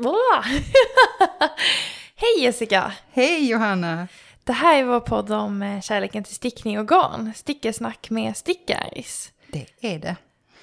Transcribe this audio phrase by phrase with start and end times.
[2.16, 2.92] Hej, Jessica!
[3.12, 4.08] Hej Johanna!
[4.44, 7.32] Det här är vår podd om eh, kärleken till stickning och garn.
[7.36, 9.32] Stickesnack med Stickaris.
[9.46, 10.16] Det är det.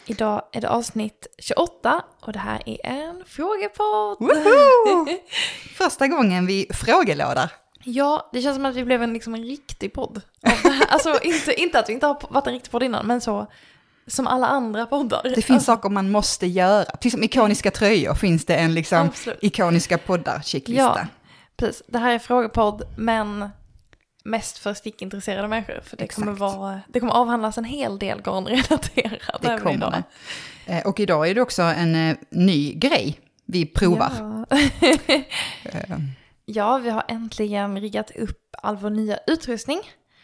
[0.05, 4.17] Idag är det avsnitt 28 och det här är en frågepodd.
[4.19, 5.05] Woho!
[5.77, 7.51] Första gången vi frågelådar.
[7.83, 10.21] Ja, det känns som att vi blev en, liksom en riktig podd.
[10.89, 13.47] Alltså inte, inte att vi inte har varit en riktig podd innan, men så
[14.07, 15.21] som alla andra poddar.
[15.23, 16.85] Det finns alltså, saker man måste göra.
[16.85, 19.39] Precis som ikoniska tröjor finns det en liksom Absolut.
[19.41, 20.99] ikoniska poddar-checklista.
[20.99, 21.07] Ja,
[21.57, 21.83] precis.
[21.87, 23.49] Det här är frågepodd, men
[24.23, 25.81] mest för stickintresserade människor.
[25.83, 30.03] För det kommer, vara, det kommer avhandlas en hel del garnrelaterat Det även idag.
[30.65, 34.11] Eh, Och idag är det också en eh, ny grej vi provar.
[34.19, 34.57] Ja.
[35.63, 35.97] Eh,
[36.45, 39.79] ja, vi har äntligen riggat upp all vår nya utrustning.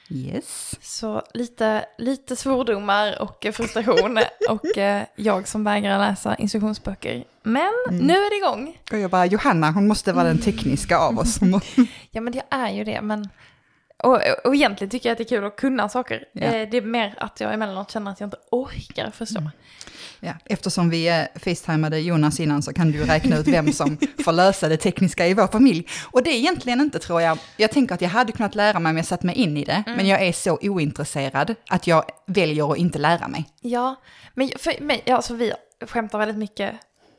[0.09, 0.75] Yes.
[0.81, 7.23] Så lite, lite svordomar och frustration och eh, jag som vägrar läsa instruktionsböcker.
[7.43, 8.05] Men Mm.
[8.07, 8.77] nu är det igång.
[8.91, 11.39] Och jag bara, Johanna, hon måste vara den tekniska av oss.
[12.11, 13.29] Ja men det är ju det, men...
[14.03, 16.25] Och, och egentligen tycker jag att det är kul att kunna saker.
[16.31, 16.41] Ja.
[16.41, 19.39] Eh, det är mer att jag emellanåt känner att jag inte orkar förstå.
[19.39, 19.51] Mm.
[20.25, 24.69] Ja, eftersom vi facetimade Jonas innan så kan du räkna ut vem som får lösa
[24.69, 25.87] det tekniska i vår familj.
[26.11, 28.89] Och det är egentligen inte tror jag, jag tänker att jag hade kunnat lära mig
[28.89, 32.71] om jag satt mig in i det, men jag är så ointresserad att jag väljer
[32.71, 33.45] att inte lära mig.
[33.61, 33.95] Ja,
[34.33, 35.53] men för mig, alltså vi
[35.87, 36.73] skämtar väldigt mycket,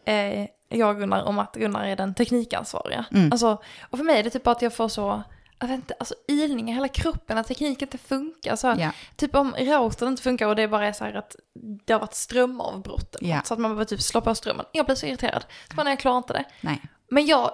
[0.04, 3.04] eh, jag och Gunnar, om att Gunnar är den teknikansvariga.
[3.12, 3.32] Mm.
[3.32, 5.22] Alltså, och för mig är det typ att jag får så,
[5.70, 8.56] inte, alltså ilningar hela kroppen, att tekniken inte funkar.
[8.56, 11.36] Så, Ja, Typ om routern inte funkar och det bara är så här att
[11.84, 13.16] det har varit strömavbrott.
[13.20, 14.66] något, Så att man behöver typ slå på strömmen.
[14.72, 15.44] Jag blir så irriterad.
[15.70, 16.44] Så bara, nej, jag klarar inte det.
[16.60, 16.82] nej.
[17.10, 17.50] Men jag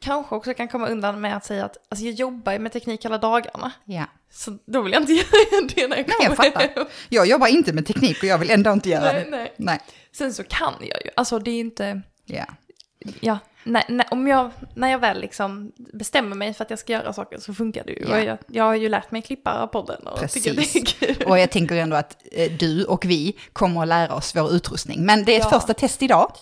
[0.00, 3.04] kanske också kan komma undan med att säga att alltså, jag jobbar ju med teknik
[3.04, 3.72] hela dagarna.
[3.84, 4.04] Ja.
[4.30, 6.74] Så då vill jag inte göra det när jag Nej, kommer jag fattar.
[6.76, 6.86] hem.
[7.08, 9.30] Jag jobbar inte med teknik och jag vill ändå inte göra Nej, det.
[9.30, 9.54] nej.
[9.56, 9.80] Nej.
[10.12, 12.44] Sen så kan jag ju, alltså det är inte, Ja.
[13.20, 16.92] Ja, nej, nej, om jag, när jag väl liksom bestämmer mig för att jag ska
[16.92, 18.06] göra saker så funkar det ju.
[18.08, 18.20] Ja.
[18.20, 21.02] Jag, jag har ju lärt mig klippa podden och tycker det Precis.
[21.02, 21.24] är kul.
[21.26, 25.04] Och jag tänker ändå att eh, du och vi kommer att lära oss vår utrustning.
[25.06, 25.60] Men det är ett Ja.
[25.60, 26.32] första test idag.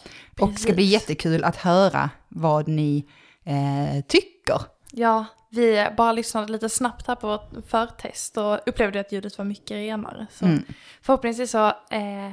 [0.40, 0.92] Och det ska bli Precis.
[0.92, 3.04] jättekul att höra vad ni
[3.44, 4.60] eh, tycker.
[4.90, 9.44] Ja, vi bara lyssnade lite snabbt här på vårt förtest och upplevde att ljudet var
[9.44, 10.26] mycket renare.
[10.32, 10.64] Så Mm.
[11.02, 12.32] förhoppningsvis så eh,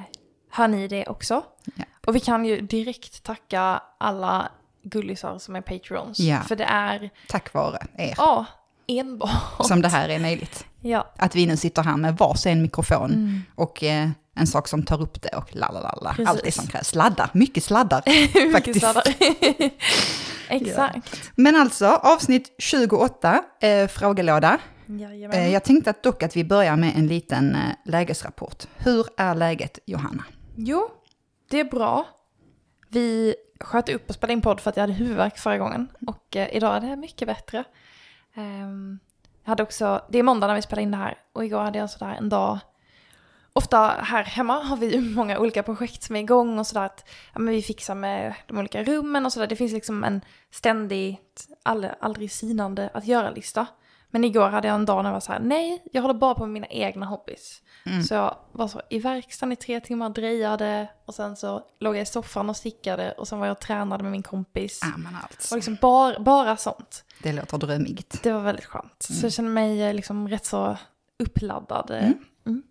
[0.51, 1.43] hör ni det också.
[1.75, 1.83] Ja.
[2.07, 4.51] Och vi kan ju direkt tacka alla
[4.83, 6.19] gullisar som är patrons.
[6.19, 6.39] Ja.
[6.41, 8.13] För det är, Tack vare er.
[8.17, 8.45] ja,
[8.87, 9.65] enbart.
[9.67, 10.65] Som det här är möjligt.
[10.81, 13.41] Ja, Att vi nu sitter här med varsin mikrofon Mm.
[13.55, 16.09] och eh, en sak som tar upp det och lalala.
[16.09, 16.27] Precis.
[16.29, 16.87] Allt det som krävs.
[16.87, 18.79] Sladdar, mycket sladdar mycket faktiskt.
[18.79, 19.03] sladdar.
[20.49, 21.31] Exakt.
[21.35, 24.57] Men alltså, avsnitt 28, eh, frågelåda.
[25.33, 28.63] Eh, jag tänkte att dock att vi börjar med en liten eh, lägesrapport.
[28.77, 30.23] Hur är läget, Johanna?
[30.55, 30.89] Jo,
[31.49, 32.07] det är bra.
[32.87, 35.87] Vi sköt upp och spelade in podd för att jag hade huvudvärk förra gången.
[36.07, 37.63] Och eh, idag är det mycket bättre.
[38.35, 38.99] Um,
[39.43, 41.17] jag hade också, det är måndag när vi spelar in det här.
[41.33, 42.59] Och igår hade jag sådär en dag.
[43.53, 46.85] Ofta här hemma har vi många olika projekt som är igång och sådär.
[46.85, 49.47] Att, ja, men vi fixar med de olika rummen och sådär.
[49.47, 50.21] Det finns liksom en
[50.51, 53.67] ständigt, aldrig, aldrig sinande att göra-lista.
[54.09, 56.35] Men igår hade jag en dag när jag var så här, nej, jag håller bara
[56.35, 57.61] på med mina egna hobbys.
[57.85, 58.03] Mm.
[58.03, 62.01] Så jag var så i verkstaden i tre timmar, drejade och sen så låg jag
[62.01, 64.79] i soffan och stickade och sen var jag och tränade med min kompis.
[64.81, 65.55] Ja, men alltså.
[65.55, 67.03] Och liksom bara, bara sånt.
[67.23, 68.23] Det låter drömmigt.
[68.23, 68.95] Det var väldigt skönt.
[69.09, 70.77] Så jag kände mig eh, liksom rätt så
[71.19, 71.91] uppladdad.
[71.91, 71.97] eh.
[72.05, 72.17] Mm.
[72.45, 72.63] Mm.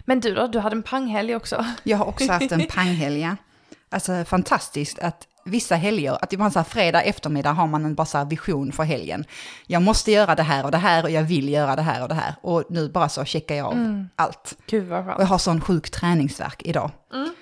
[0.00, 1.66] Men du då, du hade en panghelg också.
[1.82, 3.20] Jag har också haft en panghelg.
[3.20, 3.36] ja.
[3.94, 8.06] Alltså fantastiskt att vissa helger, att ibland så här fredag eftermiddag har man en bara
[8.06, 9.24] så vision för helgen.
[9.66, 12.08] Jag måste göra det här och det här och jag vill göra det här och
[12.08, 12.34] det här.
[12.42, 14.58] Och nu bara så checkar jag av allt.
[14.66, 16.90] Gud vad Och jag har sån sjuk träningsverk idag.
[17.12, 17.34] Mm.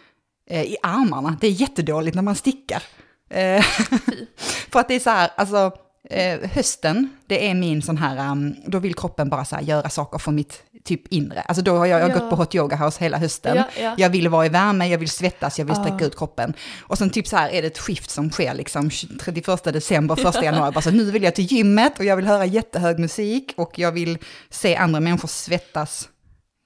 [0.50, 2.82] Eh, I armarna, det är jättedåligt när man stickar.
[3.30, 3.62] Eh,
[4.72, 5.72] för att det är så här, alltså
[6.10, 10.18] eh, hösten, det är min sån här, um, då vill kroppen bara så göra saker
[10.18, 11.40] för mitt typ inre.
[11.40, 12.18] Alltså då har jag, jag har Ja.
[12.18, 13.56] gått på hot yoga house hela hösten.
[13.56, 13.94] Ja, ja.
[13.98, 16.06] Jag vill vara i värme, jag vill svettas, jag vill sträcka Ah.
[16.06, 16.54] ut kroppen.
[16.80, 18.90] Och sen typ så här är det ett skift som sker liksom
[19.20, 20.72] 31 december, 1 januari.
[20.72, 23.92] Bara så, nu vill jag till gymmet och jag vill höra jättehög musik och jag
[23.92, 24.18] vill
[24.50, 26.08] se andra människor svettas.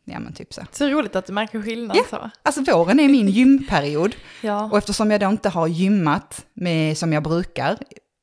[0.04, 0.62] Ja men typ så.
[0.72, 2.04] Så roligt att du märker skillnad Ja.
[2.10, 2.30] så.
[2.42, 4.14] Alltså våren är min gymperiod.
[4.40, 4.64] Ja.
[4.72, 7.78] Och eftersom jag då inte har gymmat med, som jag brukar,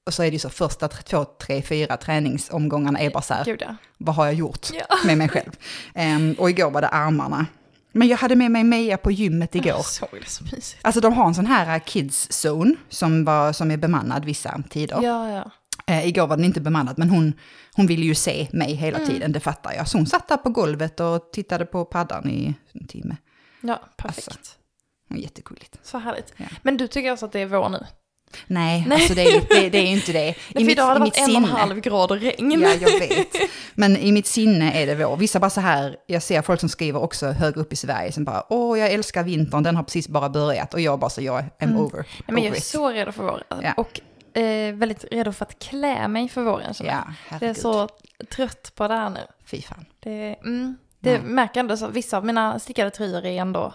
[0.06, 3.46] och så är det ju så första två, tre, fyra träningsomgångarna är bara så här,
[3.46, 3.76] Gud ja.
[3.98, 4.96] vad har jag gjort Ja.
[5.06, 5.52] med mig själv?
[5.96, 7.46] Ehm, och igår var det armarna.
[7.92, 9.68] Men jag hade med mig Meja på gymmet igår.
[9.68, 10.78] Jag såg det så mysigt.
[10.82, 15.00] Alltså de har en sån här kids zone som, var, som är bemannad vissa tider.
[15.04, 15.52] Ja, ja.
[15.88, 17.34] Eh, igår var den inte bemannad, men hon,
[17.74, 19.10] hon ville ju se mig hela Mm.
[19.10, 19.88] tiden, det fattar jag.
[19.88, 23.18] Så hon satt där på golvet och tittade på paddan i en timme.
[23.62, 24.28] Ja, perfekt.
[24.28, 24.54] Alltså.
[25.08, 25.80] Det var jättegulligt.
[25.84, 26.34] Så härligt.
[26.38, 26.46] Ja.
[26.62, 27.86] Men du tycker alltså att det är vår nu?
[28.48, 30.30] Nej, alltså det är, det, det är inte det.
[30.30, 32.52] I Nej, för idag har det varit en och en halv grad och regn.
[32.62, 33.36] Ja, jag vet.
[33.74, 35.18] Men i mitt sinne är det vår.
[35.18, 38.24] Vissa bara så här, jag ser folk som skriver också högre upp i Sverige som
[38.26, 40.74] bara, åh, jag älskar vintern, den har precis bara börjat.
[40.74, 41.78] Och jag bara så, jag är Mm.
[41.78, 41.98] over.
[41.98, 42.64] Nej, men jag är it.
[42.64, 43.44] så redo för våren.
[43.62, 43.74] Ja.
[43.78, 44.00] Och
[44.42, 46.74] eh, väldigt redo för att klä mig för våren.
[46.84, 47.90] Ja, jag är så
[48.36, 49.20] trött på det här nu.
[49.46, 49.86] Fy fan.
[50.00, 51.22] Det, mm, det Nej.
[51.22, 53.74] märker ändå så, vissa av mina stickade tröjor är ändå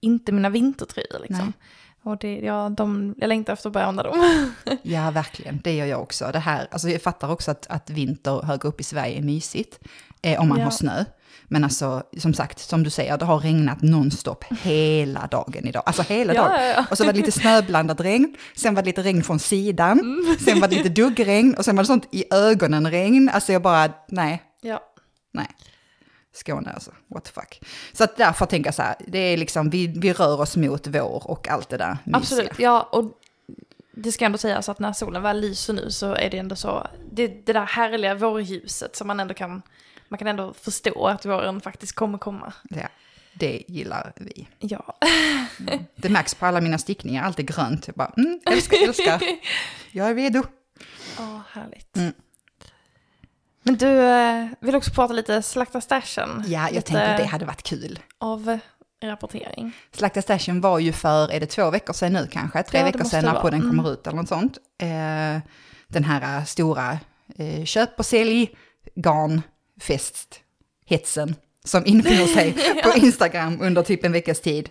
[0.00, 1.44] inte mina vintertröjor liksom.
[1.44, 1.68] Nej.
[2.06, 4.52] Och det, ja, de, jag längtar efter att börja använda dem.
[4.82, 5.60] Ja, verkligen.
[5.64, 6.30] Det gör jag också.
[6.32, 9.78] Det här, alltså jag fattar också att, att vinter högre upp i Sverige är mysigt.
[10.22, 10.64] Eh, om man Ja.
[10.64, 11.04] har snö.
[11.48, 15.82] Men alltså, som sagt, som du säger, det har regnat nonstop hela dagen idag.
[15.86, 16.64] Alltså hela Ja, dagen.
[16.66, 16.84] ja.
[16.90, 20.36] Och så var det lite snöblandat regn, sen var det lite regn från sidan, Mm.
[20.44, 23.28] sen var det lite duggregn och sen var det sånt i ögonen regn.
[23.34, 24.80] Alltså jag bara, nej, ja.
[25.32, 25.46] nej.
[26.36, 27.60] Skåne alltså, what the fuck.
[27.92, 30.86] Så att därför tänker jag så här, det är liksom, vi, vi rör oss mot
[30.86, 32.16] vår och allt det där mysiga.
[32.18, 32.88] Absolut, ja.
[32.92, 33.20] Och
[33.94, 36.86] det ska ändå sägas att när solen väl lyser nu så är det ändå så,
[37.12, 39.62] det, det där härliga vårljuset som man ändå kan,
[40.08, 42.52] man kan ändå förstå att våren faktiskt kommer komma.
[42.70, 42.88] Ja,
[43.32, 44.48] det gillar vi.
[44.58, 44.98] Ja.
[45.96, 47.86] Det märks på alla mina stickningar, allt är grönt.
[47.86, 49.22] Jag bara, mm, älskar, älskar.
[49.90, 50.42] Jag är redo.
[51.18, 51.96] Ja, härligt.
[51.96, 52.12] Mm.
[53.66, 56.44] Men du eh, vill också prata lite slakta stashen?
[56.46, 57.98] Ja, jag lite tänkte det hade varit kul.
[58.18, 58.58] Av
[59.04, 59.72] rapportering.
[59.92, 62.62] Slakta stashen var ju för, är det två veckor sedan nu kanske?
[62.62, 63.70] Tre Ja, veckor sedan när podden Mm.
[63.76, 64.58] kommer ut eller något sånt.
[64.82, 65.40] Eh,
[65.88, 66.98] den här eh, stora
[67.38, 68.50] eh, köp och sälj
[68.94, 70.40] garnfest
[70.86, 71.34] hetsen
[71.64, 72.52] som infinner sig
[72.84, 74.68] på Instagram under typ en veckas tid.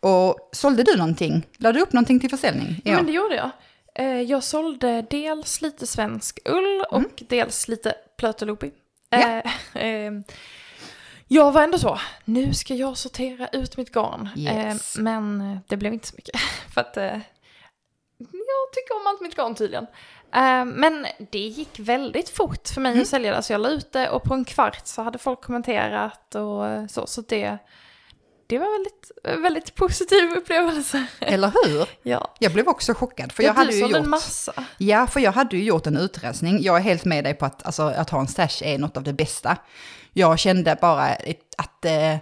[0.00, 1.46] Och sålde du någonting?
[1.58, 2.80] Lade du upp någonting till försäljning?
[2.84, 2.92] Ja.
[2.96, 3.50] Men det gjorde jag.
[4.26, 8.70] Jag sålde dels lite svensk ull och dels lite plöteloopy.
[9.10, 9.18] Ja.
[9.18, 9.52] Eh,
[9.86, 10.12] eh,
[11.28, 14.28] Jag var ändå så, nu ska jag sortera ut mitt garn.
[14.36, 14.96] Yes.
[14.96, 16.40] Eh, Men eh, det blev inte så mycket.
[16.74, 17.18] För att eh,
[18.18, 19.86] jag tycker om allt mitt garn tydligen.
[20.34, 23.02] Eh, Men det gick väldigt fort för mig Mm.
[23.02, 23.42] att sälja det.
[23.42, 26.86] Så jag la ut det och på en kvart så hade folk kommenterat och eh,
[26.86, 27.06] så.
[27.06, 27.58] Så det,
[28.46, 31.06] det var väldigt, väldigt positiv upplevelse.
[31.20, 31.88] Eller hur?
[32.02, 32.34] Ja.
[32.38, 33.96] Jag blev också chockad, för Ja, jag hade ju gjort...
[33.96, 34.52] en massa.
[34.78, 36.62] Ja, för jag hade ju gjort en utrensning.
[36.62, 39.02] Jag är helt med dig på att, alltså, att ha en stash är något av
[39.02, 39.56] det bästa.
[40.12, 41.06] Jag kände bara
[41.58, 42.16] att, eh,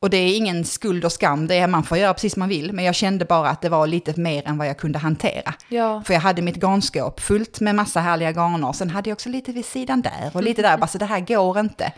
[0.00, 2.48] och det är ingen skuld och skam, det är man får göra precis som man
[2.48, 5.54] vill, men jag kände bara att det var lite mer än vad jag kunde hantera.
[5.68, 6.02] Ja.
[6.06, 9.52] För jag hade mitt garnskåp fullt med massa härliga garner, sen hade jag också lite
[9.52, 11.92] vid sidan där och lite där, bara så det här går inte.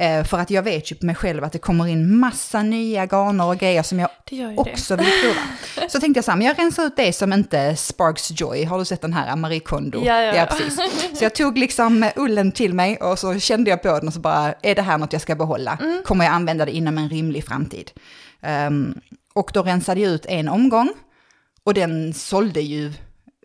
[0.00, 3.06] Eh, för att jag vet ju på mig själv att det kommer in massa nya
[3.06, 5.88] garner och grejer som jag Det också vill prova.
[5.88, 8.64] Så tänkte jag så här, men jag rensar ut det som inte sparks joy.
[8.64, 10.04] Har du sett den här Marie Kondo?
[10.04, 10.46] Ja, ja, ja.
[10.46, 11.18] precis.
[11.18, 14.20] Så jag tog liksom ullen till mig och så kände jag på den och så
[14.20, 15.78] bara, är det här något jag ska behålla?
[15.80, 16.02] Mm.
[16.04, 17.90] Kommer jag använda det inom en rimlig framtid?
[18.42, 19.00] Ehm,
[19.34, 20.88] och då rensade jag ut en omgång
[21.64, 22.92] och den sålde ju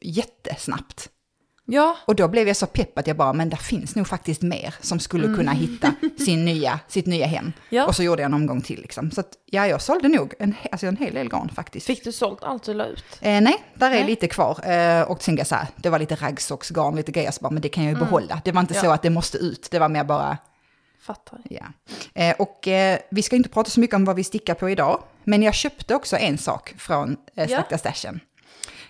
[0.01, 1.09] jättesnabbt.
[1.67, 4.41] Ja, Och då blev jag så pepp att jag bara, men det finns nog faktiskt
[4.41, 5.93] mer som skulle kunna hitta
[6.25, 7.39] sin nya, sitt nya hem.
[7.45, 7.53] Mm.
[7.69, 7.85] Ja.
[7.85, 9.11] Och så gjorde jag en omgång till liksom.
[9.11, 11.85] Så att, ja, jag sålde nog en, alltså en hel del garn faktiskt.
[11.87, 13.05] fick du sålt allt du la ut?
[13.21, 14.05] Eh, nej, där är Nej.
[14.05, 14.69] lite kvar.
[14.71, 17.61] Eh, och sen jag så här, det var lite raggsocksgarn, lite grejer, så bara, men
[17.61, 18.41] det kan jag ju behålla.
[18.45, 18.85] Det var inte Mm.
[18.85, 18.89] Ja.
[18.89, 20.37] så att det måste ut, det var mer bara,
[21.01, 21.39] Fattar.
[21.49, 21.65] ja.
[22.13, 25.03] Eh, och eh, vi ska inte prata så mycket om vad vi stickar på idag,
[25.23, 27.47] men jag köpte också en sak från eh.
[27.47, 28.19] Slakta Stashen.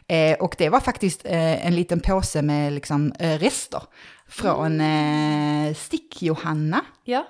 [0.07, 3.81] Eh, och det var faktiskt eh, en liten påse med liksom, eh, rester
[4.27, 5.67] från Mm.
[5.67, 6.81] eh, Stick-Johanna.
[7.03, 7.27] Ja.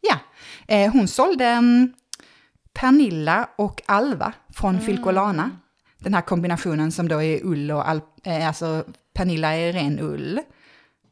[0.00, 0.18] Ja,
[0.68, 1.92] eh, hon sålde mm,
[2.72, 5.50] Pernilla och Alva från Filcolana.
[5.98, 10.40] Den här kombinationen som då är ull och al- eh, alltså Pernilla är ren ull.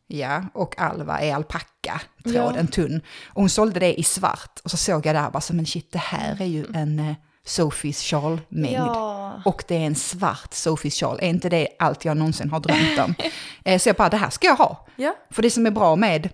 [0.06, 2.66] Ja, och Alva är alpacka, tråd, Ja.
[2.66, 3.00] tunn.
[3.28, 4.60] Och hon sålde det i svart.
[4.64, 7.14] Och så såg jag där bara men shit, det här är ju en eh,
[7.46, 8.76] Sophies Charles-mängd.
[8.76, 9.42] Ja.
[9.44, 11.22] Och det är en svart Sophies Charles.
[11.22, 13.14] Är inte det allt jag någonsin har drömt om?
[13.64, 14.86] eh, så jag bara, det här ska jag ha.
[14.96, 15.16] Ja.
[15.30, 16.28] För det som är bra med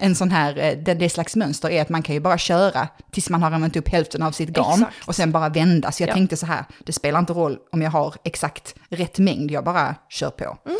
[0.00, 2.88] en sån här, eh, det, det slags mönster är att man kan ju bara köra
[3.12, 5.08] tills man har använt upp hälften av sitt garn Exakt.
[5.08, 5.92] och sen bara vända.
[5.92, 6.14] Så jag Ja.
[6.14, 9.94] tänkte så här, det spelar inte roll om jag har exakt rätt mängd, jag bara
[10.08, 10.58] kör på.
[10.66, 10.78] Mm.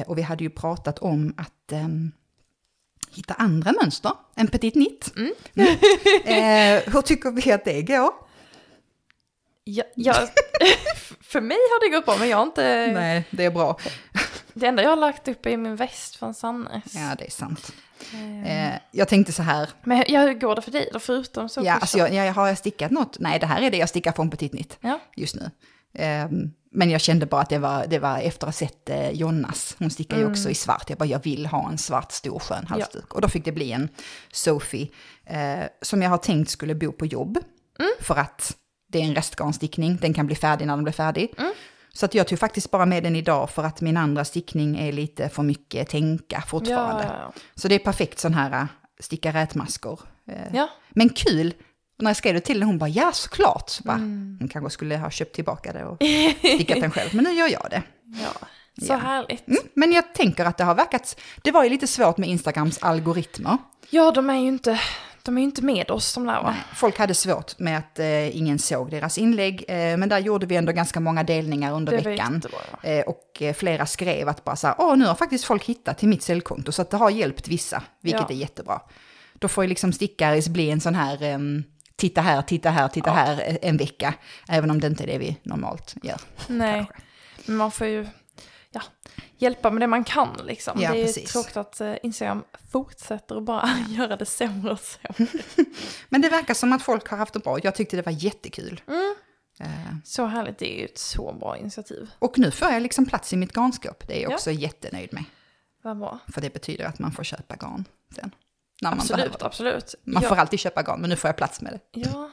[0.00, 2.12] Eh, och vi hade ju pratat om att ehm,
[3.10, 5.12] hitta andra mönster än petit nit.
[5.16, 5.32] Mm.
[6.24, 8.10] eh, hur tycker vi att det går?
[9.68, 10.14] Ja, ja.
[11.20, 12.90] för mig har det gått bra, men jag har inte...
[12.94, 13.78] Nej, det är bra.
[14.54, 16.94] Det enda jag har lagt upp är min väst från Sannes.
[16.94, 17.72] Ja, det är sant.
[18.12, 21.48] Eh, Eh, jag tänkte så här, Men ja, hur går det för dig då, förutom
[21.48, 21.62] så?
[21.64, 23.16] ja, alltså jag, jag, har jag stickat något?
[23.18, 24.78] Nej, det här är det jag stickar från petit nit.
[24.80, 25.00] Ja.
[25.16, 25.50] just nu.
[25.94, 29.10] Ehm, men jag kände bara att det var, det var efter att ha sett eh,
[29.10, 32.38] Jonas, hon stickar ju också i svart, jag bara jag vill ha en svart stor
[32.38, 33.14] skön halsduk.
[33.14, 33.88] Och då fick det bli en
[34.32, 34.88] Sophie
[35.24, 37.38] eh, som jag har tänkt skulle bo på jobb.
[38.00, 38.56] För att
[38.96, 41.34] det är en restgarnstickning, den kan bli färdig när den blir färdig.
[41.92, 44.92] Så att jag tog faktiskt bara med den idag för att min andra stickning är
[44.92, 47.04] lite för mycket tänka fortfarande.
[47.04, 48.64] Ja, Så det är perfekt sån här äh,
[49.00, 50.00] sticka rätmaskor.
[50.28, 50.68] Eh, ja.
[50.90, 51.54] Men kul!
[51.98, 53.70] När jag skrev det till henne, hon bara ja såklart.
[53.70, 54.36] Så bara, Mm.
[54.40, 55.96] Hon kanske skulle ha köpt tillbaka det och
[56.38, 57.82] stickat den själv, men nu gör jag det.
[58.04, 58.46] ja.
[58.86, 58.96] Så Ja.
[58.96, 59.48] härligt.
[59.48, 62.78] Mm, men jag tänker att det har verkat, det var ju lite svårt med Instagrams
[62.82, 63.58] algoritmer.
[63.90, 64.80] Ja, de är ju inte,
[65.26, 66.56] de är ju inte med oss de där va?
[66.74, 70.56] Folk hade svårt med att eh, ingen såg deras inlägg, eh, men där gjorde vi
[70.56, 72.34] ändå ganska många delningar under Det veckan.
[72.34, 72.58] jättebra.
[72.82, 72.88] Ja.
[72.88, 75.98] Eh, och eh, flera skrev att bara så här, åh nu har faktiskt folk hittat
[75.98, 78.36] till mitt säljkonto, så att det har hjälpt vissa, vilket Ja.
[78.36, 78.80] är jättebra.
[79.34, 81.64] Då får ju liksom stickaris bli en sån här, ehm,
[81.96, 83.14] titta här, titta här, titta Ja.
[83.14, 84.14] här eh, en vecka,
[84.48, 86.20] även om det inte är det vi normalt gör.
[86.46, 86.86] Nej,
[87.46, 88.06] men man får ju
[88.70, 88.82] ja,
[89.38, 90.80] hjälpa med det man kan liksom.
[90.80, 91.32] Ja, det är precis.
[91.32, 95.32] tråkigt att eh, Instagram fortsätter att bara göra det sämre och sämre.
[96.08, 98.80] Men det verkar som att folk har haft det bra, jag tyckte det var jättekul.
[98.86, 99.14] Mm.
[99.60, 102.10] Eh, Så härligt, det är ju ett så bra initiativ.
[102.18, 104.34] och nu får jag liksom plats i mitt garnskåp, det är jag Ja.
[104.34, 105.24] också jättenöjd med.
[105.82, 106.18] Vad bra.
[106.28, 108.30] För det betyder att man får köpa garn sen.
[108.82, 109.94] När man Absolut, absolut.
[110.04, 112.00] Man ja, får alltid köpa garn, men nu får jag plats med det.
[112.00, 112.30] ja,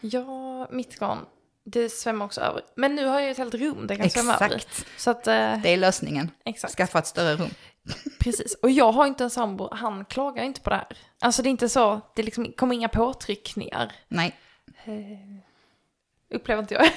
[0.00, 1.18] ja, mitt garn,
[1.64, 2.62] det svämmar också över.
[2.76, 4.56] Men nu har jag ett helt rum det kan svämma över.
[4.56, 6.30] Exakt, Så att, eh, det är lösningen.
[6.44, 6.74] exakt.
[6.74, 7.50] Skaffa ett större rum.
[8.20, 8.54] Precis.
[8.62, 10.86] Och jag har inte en sambo, han klagar inte på det här.
[11.20, 13.92] Alltså det är inte så, det liksom kommer inga påtryckningar.
[14.08, 14.34] Nej,
[16.34, 16.90] Upplever inte jag i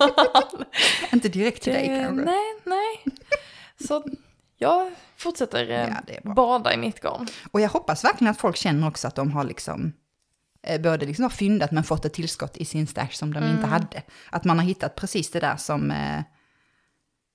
[0.00, 0.64] alla fall.
[1.12, 2.24] inte direkt till dig Eh, kanske.
[2.24, 3.04] Nej, nej.
[3.88, 4.04] Så
[4.58, 5.88] jag fortsätter eh,
[6.24, 7.26] Ja, bada i mitt garn.
[7.50, 9.92] Och jag hoppas verkligen att folk känner också att de har liksom eh,
[10.80, 13.54] både liksom har fyndat men fått ett tillskott i sin stash som de Mm.
[13.56, 14.02] inte hade.
[14.30, 16.20] Att man har hittat precis det där som eh,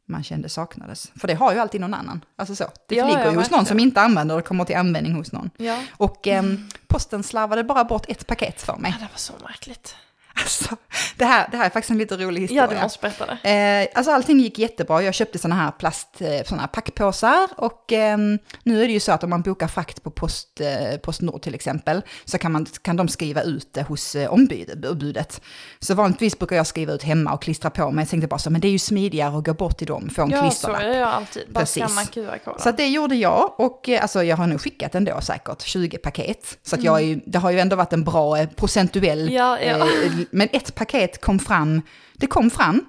[0.08, 1.12] man kände saknades.
[1.16, 2.26] För det har ju alltid någon annan.
[2.36, 2.64] Alltså så.
[2.88, 3.66] Det Ja, ligger ju hos någon verkligen.
[3.66, 5.50] som inte använder och kommer till användning hos någon.
[5.58, 5.82] Ja.
[5.98, 8.92] Och ehm, posten slarvade bara bort ett paket för mig.
[8.92, 9.96] ja, det var så märkligt.
[10.38, 10.76] Alltså,
[11.18, 12.64] det, här, det här är faktiskt en lite rolig historia.
[12.64, 13.50] Ja, du måste berätta det.
[13.50, 15.04] Eh, alltså allting gick jättebra.
[15.04, 19.00] Jag köpte sådana här plast, eh, såna här packpåsar och ehm, nu är det ju
[19.00, 22.66] så att om man bokar frakt på post, eh, Postnord till exempel så kan, man,
[22.82, 25.42] kan de skriva ut det hos eh, ombud, ombudet.
[25.80, 28.50] Så vanligtvis brukar jag skriva ut hemma och klistra på men jag tänkte bara så,
[28.50, 30.82] men det är ju smidigare att gå bort till dem, få en Ja, så klisterlapp.
[30.82, 31.44] är jag alltid.
[31.50, 32.60] Bara skanna QR-koden.
[32.62, 36.58] Så det gjorde jag och eh, alltså, jag har nog skickat ändå säkert 20 paket.
[36.64, 39.34] Så att jag är, det har ju ändå varit en bra eh, procentuell, Mm.
[39.34, 39.88] Ja, ja.
[40.32, 41.82] Men ett paket kom fram,
[42.14, 42.86] det kom fram,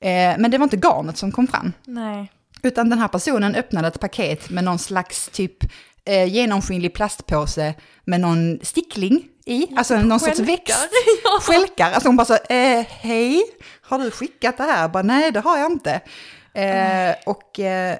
[0.00, 1.72] eh, men det var inte garnet som kom fram.
[1.84, 2.32] Nej.
[2.62, 5.64] Utan den här personen öppnade ett paket med någon slags typ
[6.04, 10.52] eh, genomskinlig plastpåse med någon stickling i, alltså någon sorts Skälkar.
[10.52, 10.88] växt.
[11.24, 11.40] ja.
[11.40, 13.42] Skälkar, alltså hon bara så, eh, hej,
[13.82, 14.82] har du skickat det här?
[14.82, 16.00] Jag Bara, nej, det har jag inte.
[16.54, 17.96] Eh, och eh,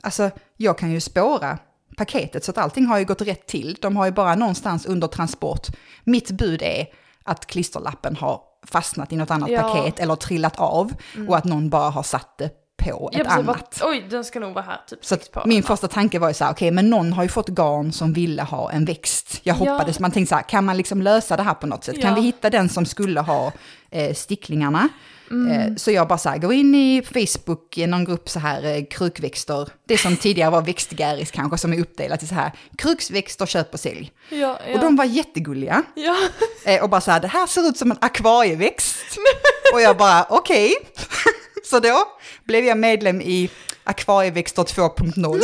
[0.00, 1.58] alltså, jag kan ju spåra
[1.96, 3.76] paketet så att allting har ju gått rätt till.
[3.80, 5.66] De har ju bara någonstans under transport.
[6.04, 6.86] Mitt bud är
[7.24, 9.60] att klisterlappen har fastnat i något annat Ja.
[9.60, 9.72] Mm.
[9.72, 10.92] paket eller trillat av
[11.28, 12.50] och att någon bara har satt det
[12.84, 13.78] på ett Jag precis, annat.
[13.80, 14.80] bara, oj, den ska nog vara här.
[14.88, 17.48] Typ Så min första tanke var ju så här, okej, men någon har ju fått
[17.48, 19.40] garn som ville ha en växt.
[19.42, 19.58] Jag Ja.
[19.72, 22.00] hoppades, man tänkte så här, kan man liksom lösa det här på något sätt?
[22.00, 22.14] Kan Ja.
[22.14, 23.52] vi hitta den som skulle ha
[23.90, 24.88] eh, sticklingarna?
[25.32, 25.50] Mm.
[25.50, 28.64] Eh, så jag bara så här, går in i Facebook, i någon grupp så här,
[28.64, 33.46] eh, krukväxter, det som tidigare var växtgäris kanske, som är uppdelat i så här, kruksväxter,
[33.46, 34.12] köp och sälj.
[34.28, 34.36] Ja,
[34.68, 34.74] ja.
[34.74, 35.82] Och de var jättegulliga.
[35.94, 36.16] ja.
[36.64, 38.96] Eh, och bara så här, det här ser ut som en akvarieväxt.
[39.74, 40.74] och jag bara, okej.
[41.64, 42.04] så då
[42.44, 43.50] blev jag medlem i
[43.84, 45.40] Akvarieväxter 2.0.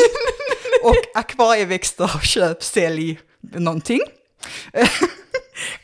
[0.83, 4.00] och Akvarieväxter köp, sälj, någonting.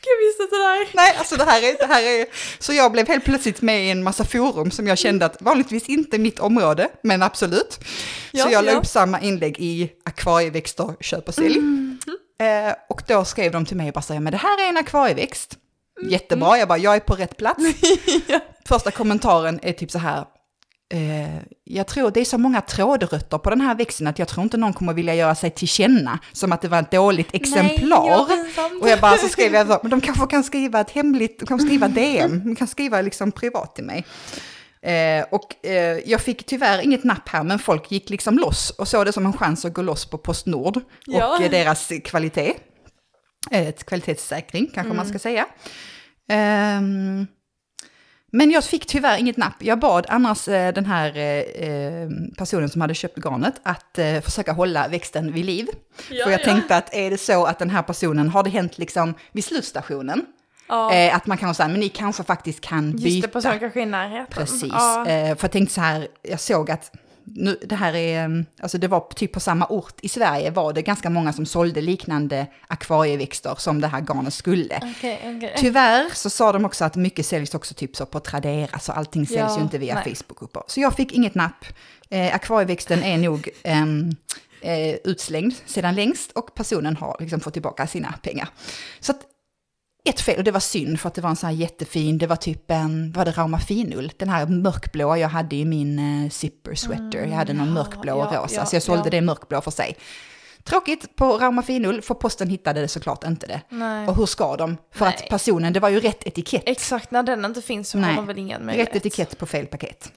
[0.05, 0.87] Jag visste inte det där.
[0.93, 2.25] Nej, alltså det här, är, det här är...
[2.59, 5.89] Så jag blev helt plötsligt med i en massa forum som jag kände att vanligtvis
[5.89, 7.79] inte mitt område, men absolut.
[8.31, 8.77] Ja, så jag la ja.
[8.77, 11.57] upp samma inlägg i akvarieväxter, köp och sälj.
[12.39, 14.69] Eh, och då skrev de till mig och bara så här, men det här är
[14.69, 15.57] en akvarieväxt.
[16.09, 17.63] Jättebra, jag bara, jag är på rätt plats.
[18.67, 20.25] Första kommentaren är typ så här,
[20.93, 24.43] eh, jag tror det är så många trådrötter på den här växten att jag tror
[24.43, 28.27] inte någon kommer vilja göra sig till känna som att det var ett dåligt exemplar.
[28.29, 30.91] Nej, jag och jag bara så skrev jag så, men de kanske kan skriva ett
[30.91, 34.05] hemligt, de kan skriva DM, de kan skriva liksom privat till mig.
[34.81, 38.87] Eh, och eh, jag fick tyvärr inget napp här, men folk gick liksom loss och
[38.87, 41.35] såg det som en chans att gå loss på Postnord Ja.
[41.37, 42.53] och eh, deras kvalitet.
[43.51, 45.45] Eh, Ett kvalitetssäkring kanske man ska säga.
[46.29, 47.27] Ehm,
[48.35, 49.55] men jag fick tyvärr inget napp.
[49.59, 54.21] Jag bad annars eh, den här eh, eh, personen som hade köpt garnet att eh,
[54.21, 55.67] försöka hålla växten vid liv.
[56.09, 56.45] Ja, För jag ja.
[56.45, 60.25] tänkte att är det så att den här personen, har det hänt liksom vid slutstationen?
[60.67, 61.11] Ja.
[61.11, 63.07] Att man kan säga, men ni kanske faktiskt kan byta.
[63.07, 64.25] Just det, personen kanske är i närheten.
[64.29, 66.91] Precis, för jag tänkte så här, jag såg att
[67.25, 70.73] nu, det här är, um, alltså det var typ på samma ort i Sverige var
[70.73, 74.77] det ganska många som sålde liknande akvarieväxter som det här garnet skulle.
[74.77, 75.49] Okay, okay.
[75.57, 79.27] Tyvärr så sa de också att mycket säljs också typ så på Tradera, så allting
[79.27, 80.15] säljs Ja, ju inte via nej.
[80.15, 80.63] Facebook.
[80.67, 81.65] Så jag fick inget napp.
[82.09, 84.15] Eh, akvarieväxten är nog ehm,
[84.61, 88.49] eh, utslängd sedan längst och personen har liksom fått tillbaka sina pengar.
[88.99, 89.19] Så att
[90.05, 92.27] ett fel, och det var synd för att det var en sån här jättefin, det
[92.27, 94.11] var typ en, var det Rauma finull?
[94.17, 97.25] Den här mörkblåa jag hade i min eh, zipper sweater.
[97.25, 99.09] jag hade någon ja, mörkblå och rosa, ja, så jag sålde ja.
[99.09, 99.97] det mörkblå för sig.
[100.63, 103.61] Tråkigt på Rauma finull, för posten hittade det såklart inte det.
[103.69, 104.07] Nej.
[104.07, 104.77] Och hur ska de?
[104.93, 105.29] För att Nej.
[105.29, 106.63] personen, det var ju rätt etikett.
[106.65, 108.89] Exakt, när den inte finns så har man väl ingen möjlighet.
[108.89, 110.11] Rätt etikett på fel paket.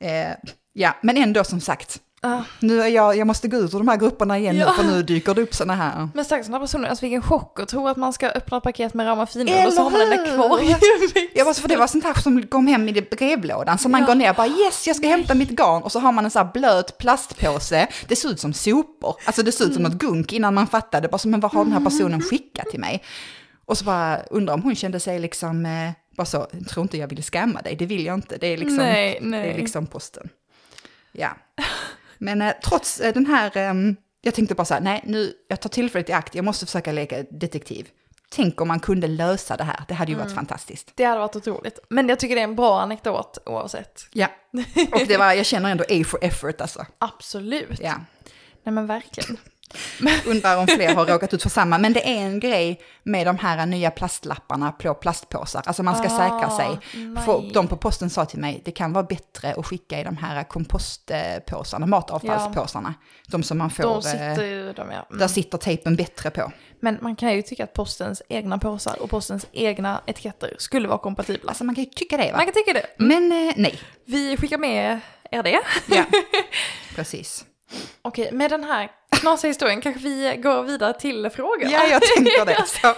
[0.00, 0.28] Eh,
[0.72, 2.42] ja, men ändå som sagt, Ah.
[2.60, 4.66] nu är jag, jag måste gå ut ur de här grupperna igen Ja.
[4.66, 6.08] nu, för nu dyker det upp sådana här.
[6.14, 8.62] Men stackars den här personen, alltså vilken chock och tro att man ska öppna ett
[8.62, 10.60] paket med Rama Eller och så har man den kvar.
[11.34, 14.06] Jag var, för det var sånt här som kom hem i brevlådan, så man Ja.
[14.06, 16.30] går ner och bara yes, jag ska hämta mitt garn, och så har man en
[16.30, 19.92] sån här blöt plastpåse, det ser ut som sopor, alltså det ser ut som Mm.
[19.92, 22.80] något gunk innan man fattade, bara som, men vad har den här personen skickat till
[22.80, 23.02] mig?
[23.64, 27.08] Och så bara undrar om hon kände sig liksom, eh, bara så, tror inte jag
[27.08, 29.50] vill skamma dig, det vill jag inte, det är liksom, nej, Det nej.
[29.50, 30.28] är liksom posten.
[31.12, 31.28] Ja.
[32.18, 35.60] Men eh, trots eh, den här, ehm, jag tänkte bara så här, nej nu, jag
[35.60, 37.88] tar tillfället i akt, jag måste försöka leka detektiv.
[38.30, 40.26] Tänk om man kunde lösa det här, det hade ju Mm.
[40.26, 40.92] varit fantastiskt.
[40.94, 41.78] Det hade varit otroligt.
[41.90, 44.06] Men jag tycker det är en bra anekdot oavsett.
[44.12, 44.26] Ja,
[44.92, 46.86] och det var, jag känner ändå A for effort alltså.
[46.98, 47.80] Absolut.
[47.80, 47.94] Ja.
[48.62, 49.36] Nej men verkligen.
[50.26, 53.38] Undrar om fler har råkat ut för samma, men det är en grej med de
[53.38, 55.62] här nya plastlapparna på plastpåsar.
[55.66, 56.78] Alltså man ska säkra sig.
[57.16, 57.20] Ah.
[57.20, 60.16] För de på posten sa till mig, det kan vara bättre att skicka i de
[60.16, 62.94] här kompostpåsarna, matavfallspåsarna.
[63.28, 65.06] De som man får, De eh, sitter ju, de ja.
[65.10, 65.18] Mm.
[65.18, 66.52] där sitter tejpen bättre på.
[66.80, 70.98] Men man kan ju tycka att postens egna påsar och postens egna etiketter skulle vara
[70.98, 71.48] kompatibla.
[71.48, 72.36] Alltså man kan ju tycka det va?
[72.36, 72.86] Man kan tycka det.
[72.96, 73.80] Men eh, nej.
[74.04, 75.60] Vi skickar med er det.
[75.86, 76.04] Ja,
[76.94, 77.44] precis.
[78.02, 81.70] Okej, med den här knasiga historien kanske vi går vidare till frågorna.
[81.70, 82.64] Ja, jag tänker det.
[82.66, 82.94] Så.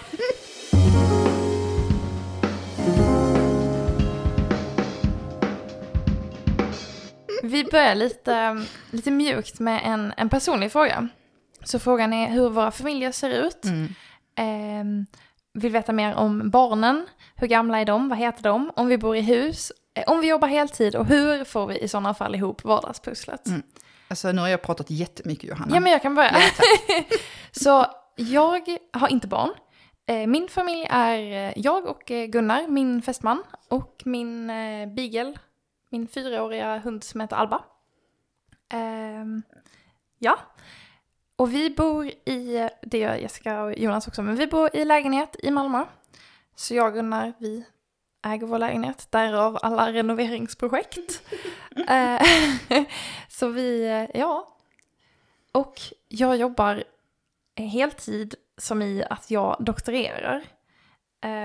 [7.43, 11.09] Vi börjar lite, lite mjukt med en, en personlig fråga.
[11.65, 13.65] Så frågan är hur våra familjer ser ut.
[13.65, 13.95] Mm.
[14.37, 15.07] Ehm,
[15.55, 17.07] vill veta mer om barnen.
[17.37, 18.09] Hur gamla är de?
[18.09, 18.71] Vad heter de?
[18.77, 19.73] Om vi bor i hus.
[19.95, 23.47] eh, Om vi jobbar heltid och hur får vi i sådana fall ihop vardagspusslet?
[23.47, 23.63] Mm.
[24.09, 25.75] Alltså nu har jag pratat jättemycket Johanna.
[25.75, 26.33] Ja, men jag kan börja.
[26.39, 27.05] Ja.
[27.53, 29.51] Så jag har inte barn.
[30.07, 34.47] Eh, Min familj är eh, jag och eh, Gunnar, min fästman, och min
[34.95, 35.35] beagle,
[35.91, 37.65] min fyraåriga hund som heter Alba.
[38.73, 39.43] Ehm,
[40.19, 40.39] ja.
[41.37, 45.37] Och vi bor i, det gör Jessica och Jonas också, men vi bor i lägenhet
[45.39, 45.85] i Malmö.
[46.55, 47.65] Så jag och Gunnar, vi
[48.27, 51.23] äger vår lägenhet, därav alla renoveringsprojekt.
[53.39, 54.57] Så vi, eh, ja.
[55.53, 56.85] Och jag jobbar
[57.57, 60.45] heltid som i att jag doktorerar.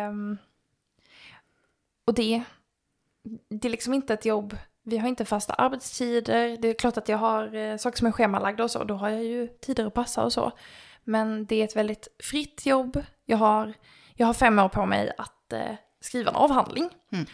[0.10, 0.38] Um,
[2.06, 2.44] och det,
[3.50, 6.58] det är liksom inte ett jobb, vi har inte fasta arbetstider.
[6.58, 9.10] Det är klart att jag har eh, saker som är schemalagda och så, då har
[9.10, 10.52] jag ju tider att passa och så.
[11.04, 13.04] Men det är ett väldigt fritt jobb.
[13.26, 13.74] Jag har,
[14.16, 16.90] jag har fem år på mig att eh, skriva en avhandling.
[17.12, 17.26] Mm.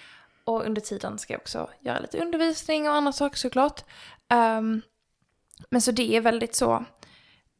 [0.50, 3.84] Och under tiden ska jag också göra lite undervisning och andra saker såklart.
[4.30, 4.82] Ehm,
[5.70, 6.86] men så det är väldigt så,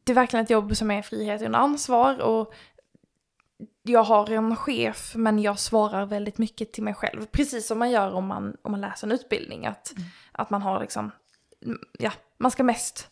[0.04, 2.54] det är verkligen ett jobb som är frihet under ansvar och
[3.84, 7.26] jag har en chef men jag svarar väldigt mycket till mig själv.
[7.26, 9.66] Precis som man gör om man, om man läser en utbildning.
[9.66, 9.94] Att,
[10.32, 11.12] att man har liksom,
[12.00, 13.10] ja, man ska mest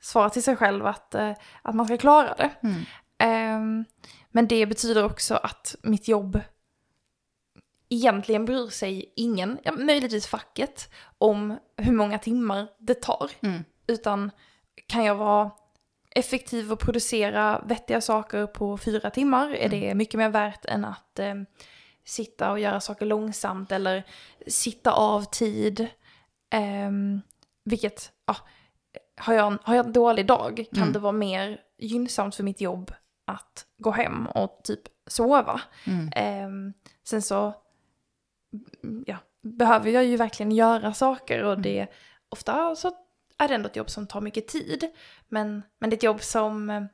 [0.00, 2.50] svara till sig själv att, eh, att man ska klara det.
[2.62, 2.82] Mm.
[3.18, 3.84] Ehm,
[4.30, 6.40] men det betyder också att mitt jobb
[7.90, 13.30] egentligen bryr sig ingen, ja, möjligtvis facket, om hur många timmar det tar.
[13.40, 13.64] Mm.
[13.86, 14.30] Utan
[14.86, 15.50] kan jag vara
[16.10, 21.18] effektiv och producera vettiga saker på fyra timmar är det mycket mer värt än att
[21.18, 21.34] eh,
[22.04, 24.04] sitta och göra saker långsamt eller
[24.46, 25.88] sitta av tid.
[26.50, 27.20] Ehm,
[27.64, 28.36] vilket, ja,
[29.20, 30.92] har jag, en, har jag en dålig dag kan Mm.
[30.92, 32.92] det vara mer gynnsamt för mitt jobb
[33.26, 35.60] att gå hem och typ sova.
[35.86, 36.10] Mm.
[36.16, 36.72] Ehm,
[37.08, 37.54] sen så mm,
[39.06, 41.86] ja, behöver jag ju verkligen göra saker och det
[42.28, 42.92] ofta så
[43.38, 44.90] är det ändå ett jobb som tar mycket tid.
[45.28, 46.88] Men, men det är ett jobb som,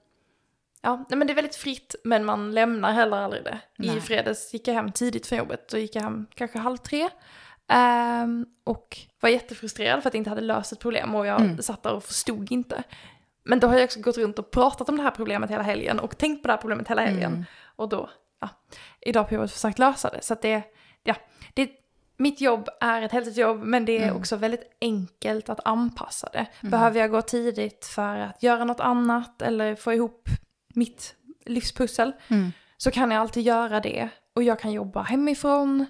[0.82, 3.60] ja, men det är väldigt fritt men man lämnar heller aldrig det.
[3.78, 3.96] Nej.
[3.96, 7.08] I fredags gick jag hem tidigt från jobbet och gick jag hem kanske halv tre.
[7.68, 11.62] Ehm, och var jättefrustrerad för att jag inte hade löst ett problem och jag Mm.
[11.62, 12.82] satt där och förstod inte.
[13.44, 16.00] Men då har jag också gått runt och pratat om det här problemet hela helgen
[16.00, 17.32] och tänkt på det här problemet hela helgen.
[17.32, 17.44] Mm.
[17.76, 18.48] Och då, ja,
[19.00, 20.22] idag på jobbet försökt lösa det.
[20.22, 20.62] Så att det,
[21.02, 21.14] ja,
[21.54, 21.70] det,
[22.16, 24.16] mitt jobb är ett heltidsjobb men det är Mm.
[24.16, 26.46] också väldigt enkelt att anpassa det.
[26.60, 26.70] Mm.
[26.70, 30.28] Behöver jag gå tidigt för att göra något annat eller få ihop
[30.74, 31.14] mitt
[31.46, 32.52] livspussel Mm.
[32.76, 34.08] så kan jag alltid göra det.
[34.34, 35.86] Och jag kan jobba hemifrån,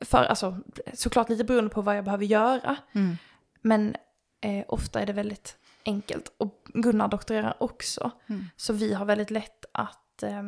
[0.00, 0.56] för, alltså,
[0.94, 2.76] såklart lite beroende på vad jag behöver göra.
[2.92, 3.16] Mm.
[3.60, 3.96] Men
[4.40, 6.32] eh, ofta är det väldigt enkelt.
[6.36, 8.10] Och Gunnar doktorerar också.
[8.26, 8.44] Mm.
[8.56, 10.42] Så vi har väldigt lätt att eh,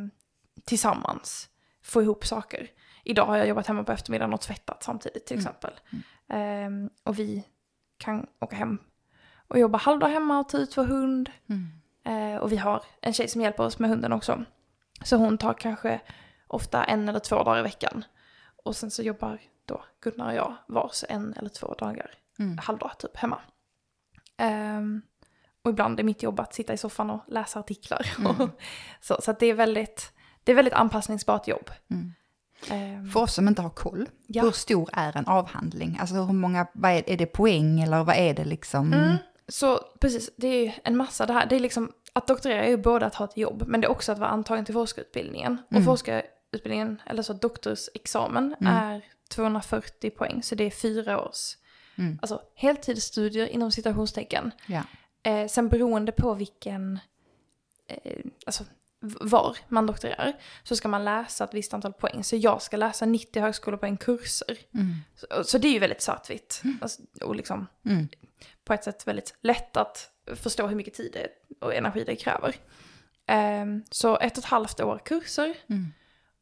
[0.65, 1.49] tillsammans
[1.83, 2.69] få ihop saker.
[3.05, 5.47] Idag har jag jobbat hemma på eftermiddagen och tvättat samtidigt till Mm.
[5.47, 5.73] exempel.
[6.29, 7.45] Eh, och vi
[7.99, 8.79] kan åka hem
[9.49, 11.31] och jobba halvdag hemma och ta ut vår hund.
[11.49, 11.69] Mm.
[12.35, 14.45] Eh, och vi har en tjej som hjälper oss med hunden också.
[15.05, 16.01] Så hon tar kanske
[16.47, 18.05] ofta en eller två dagar i veckan.
[18.65, 22.59] Och sen så jobbar då Gunnar och jag vars en eller två dagar, Mm.
[22.59, 23.41] halvdag typ, hemma.
[24.37, 25.03] Ehm,
[25.63, 28.07] och ibland är mitt jobb att sitta i soffan och läsa artiklar.
[28.19, 28.51] Mm.
[29.01, 30.13] så så det är väldigt,
[30.45, 31.71] det är väldigt anpassningsbart jobb.
[31.91, 32.13] Mm.
[32.71, 34.43] Ehm, För oss som inte har koll, Ja.
[34.43, 35.99] hur stor är en avhandling?
[36.01, 38.93] Alltså hur många, vad är, är det poäng eller vad är det liksom?
[38.93, 39.17] Mm.
[39.49, 41.47] Så precis, det är ju en massa det här.
[41.47, 43.91] Det är liksom, att doktorera är ju både att ha ett jobb, men det är
[43.91, 45.59] också att vara antagen till forskarutbildningen.
[45.67, 45.85] Och Mm.
[45.85, 48.73] forskarutbildningen, eller så doktorsexamen, Mm.
[48.77, 51.57] är 240 poäng, så det är fyra års,
[51.99, 52.19] Mm.
[52.23, 54.51] alltså heltidsstudier inom citationstecken.
[54.67, 54.83] Ja.
[55.23, 56.99] Eh, sen beroende på vilken,
[57.87, 58.65] eh, alltså
[59.21, 62.25] var man doktorerar, så ska man läsa ett visst antal poäng.
[62.25, 64.59] Så jag ska läsa 90 högskolepoäng kurser.
[64.75, 64.95] Mm.
[65.15, 66.63] Så, så det är ju väldigt svartvitt.
[66.81, 68.09] Alltså, och liksom Mm.
[68.65, 71.29] på ett sätt väldigt lätt att förstå hur mycket tid det
[71.67, 72.55] och energi det kräver.
[73.27, 75.93] Ehm, så ett och ett halvt år kurser Mm.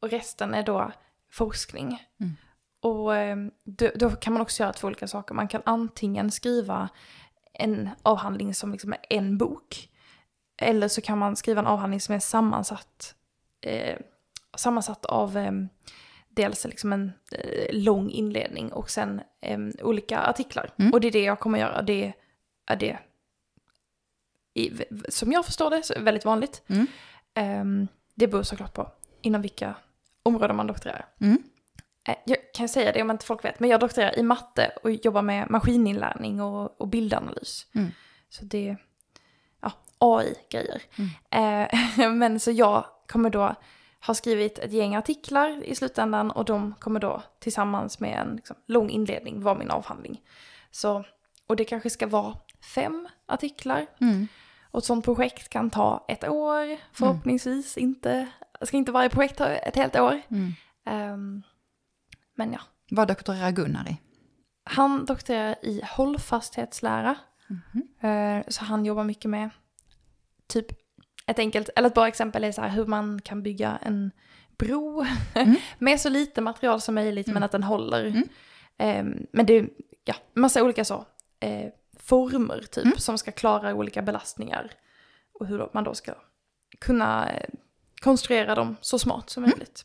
[0.01, 0.93] och resten är då
[1.31, 2.03] forskning.
[2.21, 2.33] Mm.
[2.81, 5.35] Och ehm, då, då kan man också göra två olika saker.
[5.35, 6.89] Man kan antingen skriva
[7.55, 9.89] en avhandling som liksom är en bok.
[10.63, 13.15] Eller så kan man skriva en avhandling som är sammansatt,
[13.61, 13.99] eh,
[14.57, 15.69] sammansatt av ehm,
[16.29, 20.71] dels liksom en eh, lång inledning och sen em, olika artiklar.
[20.79, 20.93] Mm.
[20.93, 21.83] Och det är det jag kommer göra.
[21.83, 22.13] Det
[22.67, 22.99] är det,
[24.55, 24.73] i,
[25.09, 26.63] som jag förstår det, så är det väldigt vanligt.
[26.67, 26.87] Mm.
[27.35, 29.75] Em, det beror såklart på inom vilka
[30.23, 31.07] områden man doktorerar.
[31.21, 31.43] Mm.
[32.09, 34.91] Eh, Jag kan säga det om inte folk vet, men jag doktorerar i matte och
[34.91, 37.67] jobbar med maskininlärning och, och bildanalys.
[37.75, 37.91] Mm.
[38.29, 38.77] Så det
[40.03, 40.83] AI-grejer.
[41.31, 43.55] Eh, men så jag kommer då
[44.07, 48.57] ha skrivit ett gäng artiklar i slutändan och de kommer då tillsammans med en liksom,
[48.67, 50.21] lång inledning vara min avhandling.
[50.71, 51.05] Så,
[51.47, 52.35] och det kanske ska vara
[52.75, 53.87] fem artiklar.
[54.01, 54.29] Mm.
[54.71, 58.29] Och ett sånt projekt kan ta ett år, förhoppningsvis inte.
[58.63, 60.21] Ska inte varje projekt ta ett helt år.
[60.29, 60.53] Mm.
[60.87, 61.43] Ehm,
[62.35, 62.61] men ja.
[62.91, 63.97] Vad doktorerar Gunnar i?
[64.65, 67.15] Han doktorerar i hållfasthetslära.
[67.49, 68.11] Mhm.
[68.11, 69.51] Eh, Så han jobbar mycket med
[70.53, 70.67] typ
[71.27, 74.11] ett enkelt, eller ett bra exempel är så här hur man kan bygga en
[74.59, 75.55] bro Mm.
[75.79, 78.05] med så lite material som möjligt men att den håller.
[78.05, 78.29] Mm.
[78.79, 79.69] Eh, Men det är
[80.05, 81.05] ja, massa olika så,
[81.41, 82.99] eh, former typ Mm.
[82.99, 84.71] som ska klara olika belastningar
[85.33, 86.15] och hur man då ska
[86.79, 87.49] kunna eh,
[88.01, 89.51] konstruera dem så smart som Mm.
[89.57, 89.85] möjligt.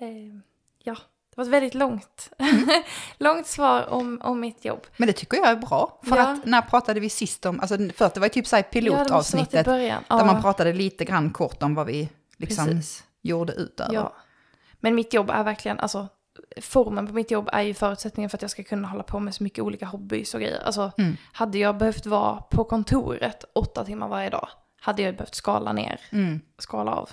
[0.00, 0.40] Eh,
[0.84, 0.96] Ja,
[1.34, 2.68] det var ett väldigt långt, Mm.
[3.18, 4.86] långt svar om, om mitt jobb.
[4.96, 6.00] Men det tycker jag är bra.
[6.02, 6.28] För Ja.
[6.32, 8.68] att när pratade vi sist om, alltså för att det var typ så här Ja,
[8.72, 9.64] pilotavsnittet.
[9.66, 10.02] början.
[10.08, 13.04] där Ja, man pratade lite grann kort om vad vi liksom precis.
[13.22, 13.94] gjorde utöver.
[13.94, 14.12] Ja.
[14.80, 16.08] Men mitt jobb är verkligen, alltså
[16.60, 19.34] formen på mitt jobb är ju förutsättningen för att jag ska kunna hålla på med
[19.34, 20.62] så mycket olika hobbys och grejer.
[20.64, 21.16] Alltså Mm.
[21.32, 24.48] hade jag behövt vara på kontoret åtta timmar varje dag
[24.80, 26.40] hade jag behövt skala ner, Mm.
[26.58, 27.10] skala av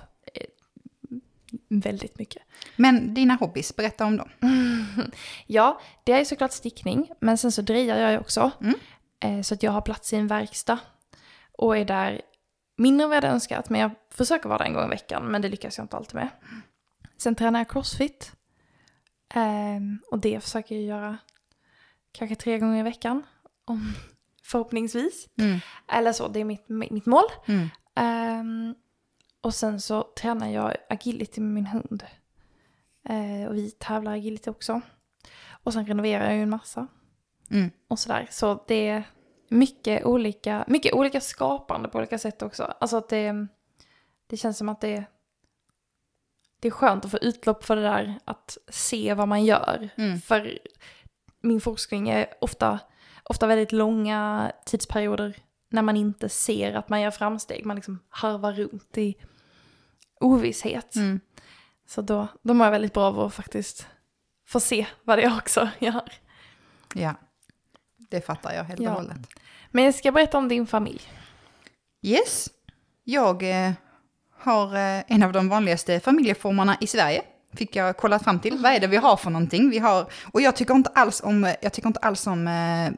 [1.68, 2.42] väldigt mycket.
[2.76, 4.28] Men dina hobbys, berätta om dem.
[5.46, 8.50] Ja, det är såklart stickning, men sen så drejar jag ju också.
[8.60, 8.74] Mm.
[9.20, 10.78] Eh, så att jag har plats i en verkstad
[11.52, 12.20] och är där
[12.76, 15.24] mindre än vad jag hade önskat, men jag försöker vara där en gång i veckan,
[15.26, 16.28] men det lyckas jag inte alltid med.
[17.16, 18.32] Sen tränar jag crossfit.
[19.34, 21.18] Ehm, och det försöker jag göra
[22.12, 23.22] kanske tre gånger i veckan,
[23.64, 23.94] om,
[24.42, 25.28] förhoppningsvis.
[25.38, 25.58] Mm.
[25.88, 27.24] Eller så, det är mitt, mitt mål.
[27.46, 27.68] Mm.
[29.40, 32.04] Och sen så tränar jag agility med min hund.
[33.08, 34.80] Eh, och vi tävlar agility också.
[35.50, 36.86] Och sen renoverar jag ju en massa.
[37.50, 37.70] Mm.
[37.88, 38.28] Och sådär.
[38.30, 39.04] Så det är
[39.48, 42.62] mycket olika, mycket olika skapande på olika sätt också.
[42.62, 43.46] Alltså att det,
[44.26, 45.04] det känns som att det,
[46.60, 49.88] det är skönt att få utlopp för det där att se vad man gör.
[49.96, 50.20] Mm.
[50.20, 50.58] För
[51.40, 52.78] min forskning är ofta,
[53.24, 55.36] ofta väldigt långa tidsperioder
[55.70, 57.66] när man inte ser att man gör framsteg.
[57.66, 59.14] Man liksom harvar runt i
[60.20, 60.94] ovisshet.
[60.96, 61.20] Mm.
[61.86, 63.86] Så då, då mår jag väldigt bra av att faktiskt
[64.48, 66.12] få se vad det är jag också gör.
[66.94, 67.14] Ja,
[68.10, 68.90] det fattar jag helt och Ja.
[68.90, 69.18] hållet.
[69.70, 71.02] Men jag ska berätta om din familj.
[72.02, 72.48] Yes,
[73.04, 73.72] jag eh,
[74.38, 77.22] har eh, en av de vanligaste familjeformerna i Sverige.
[77.52, 78.58] fick jag kolla fram till.
[78.58, 79.70] Vad är det vi har för någonting?
[79.70, 82.90] Vi har, och jag tycker inte alls om, jag tycker inte alls om eh,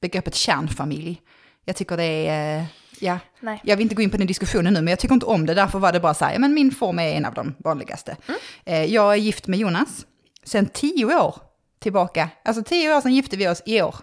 [0.00, 1.22] begreppet kärnfamilj.
[1.64, 2.64] Jag tycker det är, eh,
[3.00, 3.60] ja, Nej.
[3.64, 5.54] jag vill inte gå in på den diskussionen nu, men jag tycker inte om det.
[5.54, 8.16] Därför var det bara så här, men min form är en av de vanligaste.
[8.64, 10.06] Eh, jag är gift med Jonas
[10.44, 11.34] sen tio år
[11.78, 12.28] tillbaka.
[12.44, 13.94] Alltså tio år sedan gifte vi oss i år.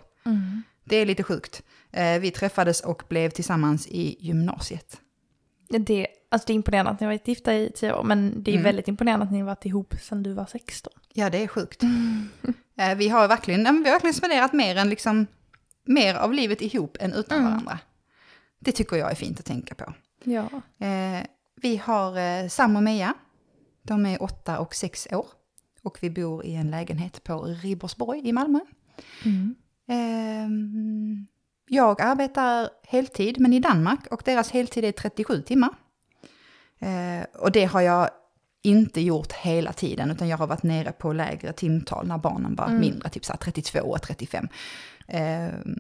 [0.84, 1.62] Det är lite sjukt.
[1.94, 4.98] Eh, vi träffades och blev tillsammans i gymnasiet.
[5.70, 8.52] Det, alltså det är imponerande att ni har varit gifta i tio år, men det
[8.52, 8.64] är Mm.
[8.64, 10.94] väldigt imponerande att ni har varit ihop sedan du var 16.
[11.14, 11.82] Ja, det är sjukt.
[12.80, 15.28] Eh, vi har verkligen, vi har verkligen spenderat mer än liksom,
[15.84, 17.80] mer av livet ihop än utan varandra.
[18.60, 19.94] Det tycker jag är fint att tänka på.
[20.24, 20.50] Ja.
[20.88, 21.26] Eh,
[21.62, 23.14] vi har eh, Sam och Mia.
[23.82, 25.26] De är åtta och sex år.
[25.84, 28.60] Och vi bor i en lägenhet på Ribersborg i Malmö.
[29.88, 31.28] Ehm,
[31.68, 34.08] jag arbetar heltid, men i Danmark.
[34.12, 35.70] Och deras heltid är 37 timmar.
[36.80, 38.10] Eh, och det har jag
[38.64, 42.70] inte gjort hela tiden, utan jag har varit nere på lägre timtal när barnen var
[42.70, 44.48] mindre, typ så här 32 och 35.
[45.12, 45.78] Ehm,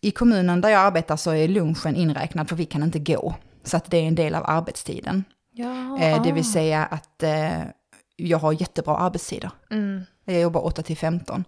[0.00, 3.34] I kommunen där jag arbetar så är lunchen inräknad, för vi kan inte gå.
[3.64, 5.24] Så att det är en del av arbetstiden.
[5.52, 5.98] Ja.
[6.00, 7.62] Eh, det vill säga att eh,
[8.16, 9.50] jag har jättebra arbetstider.
[9.70, 10.02] Mm.
[10.24, 11.44] Jag jobbar 8 till 15.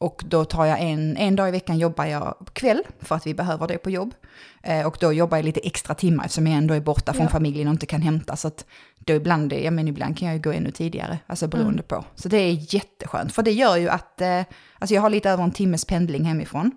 [0.00, 3.34] Och då tar jag en, en dag i veckan jobbar jag kväll för att vi
[3.34, 4.14] behöver det på jobb.
[4.62, 7.30] Eh, och då jobbar jag lite extra timmar eftersom jag ändå är borta från Ja.
[7.30, 8.36] familjen och inte kan hämta.
[8.36, 8.64] Så att
[8.98, 12.04] då ibland, ja men ibland kan jag ju gå ännu tidigare, alltså beroende på.
[12.14, 14.42] Så det är jätteskönt, för det gör ju att, eh,
[14.78, 16.70] alltså jag har lite över en timmes pendling hemifrån.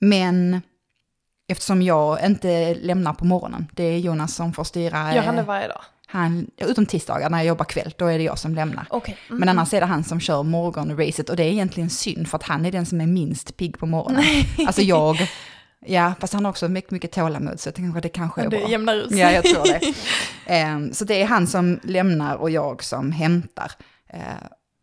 [0.00, 0.60] Men
[1.48, 5.14] eftersom jag inte lämnar på morgonen, det är Jonas som får styra.
[5.14, 5.82] Gör han det eh, varje dag?
[6.12, 8.86] Han, utom tisdagar när jag jobbar kväll, då är det jag som lämnar.
[8.90, 9.16] Okej.
[9.28, 9.40] Mm.
[9.40, 12.42] Men annars är det han som kör morgonracet och det är egentligen synd för att
[12.42, 14.24] han är den som är minst pigg på morgonen.
[14.66, 15.16] Alltså jag,
[15.86, 18.48] ja fast han har också mycket, mycket tålamod så jag tänker att det kanske är
[18.50, 18.70] Det bra.
[18.70, 19.18] jämnar ut sig.
[19.18, 19.94] Ja, jag tror det.
[20.46, 23.72] Ehm, så det är han som lämnar och jag som hämtar.
[24.08, 24.20] Eh,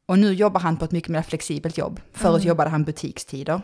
[0.07, 1.99] och nu jobbar han på ett mycket mer flexibelt jobb.
[2.13, 3.61] Förut jobbade han butikstider.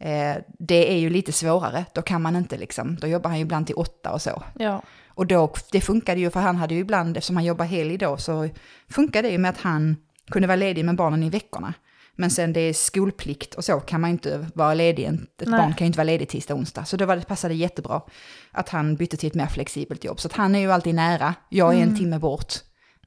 [0.00, 3.42] Eh, det är ju lite svårare, då kan man inte liksom, då jobbar han ju
[3.42, 4.42] ibland till åtta och så.
[4.58, 4.82] Ja.
[5.18, 8.16] Och då, det funkade ju för han hade ju ibland, eftersom han jobbar helg då,
[8.16, 8.48] så
[8.88, 9.96] funkade det ju med att han
[10.30, 11.74] kunde vara ledig med barnen i veckorna.
[12.14, 15.60] Men sen det är skolplikt och så kan man ju inte vara ledig, ett Nej.
[15.60, 16.84] barn kan ju inte vara ledig tisdag och onsdag.
[16.84, 18.02] Så då var det, passade det jättebra
[18.50, 20.20] att han bytte till ett mer flexibelt jobb.
[20.20, 22.54] Så att han är ju alltid nära, jag är en timme bort,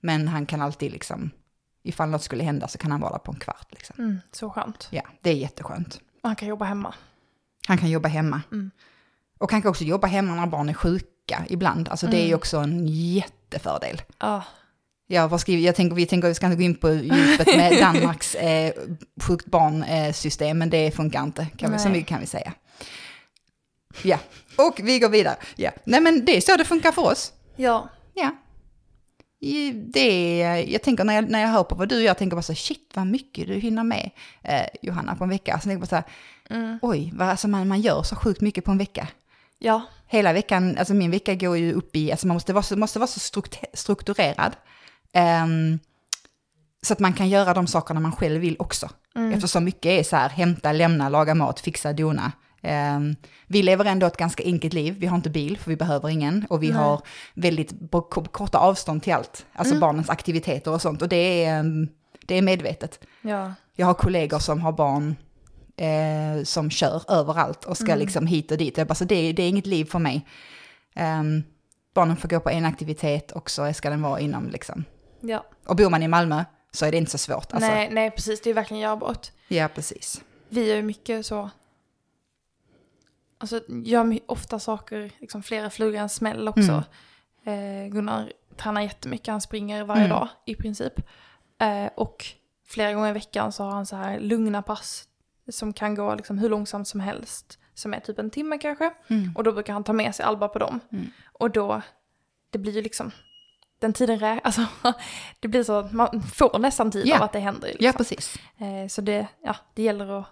[0.01, 1.31] men han kan alltid liksom,
[1.83, 3.67] ifall något skulle hända så kan han vara där på en kvart.
[3.71, 3.95] Liksom.
[3.99, 4.87] Mm, så skönt.
[4.91, 5.99] Ja, det är jätteskönt.
[6.23, 6.93] Och han kan jobba hemma.
[7.67, 8.41] Han kan jobba hemma.
[9.39, 11.07] Och han kan också jobba hemma när barn är sjuka
[11.49, 11.89] ibland.
[11.89, 14.01] Alltså det är ju också en jättefördel.
[14.19, 14.43] Ja.
[15.07, 17.79] Ja, vad skriver, jag tänker, vi tänker vi ska inte gå in på djupet med
[17.81, 18.73] Danmarks eh,
[19.21, 22.53] sjukt barnsystem, men det funkar inte, kan vi, så mycket kan vi säga.
[24.03, 24.19] Ja,
[24.57, 25.35] och vi går vidare.
[25.55, 25.71] Ja.
[25.83, 27.33] Nej men det är så det funkar för oss.
[27.55, 27.89] Ja.
[28.13, 28.35] Ja.
[29.73, 32.35] Det är, jag tänker när jag, när jag hör på vad du gör, jag tänker
[32.35, 34.11] bara så shit vad mycket du hinner med
[34.43, 35.51] eh, Johanna på en vecka.
[35.51, 38.65] Så jag tänker bara så här, oj, vad, alltså man, man gör så sjukt mycket
[38.65, 39.07] på en vecka.
[39.59, 39.81] Ja.
[40.11, 42.99] Hela veckan, alltså min vecka går ju upp i, alltså man måste vara så, måste
[42.99, 44.55] vara så struktu- strukturerad.
[45.13, 45.79] Ehm,
[46.81, 48.89] så att man kan göra de sakerna man själv vill också.
[49.33, 52.31] Eftersom mycket är så här, hämta, lämna, laga mat, fixa, dona.
[52.61, 53.15] Ehm,
[53.47, 56.45] vi lever ändå ett ganska enkelt liv, vi har inte bil för vi behöver ingen.
[56.49, 56.77] Och vi Nej.
[56.77, 57.01] har
[57.33, 57.73] väldigt
[58.31, 61.01] korta avstånd till allt, alltså barnens aktiviteter och sånt.
[61.01, 61.87] Och det är, ehm,
[62.25, 62.99] det är medvetet.
[63.21, 63.53] Ja.
[63.75, 65.15] Jag har kollegor som har barn
[65.77, 68.77] eh, som kör överallt och ska liksom hit och dit.
[68.77, 70.27] Jag bara, så det, det är inget liv för mig.
[70.95, 71.43] Ehm,
[71.93, 74.85] barnen får gå på en aktivitet och så ska den vara inom liksom.
[75.21, 75.45] Ja.
[75.65, 77.53] Och bor man i Malmö så är det inte så svårt.
[77.53, 78.41] Alltså, Nej, nej, precis.
[78.41, 79.31] Det är verkligen görbart.
[79.47, 80.21] Ja, precis.
[80.49, 81.49] Vi gör ju mycket så...
[83.37, 86.83] Alltså, gör ofta saker, liksom flera flugor en smäll också.
[87.45, 90.09] Eh, Gunnar tränar jättemycket, han springer varje Mm.
[90.17, 90.93] dag i princip.
[91.61, 92.25] Eh, och
[92.67, 95.03] flera gånger i veckan så har han så här lugna pass
[95.49, 97.57] som kan gå liksom hur långsamt som helst.
[97.73, 98.93] Som är typ en timme kanske.
[99.07, 99.35] Mm.
[99.35, 100.79] Och då brukar han ta med sig Alba på dem.
[100.91, 101.05] Mm.
[101.33, 101.81] Och då,
[102.49, 103.11] det blir ju liksom,
[103.79, 104.65] den tiden rä- alltså
[105.39, 107.17] det blir så att man får nästan tid Ja.
[107.17, 107.67] av att det händer.
[107.67, 107.85] Liksom.
[107.85, 108.35] Ja, precis.
[108.57, 110.25] Eh, så det, ja, det gäller att,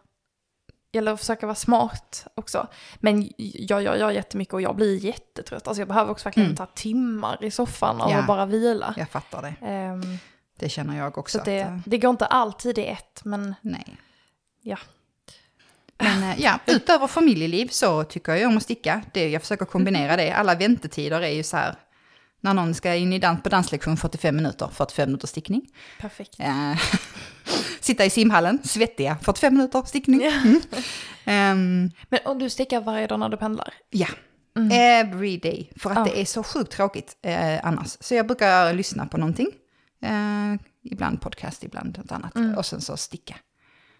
[0.91, 2.67] gäller att försöka vara smart också.
[2.99, 5.67] Men jag gör jag, jättemycket och jag blir jättetrött.
[5.67, 6.57] Alltså jag behöver också verkligen Mm.
[6.57, 8.21] ta timmar i soffan av Ja.
[8.27, 8.93] bara vila.
[8.97, 9.53] Jag fattar det.
[9.67, 10.01] Ehm,
[10.59, 11.37] Det känner jag också.
[11.37, 13.97] så det, att, eh, det går inte alltid i ett, men nej.
[14.61, 14.77] ja.
[15.99, 19.01] Men eh, ja, utöver familjeliv så tycker jag om att sticka.
[19.13, 20.31] Det, jag försöker kombinera det.
[20.31, 21.75] Alla väntetider är ju så här,
[22.41, 25.61] när någon ska in i dans, på danslektion 45 minuter, 45 minuter stickning.
[25.99, 26.35] Perfekt.
[26.39, 26.73] Eh,
[27.79, 30.21] sitta i simhallen, svettiga, 45 minuter stickning.
[30.21, 30.31] Ja.
[30.31, 30.61] Mm.
[31.25, 33.73] Ehm, Men om du stickar varje dag när du pendlar?
[33.89, 34.07] ja,
[34.71, 35.71] Every day.
[35.79, 36.03] För att Ja.
[36.03, 37.97] det är så sjukt tråkigt eh, annars.
[37.99, 39.47] Så jag brukar lyssna på någonting.
[40.03, 42.33] Eh, ibland podcast, ibland något annat.
[42.57, 43.35] Och sen så sticka.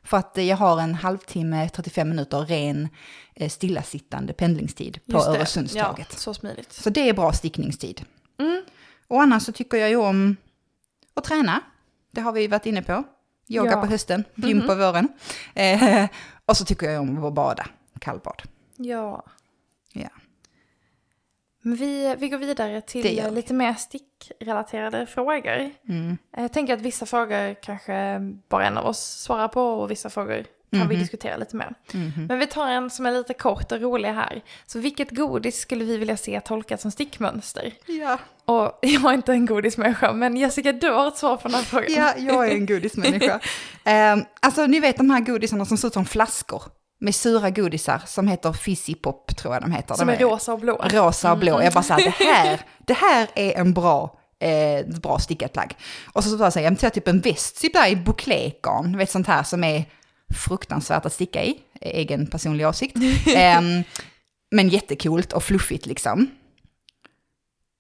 [0.10, 2.89] För att jag har en halvtimme, 35 minuter ren
[3.36, 5.17] eh, stillasittande pendlingstid på.
[5.17, 6.08] Öresundståget.
[6.12, 6.74] Ja, så smidigt.
[6.74, 8.06] Så det är bra stickningstid.
[8.39, 8.63] Mm.
[9.08, 10.36] Och annars så tycker jag ju om
[11.13, 11.62] att träna.
[12.12, 13.04] Det har vi varit inne på.
[13.48, 13.82] Yoga Ja.
[13.82, 15.08] På hösten, gym på våren.
[15.56, 16.10] Eh,
[16.45, 17.65] och så tycker jag om att bada,
[18.00, 18.41] kallbad.
[18.76, 19.26] Ja.
[19.93, 20.10] Ja.
[21.62, 23.74] Men vi, vi går vidare till lite mer
[24.23, 25.69] stickrelaterade frågor.
[25.89, 26.17] Mm.
[26.38, 30.45] Jag tänker att vissa frågor kanske bara en av oss svarar på och vissa frågor
[30.71, 30.99] kan vi Mhm.
[30.99, 31.73] diskutera lite mer.
[31.93, 32.25] Mhm.
[32.29, 34.41] Men vi tar en som är lite kort och rolig här.
[34.65, 37.73] Så vilket godis skulle vi vilja se tolkat som stickmönster?
[37.86, 38.17] Ja.
[38.45, 41.63] Och jag är inte en godismänniska, men Jessica, du har ett svar på den här
[41.63, 41.91] frågan.
[41.91, 43.39] ja, jag är en godismänniska.
[43.84, 46.63] eh, alltså ni vet de här godisarna som ser ut som flaskor.
[47.02, 49.96] Med sura godisar som heter Fizzy Pop tror jag de heter.
[49.96, 50.82] Som de är rosa och blå.
[50.84, 51.64] rosa och blå.
[51.64, 55.76] Jag bara sa det här, det här är en bra, eh, bra stickat plagg.
[56.14, 59.12] Och så, så bara säga, jag tar typ en väst, typ där i buklégarn, vet
[59.12, 59.86] sånt här som är
[60.34, 62.98] fruktansvärt att sticka i, egen personlig åsikt.
[63.36, 63.84] Ehm,
[64.52, 66.30] men jättekult och fluffigt liksom.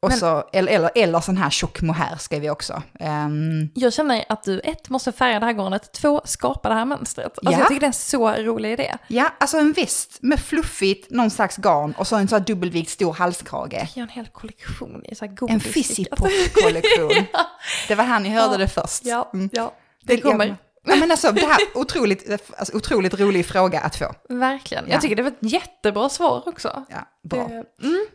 [0.01, 2.83] Och Men- så, eller, eller, eller sån här tjock mohair ska vi också.
[2.99, 6.85] Ehm, Jag känner att du ett måste färga det här garnet, två skapa det här
[6.85, 7.25] mönstret.
[7.37, 7.57] Alltså Ja.
[7.59, 8.95] jag tycker det är en så rolig idé.
[9.07, 12.89] ja, alltså en väst med fluffigt, någon slags garn och så en sån här dubbelvikt
[12.89, 13.73] stor halskrage.
[13.73, 15.73] Jag gör en hel kollektion i så här En godisstickat.
[15.73, 17.25] Fizzy Pop-kollektion.
[17.87, 18.57] Det var här ni hörde Ja.
[18.57, 19.05] det först.
[19.05, 19.49] Ja, Mm.
[19.53, 20.57] ja, det kommer.
[20.87, 24.13] Ja, men alltså, det här otroligt, alltså, otroligt rolig fråga att få.
[24.29, 24.83] Verkligen.
[24.87, 24.93] Ja.
[24.93, 26.85] Jag tycker det var ett jättebra svar också.
[26.89, 26.97] Ja,
[27.29, 27.47] bra.
[27.47, 27.53] Det,
[27.87, 28.05] mm,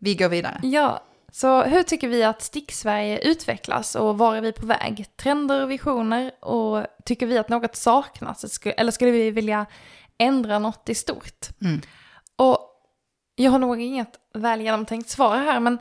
[0.00, 0.60] Vi går vidare.
[0.62, 5.06] ja, så hur tycker vi att Stick-Sverige utvecklas och var är vi på väg?
[5.16, 9.66] Trender och visioner och tycker vi att något saknas eller skulle vi vilja
[10.18, 11.48] ändra något i stort?
[11.62, 11.80] Mm.
[12.36, 12.58] Och
[13.34, 15.78] jag har nog inget väl genomtänkt svar här men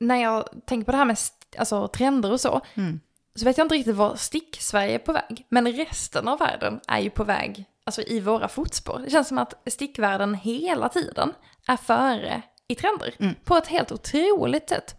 [0.00, 1.18] när jag tänker på det här med
[1.58, 3.00] alltså, trender och så Mm.
[3.34, 5.46] så vet jag inte riktigt var Stick-Sverige är på väg.
[5.48, 8.98] Men resten av världen är ju på väg, alltså i våra fotspår.
[9.04, 11.32] Det känns som att stickvärlden hela tiden
[11.66, 13.14] är före i trender.
[13.18, 13.34] Mm.
[13.44, 14.96] På ett helt otroligt sätt.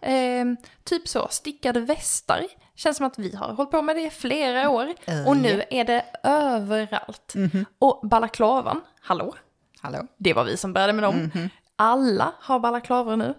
[0.00, 2.46] Ehm, typ så, stickade västar.
[2.74, 4.94] Känns som att vi har hållit på med det i flera år.
[5.04, 7.32] Eh, Och nu är det överallt.
[7.34, 7.64] Mhm.
[7.78, 9.34] Och balaklavan, hallå?
[9.80, 10.06] Hallå?
[10.16, 11.30] Det var vi som började med dem.
[11.34, 11.48] Mhm.
[11.76, 13.34] Alla har balaklavor nu.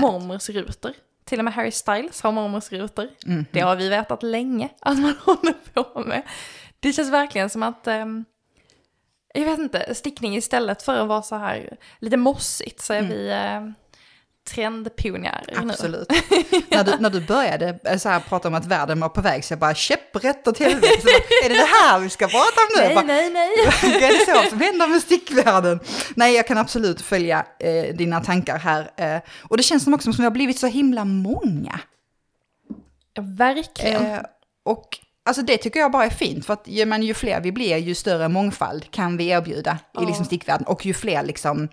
[0.00, 0.92] Mormors rutor.
[1.24, 3.08] Till och med Harry Styles har mormors rutor.
[3.26, 3.46] Mhm.
[3.52, 6.22] Det har vi vetat länge att man håller på med.
[6.80, 8.24] Det känns verkligen som att, ehm,
[9.34, 13.30] jag vet inte, stickning istället för att vara så här lite mossigt så är vi
[13.30, 13.88] eh,
[14.48, 15.58] trendpionjärer.
[15.70, 16.08] Absolut.
[16.70, 19.44] när, du, när du började eh, så här, prata om att världen var på väg
[19.44, 21.08] så jag bara käpprätt åt helvete.
[21.44, 22.82] Är det det här vi ska prata om nu?
[22.82, 23.50] Nej, bara, nej, nej.
[23.82, 25.80] är det så som händer med stickvärlden?
[26.14, 28.90] Nej, jag kan absolut följa eh, dina tankar här.
[28.96, 31.80] Eh, och det känns som också som vi har blivit så himla många.
[33.20, 34.06] Verkligen.
[34.06, 34.20] Eh,
[34.64, 37.52] och alltså det tycker jag bara är fint, för att ju, men, ju fler vi
[37.52, 40.00] blir, ju större mångfald kan vi erbjuda i Ja.
[40.00, 40.66] liksom, stickvärlden.
[40.66, 41.68] Och ju fler liksom,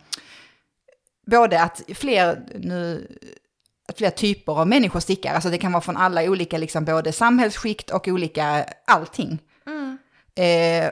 [1.28, 3.08] både att fler, nu,
[3.88, 7.12] att fler typer av människor stickar, alltså det kan vara från alla olika, liksom, både
[7.12, 9.39] samhällsskikt och olika, allting.
[9.68, 9.98] Mm.
[10.36, 10.89] Eh,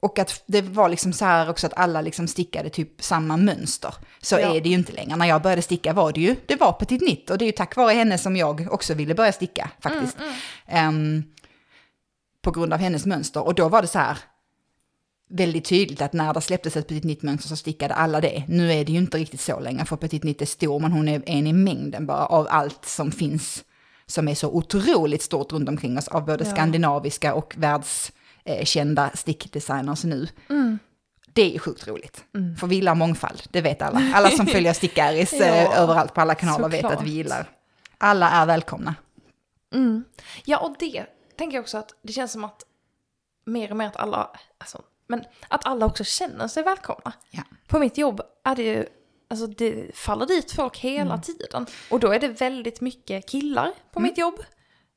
[0.00, 3.94] och att det var liksom så här också att alla liksom stickade typ samma mönster.
[4.22, 4.54] Så Ja.
[4.54, 5.16] är det ju inte längre.
[5.16, 7.52] När jag började sticka var det ju, det var Petit Nitt och det är ju
[7.52, 10.16] tack vare henne som jag också ville börja sticka faktiskt.
[10.18, 10.34] Mm,
[10.68, 11.24] Ehm,
[12.46, 13.42] på grund av hennes mönster.
[13.46, 14.18] Och då var det så här
[15.30, 18.44] väldigt tydligt att när det släpptes ett Petit Nitt mönster så stickade alla det.
[18.48, 21.08] Nu är det ju inte riktigt så längre för Petit Nitt är stor men hon
[21.08, 23.64] är en i mängden bara av allt som finns
[24.06, 26.50] som är så otroligt stort runt omkring oss av både Ja.
[26.50, 30.28] skandinaviska och världskända stickdesigners nu.
[30.48, 30.78] Mm.
[31.32, 32.24] Det är ju sjukt roligt.
[32.60, 34.12] För vi gillar mångfald, det vet alla.
[34.14, 36.98] Alla som följer Stickaris Ja, eh, överallt på alla kanaler vet såklart.
[37.00, 37.48] att vi gillar.
[37.98, 38.94] Alla är välkomna.
[39.74, 40.04] Mm.
[40.44, 41.04] Ja, och det
[41.38, 42.62] tänker jag också att det känns som att
[43.44, 47.12] mer och mer att alla, alltså, men att alla också känner sig välkomna.
[47.30, 47.42] Ja.
[47.68, 48.86] På mitt jobb är det ju,
[49.28, 51.20] alltså det faller dit folk hela Mm.
[51.20, 51.66] tiden.
[51.90, 54.08] Och då är det väldigt mycket killar på Mm.
[54.08, 54.38] mitt jobb.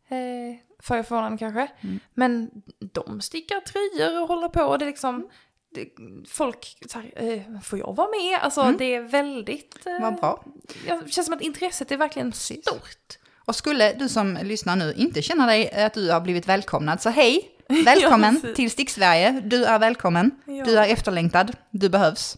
[0.07, 1.68] Eh, för förvånande kanske.
[1.82, 1.99] Mm.
[2.13, 2.51] Men
[2.93, 4.63] de stickar tröjor och håller på.
[4.63, 5.30] Och det är liksom,
[5.72, 5.89] det,
[6.30, 8.39] folk, så här, eh, får jag vara med?
[8.41, 8.78] Alltså Mm.
[8.78, 9.86] det är väldigt...
[9.86, 10.43] Eh, Vad bra.
[10.86, 13.18] Det känns som att intresset är verkligen stort.
[13.50, 17.10] Och skulle du som lyssnar nu inte känna dig att du har blivit välkomnad, så
[17.10, 17.52] hej!
[17.86, 19.41] Välkommen Ja, till Stick Sverige.
[19.45, 20.32] Du är välkommen.
[20.45, 20.66] Ja.
[20.66, 21.56] Du är efterlängtad.
[21.72, 22.38] Du behövs.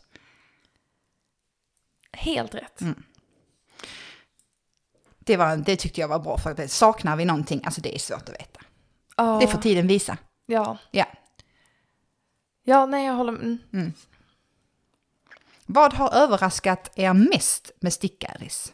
[2.12, 2.82] Helt rätt.
[2.82, 3.03] Mm.
[5.20, 7.99] Det, var, det tyckte jag var bra, för att saknar vi någonting, alltså det är
[7.99, 8.62] svårt att veta.
[9.18, 9.39] Ja.
[9.41, 10.18] Det får tiden visa.
[10.45, 10.78] Ja.
[10.91, 11.05] Ja.
[12.64, 13.41] Ja, nej jag håller med.
[13.41, 13.59] Mm.
[13.74, 13.93] Mm.
[15.66, 18.74] Vad har överraskat er mest med stickaris?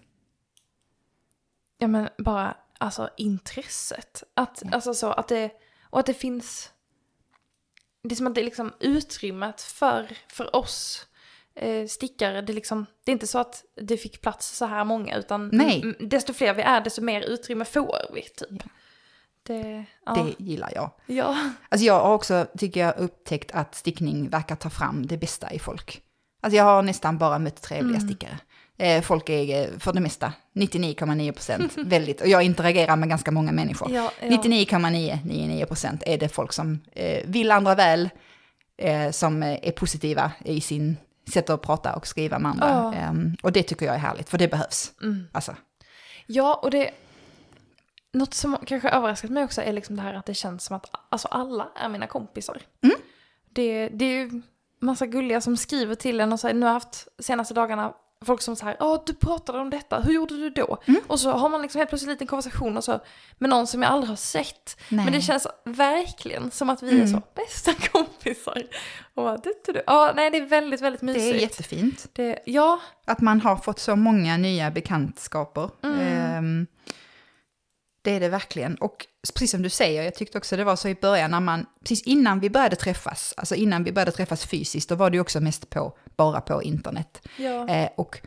[1.77, 4.23] Ja men bara alltså intresset.
[4.33, 5.51] Att, alltså så att det,
[5.83, 6.71] och att det finns,
[8.03, 11.07] det är som att det är liksom utrymmet för, för oss
[11.55, 12.41] eh, stickare.
[12.41, 15.49] Det är, liksom, det är inte så att det fick plats så här många utan
[15.53, 15.95] Nej.
[15.99, 18.63] desto fler vi är desto mer utrymme får vi typ.
[19.43, 20.13] Det, ja.
[20.13, 20.91] Det gillar jag.
[21.05, 21.37] ja.
[21.69, 25.59] Alltså jag har också, tycker jag, upptäckt att stickning verkar ta fram det bästa i
[25.59, 26.01] folk.
[26.41, 28.39] Alltså jag har nästan bara mött trevliga stickare.
[28.77, 33.31] Eh, folk är eh, för det mesta 99,9 procent väldigt, och jag interagerar med ganska
[33.31, 33.91] många människor.
[33.91, 34.29] Ja, ja.
[34.29, 38.09] 99,999 procent är det folk som eh, vill andra väl,
[38.77, 40.97] eh, som eh, är positiva i sin
[41.33, 42.67] sätt att prata och skriva med andra.
[42.67, 42.93] Ja.
[42.93, 44.91] Ehm, och det tycker jag är härligt, för det behövs.
[45.31, 45.55] Alltså,
[46.27, 46.91] Ja, och det...
[48.11, 50.85] Något som kanske överraskat mig också är liksom det här att det känns som att
[51.09, 52.61] alltså, alla är mina kompisar.
[53.49, 54.41] Det, det är ju
[54.79, 57.93] massa gulliga som skriver till en och säger, nu har jag haft senaste dagarna
[58.25, 60.77] folk som säger, ja du pratade om detta, hur gjorde du då?
[61.07, 62.99] Och så har man liksom helt plötsligt en liten konversation och så,
[63.37, 64.79] med någon som jag aldrig har sett.
[64.89, 65.05] Nej.
[65.05, 68.63] Men det känns verkligen som att vi är så bästa kompisar.
[69.13, 69.81] Och bara, du, du, du.
[69.87, 71.23] Ja, nej det är väldigt, väldigt mysigt.
[71.25, 72.07] det är jättefint.
[72.13, 75.69] Det, ja, Att man har fått så många nya bekantskaper.
[75.83, 76.67] Ehm,
[78.01, 78.75] det är det verkligen.
[78.75, 81.65] Och precis som du säger, jag tyckte också det var så i början när man,
[81.79, 85.21] precis innan vi började träffas, alltså innan vi började träffas fysiskt, då var det ju
[85.21, 87.21] också mest på, bara på internet.
[87.37, 87.67] ja.
[87.69, 88.19] Eh, och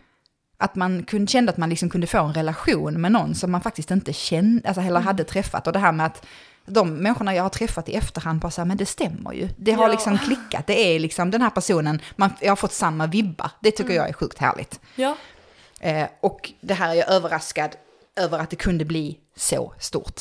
[0.58, 3.60] att man kunde, kände att man liksom kunde få en relation med någon som man
[3.60, 5.66] faktiskt inte kände, alltså heller hade träffat.
[5.66, 6.26] Och det här med att
[6.66, 9.48] de människorna jag har träffat i efterhand bara så här, men det stämmer ju.
[9.56, 9.90] Det har Ja.
[9.92, 13.50] liksom klickat, det är liksom den här personen, man, jag har fått samma vibbar.
[13.60, 14.80] Det tycker jag är sjukt härligt.
[14.96, 15.16] ja.
[15.80, 17.70] Eh, och det här är jag överraskad
[18.16, 20.20] över att det kunde bli så stort.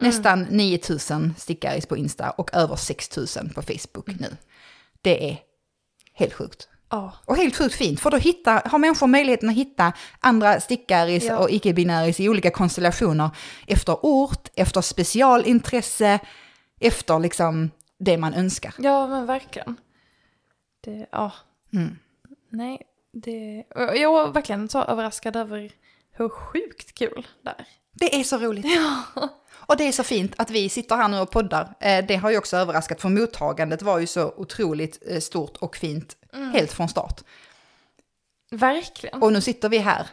[0.00, 4.36] Nästan 9000 stickaris på Insta och över 6000 på Facebook nu.
[5.02, 5.38] Det är
[6.20, 6.68] helt sjukt.
[6.90, 7.12] Ja.
[7.24, 11.38] Och helt sjukt fint, för då hitta, har människor möjligheten att hitta andra stickaris Ja.
[11.38, 13.30] och icke-binäris i olika konstellationer
[13.66, 16.18] efter ort, efter specialintresse,
[16.80, 18.74] efter liksom det man önskar.
[18.78, 19.76] Ja, men verkligen.
[20.84, 21.32] Det, ja.
[21.72, 21.98] Mm.
[22.50, 23.64] Nej, det...
[23.76, 25.70] Jag var verkligen så överraskad över
[26.12, 27.66] hur sjukt kul det är.
[27.92, 28.66] Det är så roligt.
[29.70, 31.74] Och det är så fint att vi sitter här nu och poddar.
[31.80, 35.76] Eh, Det har ju också överraskat, för mottagandet var ju så otroligt eh, stort och
[35.76, 36.16] fint
[36.52, 37.20] helt från start.
[38.50, 39.22] Verkligen.
[39.22, 40.06] Och nu sitter vi här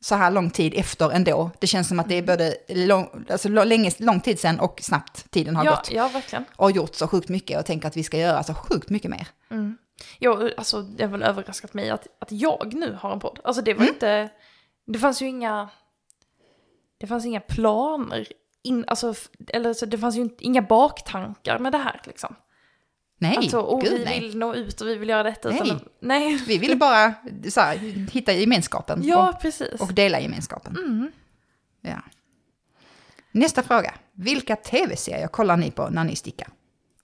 [0.00, 1.50] så här lång tid efter ändå.
[1.58, 5.30] Det känns som att det är både lång, alltså länge, lång tid sedan och snabbt
[5.30, 5.90] tiden har ja, gått.
[5.92, 6.44] ja, verkligen.
[6.56, 9.28] Och gjort så sjukt mycket och tänker att vi ska göra så sjukt mycket mer.
[10.18, 13.40] Ja, alltså det har väl överraskat mig att, att jag nu har en podd.
[13.44, 13.82] Alltså det Mm.
[13.84, 14.28] var inte...
[14.86, 15.68] Det fanns ju inga...
[16.98, 18.26] Det fanns inga planer.
[18.62, 19.14] In, alltså,
[19.48, 22.34] eller så det fanns ju inga baktankar med det här liksom.
[23.18, 24.20] Nej, Alltså, och gud vi nej.
[24.20, 25.48] vill nå ut och vi vill göra detta.
[25.48, 25.60] Nej.
[25.64, 26.36] Utan, nej.
[26.46, 27.14] Vi vill bara
[27.48, 27.76] så här,
[28.12, 29.80] hitta gemenskapen Ja, och, precis.
[29.80, 30.76] och dela gemenskapen.
[30.76, 31.12] Mm.
[31.80, 32.02] Ja.
[33.32, 33.94] Nästa fråga.
[34.12, 36.48] Vilka tv-serier kollar ni på när ni stickar?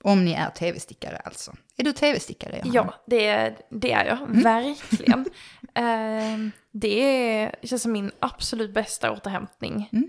[0.02, 1.52] Om ni är tv-stickare alltså.
[1.76, 2.62] Är du tv-stickare?
[2.64, 2.92] Johanna?
[2.96, 4.18] Ja, det, det är jag.
[4.18, 4.42] Mm.
[4.42, 5.24] Verkligen.
[5.74, 9.88] Ehm, det är, känns som min absolut bästa återhämtning.
[9.92, 10.08] Mm.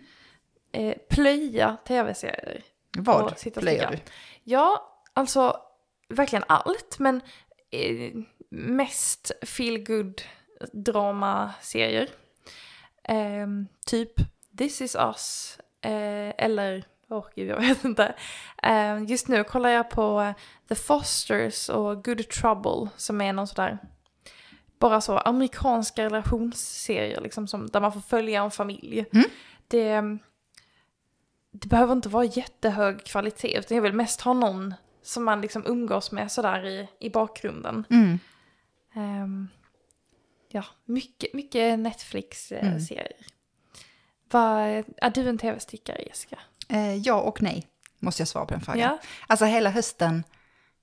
[0.77, 2.63] Eh, plöja tv-serier.
[2.97, 3.99] Vad och sitta och plöjer du?
[4.43, 5.57] Ja, alltså
[6.09, 7.21] verkligen allt, men
[7.71, 8.13] eh,
[8.49, 10.21] mest feel good
[10.73, 12.09] dramaserier.
[13.03, 14.11] Ehm, typ
[14.57, 18.15] This is us, eh, eller, åh gud jag vet inte.
[18.63, 20.33] Ehm, just nu kollar jag på eh,
[20.69, 23.77] The Fosters och Good Trouble som är någon sådär
[24.79, 29.05] bara så amerikanska relationsserier liksom som, där man får följa en familj.
[29.13, 29.29] Mm.
[29.67, 30.19] Det,
[31.61, 35.63] det behöver inte vara jättehög kvalitet utan jag vill mest ha någon som man liksom
[35.65, 37.83] umgås med sådär i, i bakgrunden.
[37.89, 38.19] Mm.
[38.95, 39.47] Ehm,
[40.49, 41.83] ja, mycket, mycket Mm.
[41.83, 43.11] Netflix-serier.
[44.31, 44.59] Vad,
[44.97, 46.39] är du en tv-stickare Jessica?
[46.69, 47.67] Eh, ja och nej,
[47.99, 48.79] måste jag svara på den frågan.
[48.79, 48.97] Ja.
[49.27, 50.23] Alltså hela hösten,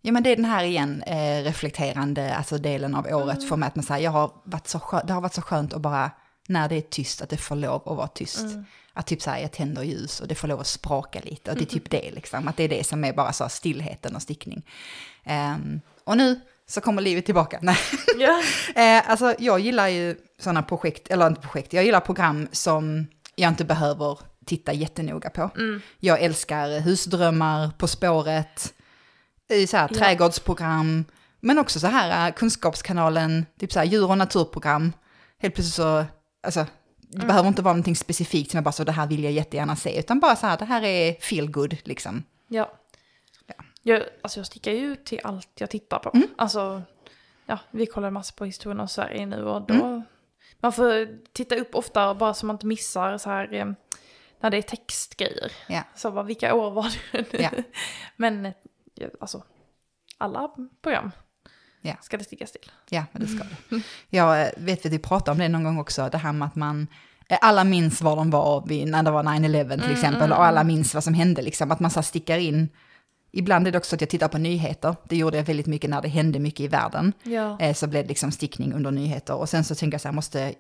[0.00, 3.48] ja men det är den här igen eh, reflekterande alltså delen av året Mm.
[3.48, 5.72] för mig att man säger, jag har varit så skönt, det har varit så skönt
[5.72, 6.10] att bara,
[6.48, 8.40] när det är tyst, att det får lov att vara tyst.
[8.40, 8.64] Mm.
[8.92, 11.56] Att typ så här, jag tänder ljus och det får lov att spraka lite och
[11.56, 14.22] det är typ det liksom, att det är det som är bara så stillheten och
[14.22, 14.62] stickning.
[15.24, 17.58] Ehm, och nu så kommer livet tillbaka.
[17.62, 17.76] Nej.
[18.18, 18.42] Ja.
[18.82, 23.48] Eh, alltså jag gillar ju sådana projekt, eller inte projekt, jag gillar program som jag
[23.48, 25.50] inte behöver titta jättenoga på.
[25.56, 25.80] Mm.
[25.98, 28.74] Jag älskar husdrömmar, På spåret,
[29.68, 29.98] så här, Ja.
[29.98, 31.04] trädgårdsprogram,
[31.40, 34.92] men också så här eh, kunskapskanalen, typ så här djur och naturprogram.
[35.38, 36.04] Helt plötsligt så,
[36.44, 36.66] alltså
[36.98, 37.26] det Mm.
[37.26, 39.98] behöver inte vara någonting specifikt som jag bara så det här vill jag jättegärna se,
[39.98, 42.24] utan bara så här, det här är feel good liksom.
[42.48, 42.72] Ja.
[43.46, 43.54] Ja.
[43.82, 46.10] Jag, alltså jag stickar ju till allt jag tittar på.
[46.14, 46.28] Mm.
[46.38, 46.82] Alltså,
[47.46, 50.02] ja, vi kollar massor på historien om Sverige nu och då, Mm.
[50.60, 53.66] man får titta upp ofta bara så man inte missar så här, eh,
[54.40, 55.52] när det är textgrejer.
[55.68, 55.82] Ja.
[55.94, 57.40] Så bara, vilka år var det?
[57.42, 57.50] Ja.
[58.16, 58.52] Men, eh,
[59.20, 59.44] alltså,
[60.18, 60.50] alla
[60.82, 61.10] program
[61.86, 61.94] Ja.
[62.00, 62.70] ska det stickas till.
[62.90, 63.82] Ja, men det ska det.
[64.10, 66.54] Jag eh, vet att vi pratade om det någon gång också, det här med att
[66.54, 66.86] man,
[67.28, 70.64] eh, alla minns var de var vid, när det var 9-11 till exempel, och alla
[70.64, 72.68] minns vad som hände, liksom, att man så stickar in.
[73.32, 76.02] Ibland är det också att jag tittar på nyheter, det gjorde jag väldigt mycket när
[76.02, 77.12] det hände mycket i världen.
[77.22, 77.60] Ja.
[77.60, 79.34] Eh, så blev det liksom stickning under nyheter.
[79.34, 80.54] Och sen så tänker jag så här, måste,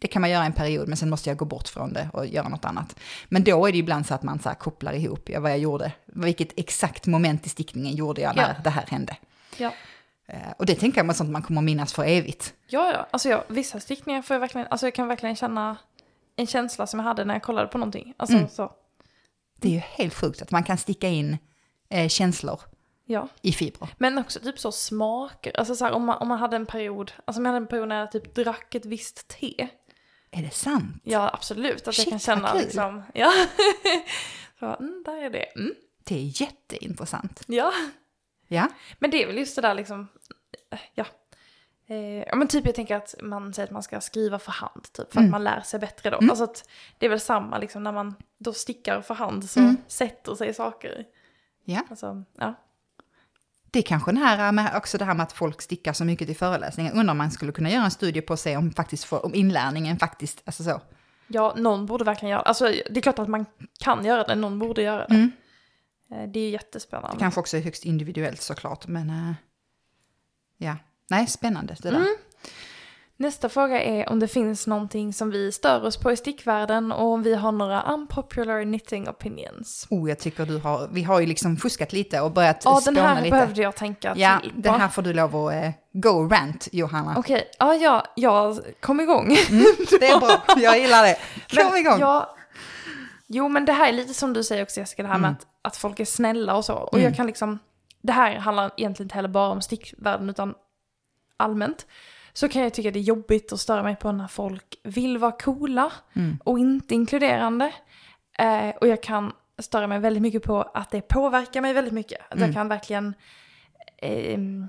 [0.00, 2.26] det kan man göra en period, men sen måste jag gå bort från det och
[2.26, 2.96] göra något annat.
[3.28, 5.58] Men då är det ibland så att man så här kopplar ihop ja, vad jag
[5.58, 5.92] gjorde.
[6.06, 8.62] Vilket exakt moment i stickningen gjorde jag när Ja.
[8.64, 9.16] det här hände.
[9.56, 9.72] Ja.
[10.32, 12.54] Eh, och det tänker jag är sånt man kommer minnas för evigt.
[12.66, 13.06] Ja, ja.
[13.10, 15.76] Alltså jag, vissa stickningar får jag verkligen, alltså jag kan verkligen känna
[16.36, 18.14] en känsla som jag hade när jag kollade på någonting.
[18.16, 18.48] Alltså Mm.
[18.48, 18.72] så,
[19.56, 21.38] Det är ju helt sjukt att man kan sticka in
[21.90, 22.60] eh, känslor
[23.06, 23.28] ja.
[23.42, 23.88] i fibrer.
[23.98, 27.12] Men också typ så smaker, alltså så här, om man, om man hade en period,
[27.24, 29.68] alltså om jag hade en period när jag typ drack ett visst te.
[30.30, 31.02] Är det sant?
[31.04, 31.88] Ja, absolut.
[31.88, 32.60] Att Shit, jag kan känna kul.
[32.60, 33.32] liksom, ja.
[34.60, 35.44] så, mm, där är det.
[35.44, 35.74] Mm.
[36.04, 37.42] Det är jätteintressant.
[37.46, 37.72] Ja.
[38.52, 40.08] Ja, Men det är väl just det där liksom,
[40.94, 41.04] ja.
[41.86, 44.92] Eh, ja men typ jag tänker att man säger att man ska skriva för hand
[44.92, 45.28] typ, för Mm.
[45.28, 46.16] att man lär sig bättre då.
[46.16, 49.76] Alltså att det är väl samma liksom när man då stickar för hand så Mm.
[49.86, 51.04] sätter sig saker.
[51.64, 51.80] ja.
[51.90, 52.54] Alltså, ja.
[53.70, 56.26] Det är kanske den här med, också det här med att folk stickar så mycket
[56.28, 56.92] till föreläsningar.
[56.94, 59.34] Undrar om man skulle kunna göra en studie på att se om, faktiskt för, om
[59.34, 60.80] inlärningen faktiskt, alltså så.
[61.26, 63.46] ja, någon borde verkligen göra Alltså det är klart att man
[63.80, 65.14] kan göra det, någon borde göra det.
[65.14, 65.32] Mm.
[66.12, 67.16] Eh, Det är ju jättespännande.
[67.18, 69.32] Kanske också är högst individuellt såklart, men eh,
[70.58, 70.76] ja.
[71.10, 71.96] Nej, spännande det där.
[71.96, 72.16] Mm.
[73.16, 77.06] Nästa fråga är om det finns någonting som vi stör oss på i stickvärlden och
[77.06, 79.86] om vi har några unpopular knitting opinions.
[79.90, 82.80] Oh, jag tycker du har, vi har ju liksom fuskat lite och börjat Ja, den
[82.94, 83.30] spåna här lite.
[83.30, 84.60] behövde jag tänka Ja, till på.
[84.60, 87.14] den här får du lov att eh, go rant, Johanna.
[87.18, 89.28] Okej, ja, ja, jag kom igång.
[90.00, 91.16] Det är bra, jag gillar det.
[91.56, 92.00] Kom Men igång.
[92.00, 92.26] Jag,
[93.26, 95.46] jo, men det här är lite som du säger också Jessica, det här med att,
[95.62, 96.74] att folk är snälla och så.
[96.74, 97.04] Och Mm.
[97.04, 97.58] jag kan liksom,
[98.02, 100.54] det här handlar egentligen inte heller bara om stickvärlden utan
[101.36, 101.86] allmänt.
[102.32, 105.32] Så kan jag tycka det är jobbigt att störa mig på när folk vill vara
[105.32, 106.38] coola Mm.
[106.44, 107.72] och inte inkluderande.
[108.38, 112.20] Eh, och jag kan störa mig väldigt mycket på att det påverkar mig väldigt mycket.
[112.28, 112.46] Att Mm.
[112.48, 113.14] jag kan verkligen...
[113.98, 114.66] ehm,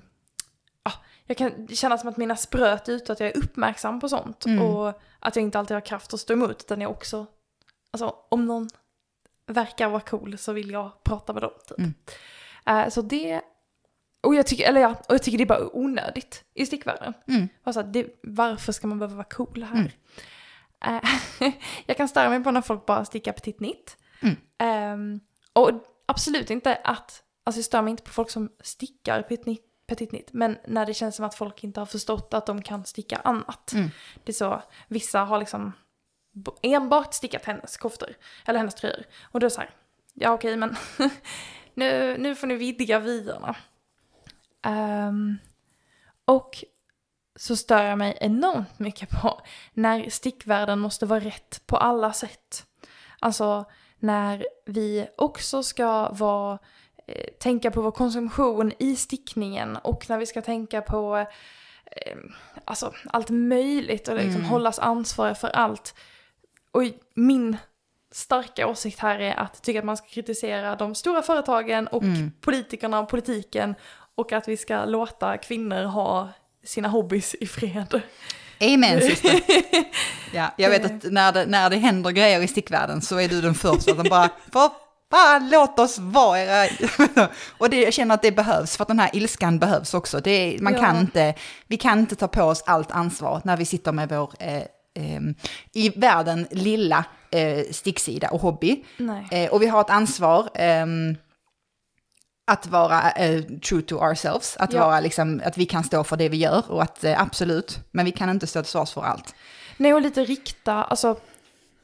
[0.84, 0.92] ja,
[1.26, 4.46] jag kan känna som att mina spröt ut att jag är uppmärksam på sånt.
[4.46, 4.66] Mm.
[4.66, 7.26] Och att jag inte alltid har kraft att stå emot utan jag också...
[7.92, 8.70] Alltså om någon
[9.48, 11.52] verkar vara cool så vill jag prata med dem.
[11.68, 11.78] Typ.
[11.78, 11.94] Mm.
[12.66, 13.42] Eh, så det...
[14.24, 17.14] Och jag, tycker, eller ja, och jag tycker det är bara onödigt i stickvärlden.
[17.28, 17.48] Mm.
[17.64, 19.76] Bara så att det, varför ska man behöva vara cool här?
[19.76, 19.92] Mm.
[21.42, 21.52] Eh,
[21.86, 23.98] jag kan störa mig på när folk bara stickar petit nitt.
[24.58, 25.20] Ehm,
[25.54, 25.72] och
[26.06, 30.12] absolut inte att, alltså jag stör mig inte på folk som stickar petit nitt, petit
[30.12, 33.18] nitt, men när det känns som att folk inte har förstått att de kan sticka
[33.18, 33.74] annat.
[33.74, 33.90] Mm.
[34.24, 35.74] Det är så, vissa har liksom
[36.62, 38.10] enbart stickat hennes koftor,
[38.46, 39.04] eller hennes tröjor.
[39.24, 39.70] Och då är det så här,
[40.14, 40.76] ja okej men
[41.74, 43.56] nu, nu får ni vidga vyerna.
[44.66, 45.38] Ehm,
[46.26, 46.64] och
[47.36, 49.42] så stör jag mig enormt mycket på
[49.74, 52.66] när stickvärlden måste vara rätt på alla sätt.
[53.20, 53.66] Alltså
[54.00, 56.60] när vi också ska vara,
[57.08, 61.18] eh, tänka på vår konsumtion i stickningen och när vi ska tänka på
[61.86, 62.18] eh,
[62.66, 64.50] alltså, allt möjligt och liksom Mm.
[64.50, 65.96] hållas ansvariga för allt.
[66.72, 66.84] Och
[67.16, 67.58] min
[68.14, 72.32] starka åsikt här är att tycka att man ska kritisera de stora företagen och Mm.
[72.42, 73.76] politikerna och politiken
[74.16, 76.30] och att vi ska låta kvinnor ha
[76.64, 78.02] sina hobbys i fred.
[78.62, 79.42] Amen syster.
[80.34, 83.42] Ja, jag vet att när det, när det händer grejer i stickvärlden så är du
[83.42, 84.30] den första som bara,
[85.12, 86.70] fan låt oss vara era...
[87.58, 90.20] Och det, jag känner att det behövs, för att den här ilskan behövs också.
[90.20, 90.80] Det man Ja.
[90.80, 91.34] kan inte,
[91.68, 94.64] vi kan inte ta på oss allt ansvar när vi sitter med vår, eh,
[95.74, 98.84] i världen, lilla eh, sticksida och hobby.
[99.32, 101.16] Eh, och vi har ett ansvar ehm,
[102.48, 104.86] att vara eh, true to ourselves, att, Ja.
[104.86, 108.06] vara liksom, att vi kan stå för det vi gör och att eh, absolut, men
[108.06, 109.36] vi kan inte stå till svars för allt.
[109.78, 111.20] Nej, och lite rikta, alltså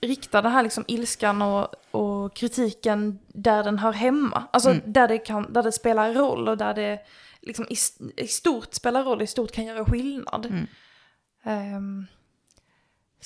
[0.01, 4.43] rikta den här liksom ilskan och, och kritiken där den hör hemma.
[4.53, 4.81] Alltså Mm.
[4.85, 6.99] där, det kan, där det spelar roll och där det
[7.41, 7.75] liksom i,
[8.23, 10.45] i stort spelar roll, i stort kan göra skillnad.
[10.45, 10.67] Mm.
[11.43, 12.05] Ehm,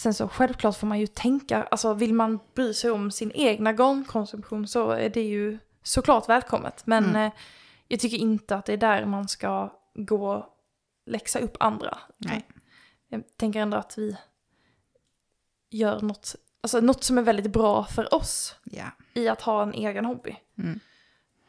[0.01, 3.73] sen så självklart får man ju tänka, alltså vill man bry sig om sin egna
[3.73, 6.81] garnkonsumtion så är det ju såklart välkommet.
[6.85, 7.25] Men Mm.
[7.25, 7.31] eh,
[7.87, 10.45] jag tycker inte att det är där man ska gå och
[11.05, 11.97] läxa upp andra.
[12.17, 12.47] Nej.
[13.07, 14.17] Jag tänker ändå att vi
[15.69, 18.85] gör något, alltså något som är väldigt bra för oss Ja.
[19.13, 20.35] i att ha en egen hobby.
[20.57, 20.79] Mm.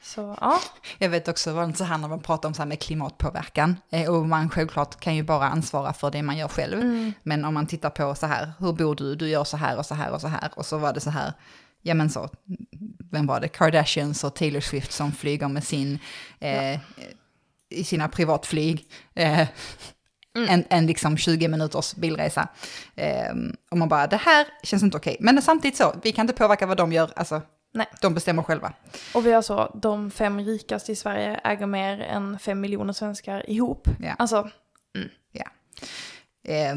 [0.03, 0.61] Så ja,
[0.99, 3.77] Jag vet också vad så här när man pratar om så här med klimatpåverkan.
[3.91, 6.81] Eh, och man självklart kan ju bara ansvara för det man gör själv.
[6.81, 7.13] Mm.
[7.23, 9.15] Men om man tittar på så här, hur bor du?
[9.15, 10.51] Du gör så här och så här och så här.
[10.57, 11.33] Och så var det så här,
[11.83, 12.31] ja men så,
[13.11, 13.49] vem var det?
[13.49, 15.99] Kardashians och Taylor Swift som flyger med sin,
[16.41, 16.81] eh,
[17.71, 18.87] i sina privatflyg.
[19.15, 19.49] Eh,
[20.37, 20.49] Mm.
[20.49, 22.49] en, en liksom 20 minuters bilresa.
[22.95, 23.33] Eh,
[23.71, 25.17] och man bara, det här känns inte okej.
[25.21, 27.43] Men samtidigt så, vi kan inte påverka vad de gör, alltså
[27.73, 27.87] Nej.
[28.01, 28.73] de bestämmer själva.
[29.15, 33.51] och vi har så, de fem rikaste i Sverige äger mer än fem miljoner svenskar
[33.51, 33.89] ihop.
[34.01, 34.15] Ja.
[34.19, 34.51] Alltså,
[36.49, 36.75] Eh,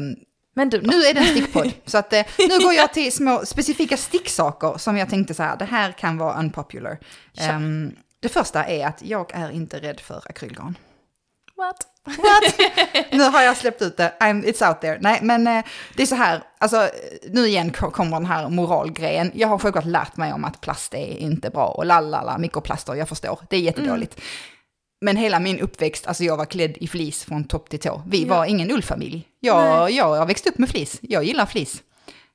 [0.54, 0.90] men du då?
[0.90, 4.78] Nu är det en stickpodd, så att, eh, nu går jag till små specifika sticksaker
[4.78, 6.98] som jag tänkte så här, det här kan vara unpopular.
[7.38, 10.78] Ehm, det första är att jag är inte rädd för akrylgarn.
[11.56, 11.76] What?
[13.12, 14.98] Nu har jag släppt ut det, I'm, it's out there.
[15.00, 15.64] Nej, men eh,
[15.96, 16.88] det är så här, alltså
[17.30, 19.30] nu igen ko- kommer den här moralgrejen.
[19.34, 23.08] Jag har självklart lärt mig om att plast är inte bra och lalala, mikroplaster, jag
[23.08, 24.20] förstår, det är jättedåligt.
[25.00, 28.02] Men hela min uppväxt, alltså jag var klädd i flis från topp till tå.
[28.06, 28.34] Vi Ja.
[28.36, 29.26] var ingen ullfamilj.
[29.40, 31.82] Jag, jag har växt upp med flis, jag gillar flis.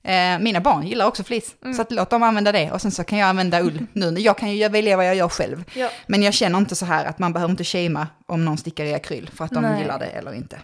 [0.04, 1.74] Eh, mina barn gillar också flis, Mm.
[1.74, 4.20] så att låt dem använda det och sen så kan jag använda ull nu.
[4.20, 5.64] Jag kan ju välja vad jag gör själv.
[5.74, 5.90] Ja.
[6.08, 8.94] Men jag känner inte så här att man behöver inte shamea om någon stickar i
[8.94, 9.82] akryl för att de Nej.
[9.82, 10.60] gillar det eller inte.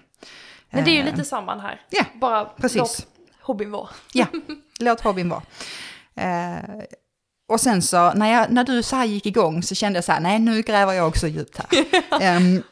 [0.69, 1.81] Men det är ju Eh, lite samman här.
[1.89, 2.77] Ja, Bara precis.
[2.77, 3.07] låt
[3.41, 3.89] hobbyn vara.
[4.13, 4.25] Ja,
[4.79, 5.41] låt hobbyn vara.
[6.15, 6.59] Eh,
[7.49, 10.11] och sen så, när, jag, när du så här gick igång så kände jag så
[10.11, 11.85] här, nej nu gräver jag också djupt här.
[12.21, 12.63] Ehm,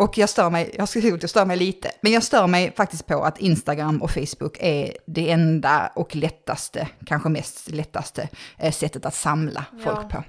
[0.00, 3.06] och jag stör mig, jag ska jag stör mig lite, men jag stör mig faktiskt
[3.06, 8.28] på att Instagram och Facebook är det enda och lättaste, kanske mest lättaste
[8.58, 10.08] eh, sättet att samla folk Ja.
[10.08, 10.24] på.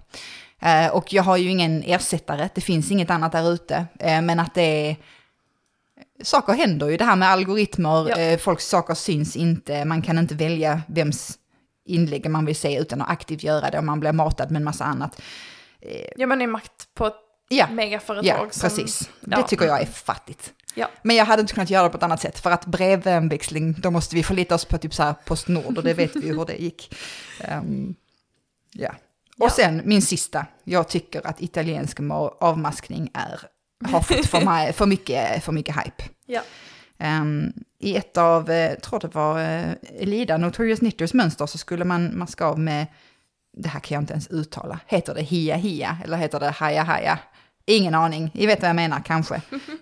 [0.68, 4.40] Eh, och jag har ju ingen ersättare, det finns inget annat där ute, eh, men
[4.40, 4.96] att det är
[6.24, 8.38] saker händer ju, det här med algoritmer, Ja.
[8.38, 11.38] folks saker syns inte, man kan inte välja vems
[11.86, 14.64] inlägg man vill se utan att aktivt göra det och man blir matad med en
[14.64, 15.22] massa annat.
[16.16, 17.16] Ja det är makt på ett
[17.54, 18.62] Ja, megaföretag ja som...
[18.70, 19.10] precis.
[19.20, 19.38] ja.
[19.38, 20.54] Det tycker jag är fattigt.
[20.76, 20.88] Ja.
[21.04, 23.92] Men jag hade inte kunnat göra det på ett annat sätt, för att brevväxling, då
[23.92, 26.46] måste vi förlita oss på typ så här Postnord och det vet vi ju hur
[26.46, 26.96] det gick.
[27.44, 27.96] Ehm,
[28.74, 28.90] ja.
[29.38, 29.50] Och Ja.
[29.50, 33.40] sen min sista, jag tycker att italiensk ma- avmaskning är,
[33.92, 36.04] har fått för, mig, för, mycket, för mycket hype.
[36.26, 36.42] Ja.
[37.00, 41.58] Ehm, I ett av, eh, jag tror det var uh, Elida, Notorious Knitters mönster, så
[41.58, 42.88] skulle man maska av med,
[43.58, 46.84] det här kan jag inte ens uttala, heter det hia hia eller heter det haja
[46.84, 47.20] haja?
[47.66, 49.42] Ingen aning, ni vet vad jag menar kanske.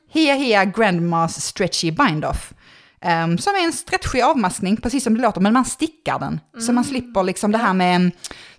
[0.10, 2.54] Hia hia Grandmas Stretchy Bind Off.
[3.02, 6.40] Ehm, som är en stretchig avmaskning, precis som det låter, men man stickar den.
[6.60, 8.12] Så man slipper liksom det här med mm,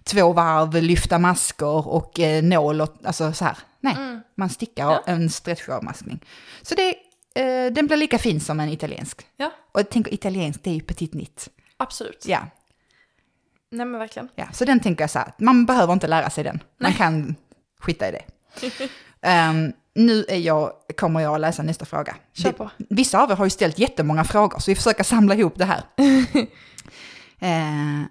[0.05, 3.57] två varv, lyfta masker och eh, nål och alltså så här.
[3.81, 4.21] Nej, Mm.
[4.37, 5.03] man stickar Ja.
[5.07, 6.25] en stretchig avmaskning.
[6.63, 6.89] Så det,
[7.35, 9.27] eh, den blir lika fin som en italiensk.
[9.37, 11.49] Ja, Och jag tänker italiensk, det är ju petit nit.
[11.77, 12.25] absolut.
[12.29, 12.41] Ja,
[13.73, 14.29] Nej men verkligen.
[14.35, 16.63] ja, så den tänker jag så här, man behöver inte lära sig den.
[16.81, 16.99] Man Nej.
[16.99, 17.35] kan
[17.81, 18.25] skita i det.
[19.23, 22.17] Ehm, nu är jag, kommer jag att läsa nästa fråga.
[22.33, 22.71] Kör på.
[22.77, 25.83] Vissa av er har ju ställt jättemånga frågor, så vi försöker samla ihop det här.
[27.39, 28.07] eh,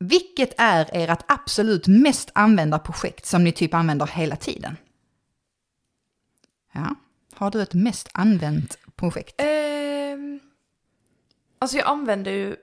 [0.00, 4.76] vilket är ert absolut mest använda projekt som ni typ använder hela tiden?
[6.72, 6.94] Ja,
[7.34, 9.34] har du ett mest använt projekt?
[9.38, 10.40] Ehm,
[11.58, 12.56] alltså jag använder ju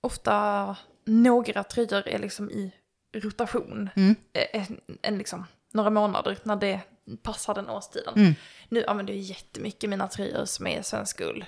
[0.00, 2.72] ofta några tröjor är liksom i
[3.14, 3.90] rotation.
[3.96, 4.14] Mm.
[4.32, 6.80] Eh, En, en liksom, några månader när det
[7.22, 8.14] passar den årstiden.
[8.16, 8.34] Mm.
[8.68, 11.44] Nu använder jag jättemycket mina tröjor som är svensk ull.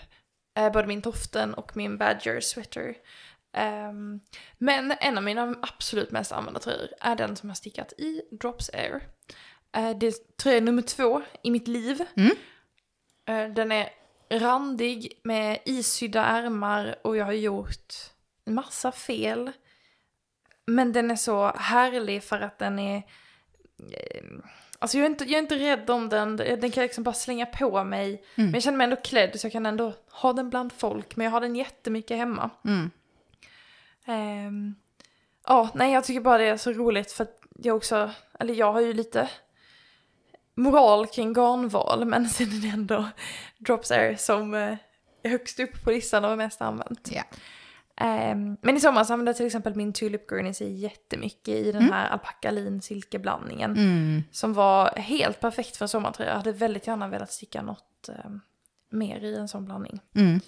[0.58, 2.94] Eh, både min toften och min badger sweater.
[3.52, 4.20] Ehm,
[4.58, 8.70] men en av mina absolut mest använda tröjor är den som jag stickat i Drops
[8.72, 9.08] Air.
[9.76, 12.04] Eh, det är tröja nummer två i mitt liv.
[12.16, 12.36] Mm.
[13.28, 13.90] Eh, den är
[14.30, 17.94] randig med isydda ärmar och jag har gjort
[18.46, 19.52] massa fel.
[20.66, 23.02] Men den är så härlig för att den är...
[24.78, 27.14] Alltså jag är, inte, jag är inte rädd om den, den kan jag liksom bara
[27.14, 28.08] slänga på mig.
[28.08, 28.22] Mm.
[28.34, 31.16] Men jag känner mig ändå klädd så jag kan ändå ha den bland folk.
[31.16, 32.50] Men jag har den jättemycket hemma.
[32.64, 32.90] Mm.
[34.06, 34.74] Ehm,
[35.46, 38.10] Ja, nej jag tycker bara det är så roligt för att jag också,
[38.40, 39.28] eller jag har ju lite
[40.54, 43.08] moral kring garnval men sen är det ändå
[43.58, 44.76] Drops Air som eh,
[45.22, 47.08] är högst upp på listan och mest använt.
[47.12, 47.22] Ja.
[48.00, 52.08] Ehm, men i somras använde jag till exempel min Tulip Guernsey jättemycket i den här
[52.08, 53.70] alpacka lin silkeblandningen.
[53.76, 54.22] Mm.
[54.30, 56.30] Som var helt perfekt för en sommartröja.
[56.30, 58.30] Jag hade väldigt gärna velat sticka något eh,
[58.90, 60.00] mer i en sån blandning.
[60.14, 60.40] Mm.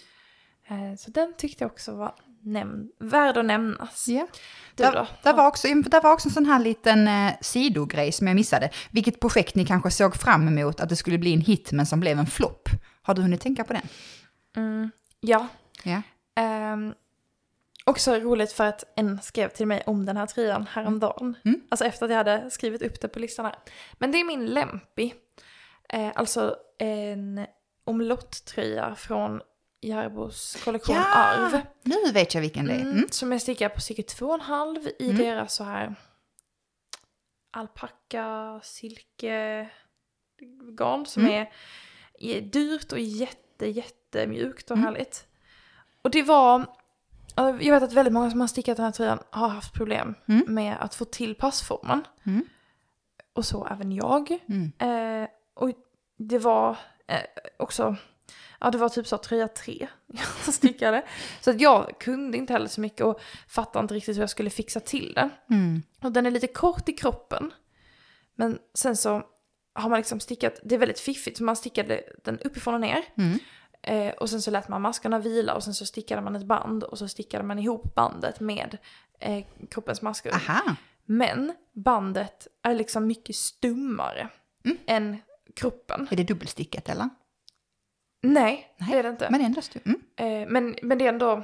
[0.68, 2.14] Eh, så den tyckte jag också var
[2.44, 4.08] näm- värd att nämnas.
[4.08, 4.26] Ja.
[4.74, 5.06] Du Där, då?
[5.22, 8.70] där, var också, där var också en sån här liten eh, sidogrej som jag missade.
[8.90, 12.00] Vilket projekt ni kanske såg fram emot att det skulle bli en hit men som
[12.00, 12.68] blev en flopp.
[13.02, 13.82] Har du hunnit tänka på den?
[14.56, 14.90] Mm,
[15.20, 15.46] ja.
[15.82, 16.02] Ja.
[16.36, 16.94] Ehm,
[17.86, 21.36] Också roligt för att en skrev till mig om den här tröjan häromdagen.
[21.44, 21.60] Mm.
[21.68, 23.54] Alltså efter att jag hade skrivit upp det på listan här.
[23.92, 25.14] Men det är min Lempi.
[25.88, 27.46] Eh, alltså en
[27.84, 29.40] omlotttröja från
[29.80, 31.60] Järbos kollektion Arv.
[31.82, 32.80] nu vet jag vilken det är.
[32.80, 33.08] Mm, Mm.
[33.10, 35.16] Som jag stickar på cirka två och en halv i Mm.
[35.16, 35.94] deras så här
[37.50, 39.68] alpacka, silke
[40.78, 41.34] garn som Mm.
[41.34, 41.52] är,
[42.18, 44.84] är dyrt och jätte, jättemjukt och Mm.
[44.88, 45.26] härligt.
[46.02, 46.66] Och det var,
[47.36, 50.44] jag vet att väldigt många som har stickat den här tröjan har haft problem Mm.
[50.54, 52.04] med att få till passformen.
[52.26, 52.44] Mm.
[53.32, 54.38] Och så även jag.
[54.48, 54.72] Mm.
[55.22, 55.70] Eh, och
[56.18, 57.18] det var eh,
[57.58, 57.96] också,
[58.60, 59.88] ja det var typ så tröja tre
[60.46, 61.02] jag stickade.
[61.40, 64.50] Så att jag kunde inte heller så mycket och fattade inte riktigt hur jag skulle
[64.50, 65.30] fixa till den.
[65.50, 65.82] Mm.
[66.02, 67.52] Och den är lite kort i kroppen.
[68.34, 69.22] Men sen så
[69.74, 73.04] har man liksom stickat, det är väldigt fiffigt, så man stickade den uppifrån och ner.
[73.86, 74.08] Mm.
[74.08, 76.84] Eh, och sen så lät man maskarna vila och sen så stickade man ett band
[76.84, 78.78] och så stickade man ihop bandet med
[79.20, 80.32] eh, kroppens masker.
[80.34, 80.76] Aha.
[81.04, 84.28] Men bandet är liksom mycket stummare
[84.64, 84.78] Mm.
[84.86, 85.16] än
[85.56, 86.08] kroppen.
[86.10, 87.08] Är det dubbelstickat eller?
[88.22, 89.28] Nej, Nej, det är det inte.
[89.30, 89.82] Men ändå stum.
[89.84, 90.42] Mm.
[90.42, 91.42] Eh, men, men det är ändå,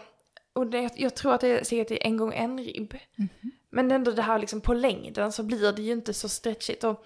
[0.52, 2.94] och det, jag tror att det är säkert en gång en ribb.
[3.16, 3.28] Mhm.
[3.70, 6.84] Men ändå det här liksom på längden så blir det ju inte så stretchigt.
[6.84, 7.04] Och,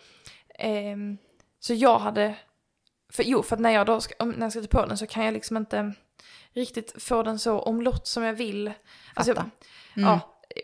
[0.59, 1.19] ehm,
[1.61, 2.37] så jag hade,
[3.13, 5.25] för, jo för att när jag då ska, när jag ska på den så kan
[5.25, 5.93] jag liksom inte
[6.53, 8.73] riktigt få den så omlott som jag vill.
[9.15, 9.51] Alltså, Fattar.
[9.97, 10.09] Mm.
[10.09, 10.21] ja,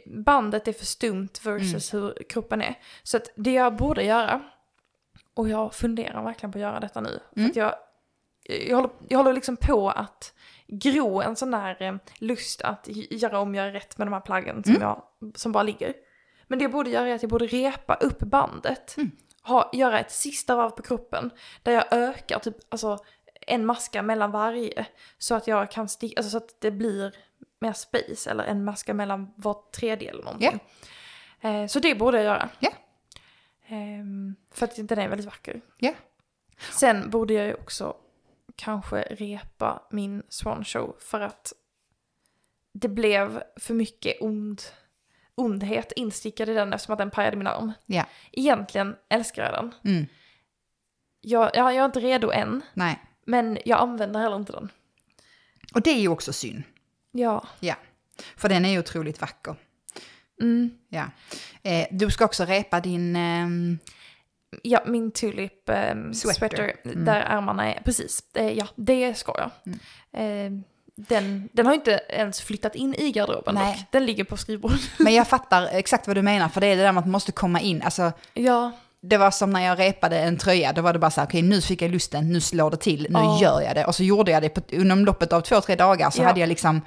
[0.07, 2.74] bandet är för stumt versus hur kroppen är.
[3.03, 4.43] Så att det jag borde göra,
[5.34, 7.51] och jag funderar verkligen på att göra detta nu, för Mm.
[7.51, 7.74] att jag,
[8.68, 10.34] jag, håller, jag håller liksom på att
[10.66, 14.64] gro en sån där eh, lust att göra om, göra rätt med de här plaggen
[14.64, 14.82] som, Mm.
[14.82, 15.03] jag,
[15.34, 15.95] som bara ligger.
[16.47, 18.97] Men det jag borde göra är att jag borde repa upp bandet.
[18.97, 19.11] Mm.
[19.51, 21.30] Ha, göra ett sista varv på kroppen
[21.62, 22.98] där jag ökar typ alltså,
[23.46, 24.86] en maska mellan varje.
[25.18, 27.14] Så att jag kan sticka, alltså så att det blir
[27.59, 30.61] mer space eller en maska mellan var tredje eller någonting.
[31.40, 32.48] Eh, så det borde jag göra.
[32.59, 32.70] Ja.
[33.66, 35.61] Ehm, för att den är väldigt vacker.
[35.78, 35.92] Ja.
[36.72, 37.96] Sen borde jag ju också
[38.57, 41.53] kanske repa min Swan Show för att
[42.72, 44.62] det blev för mycket ond,
[45.41, 47.72] ondhet instickad i den eftersom att den pajade min arm.
[47.86, 48.05] Ja.
[48.32, 49.74] Egentligen älskar jag den.
[49.95, 50.07] Mm.
[51.20, 52.99] Jag, jag, jag är inte redo än, Nej.
[53.26, 54.68] men jag använder heller inte den.
[55.74, 56.62] Och det är ju också synd.
[57.12, 57.45] Ja.
[57.61, 57.74] Ja.
[58.36, 59.55] För den är ju otroligt vacker.
[60.43, 60.70] Mm.
[60.88, 61.05] Ja.
[61.62, 63.16] Eh, du ska också repa din...
[63.16, 63.78] ehm,
[64.62, 66.38] Ja, min tulip ehm, Sweater.
[66.38, 67.05] sweater, Mm.
[67.05, 69.51] där ärmarna är, precis, eh, ja, det ska jag.
[70.22, 70.51] Eh,
[71.09, 73.74] den, den har inte ens flyttat in i garderoben Nej.
[73.78, 73.86] dock.
[73.90, 74.80] Den ligger på skrivbordet.
[74.98, 77.12] Men jag fattar exakt vad du menar, för det är det där med att man
[77.12, 77.82] måste komma in.
[77.82, 78.72] Alltså, ja,
[79.03, 81.42] det var som när jag repade en tröja, då var det bara så här, okej
[81.42, 83.38] nu fick jag lusten, nu slår det till, nu Ja.
[83.42, 83.84] gör jag det.
[83.84, 86.26] Och så gjorde jag det på, inom loppet av två, tre dagar så Ja.
[86.26, 86.80] hade jag liksom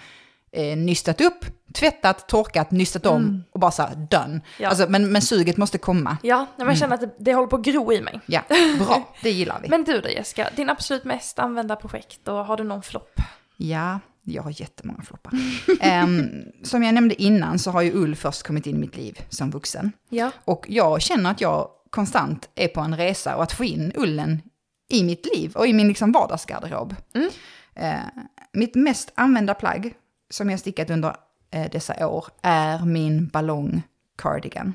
[0.51, 4.23] eh, nystat upp, tvättat, torkat, nystat om och bara så här, done.
[4.25, 4.41] Mm.
[4.59, 4.69] Ja.
[4.69, 6.17] Alltså, men, men suget måste komma.
[6.23, 8.19] ja men jag känner att det, det håller på att gro i mig.
[8.25, 8.41] Ja,
[8.79, 9.67] bra, det gillar vi.
[9.73, 13.19] Men du då Jessica, din absolut mest använda projekt och har du någon flopp?
[13.57, 15.33] Ja, jag har jättemånga floppar.
[15.81, 16.29] Ehm,
[16.63, 19.51] som jag nämnde innan så har ju ull först kommit in i mitt liv som
[19.51, 19.91] vuxen.
[20.09, 20.31] Ja.
[20.45, 24.41] Och jag känner att jag konstant är på en resa och att få in ullen
[24.89, 26.95] i mitt liv och i min liksom vardagsgarderob.
[27.13, 27.29] Mm.
[27.75, 28.23] Eh,
[28.53, 29.93] mitt mest använda plagg
[30.29, 31.15] som jag stickat under
[31.51, 33.81] eh, dessa år är min ballong
[34.17, 34.73] cardigan.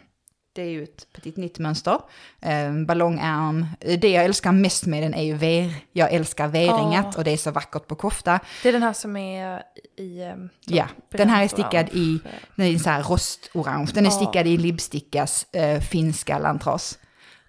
[0.58, 1.98] Det är ju ett petit nytt mönster.
[2.42, 3.66] Eh, ballongärm.
[3.80, 5.74] Eh, Det jag älskar mest med den är ju ver.
[5.92, 7.18] Jag älskar veringat Ah.
[7.18, 8.40] och det är så vackert på kofta.
[8.62, 9.62] Det är den här som är
[9.98, 10.22] i...
[10.22, 12.18] ehm, Ja, den här är stickad i,
[12.56, 13.90] den är så här rostorange.
[13.94, 14.16] Den är Ja.
[14.16, 16.98] stickad i Libstickas eh, finska lantras.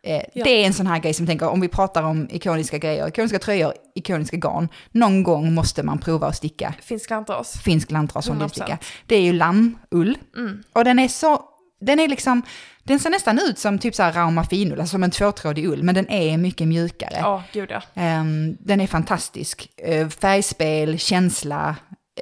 [0.03, 0.43] Eh, Ja.
[0.43, 3.39] Det är en sån här grej som tänker, om vi pratar om ikoniska grejer, ikoniska
[3.39, 7.59] tröjor, ikoniska garn, någon gång måste man prova att sticka Finsk lantras.
[7.61, 8.41] finsk lantras från 100%.
[8.43, 8.77] Libsticka.
[9.05, 10.17] Det är ju lammull.
[10.37, 10.63] Mm.
[10.73, 11.41] Och den är så,
[11.79, 12.41] den är liksom,
[12.83, 15.83] den ser nästan ut som typ så här rauma finull, alltså som en tvåtrådig ull,
[15.83, 17.17] men den är mycket mjukare.
[17.19, 17.81] Ja, gud ja.
[17.93, 19.69] Ehm, den är fantastisk.
[19.89, 21.75] Uh, färgspel, känsla,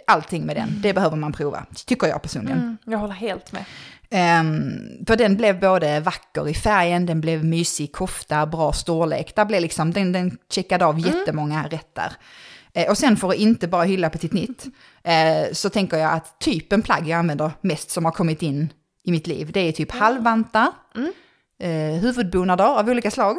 [0.08, 0.82] allting med den.
[0.82, 2.60] Det behöver man prova, tycker jag personligen.
[2.60, 3.66] Mm, jag håller helt med.
[4.10, 9.36] Ehm, för den blev både vacker i färgen, den blev mysig kofta, bra storlek.
[9.36, 12.14] Där blev liksom, den, den checkade av jättemånga rätt där.
[12.74, 14.66] Eh, och sen för att inte bara hylla Petit Nitt,
[15.04, 18.74] eh, så tänker jag att typen plagg jag använder mest som har kommit in
[19.08, 21.12] i mitt liv, det är typ halvvantar, Mm.
[21.60, 23.38] eh, huvudbonader av olika slag,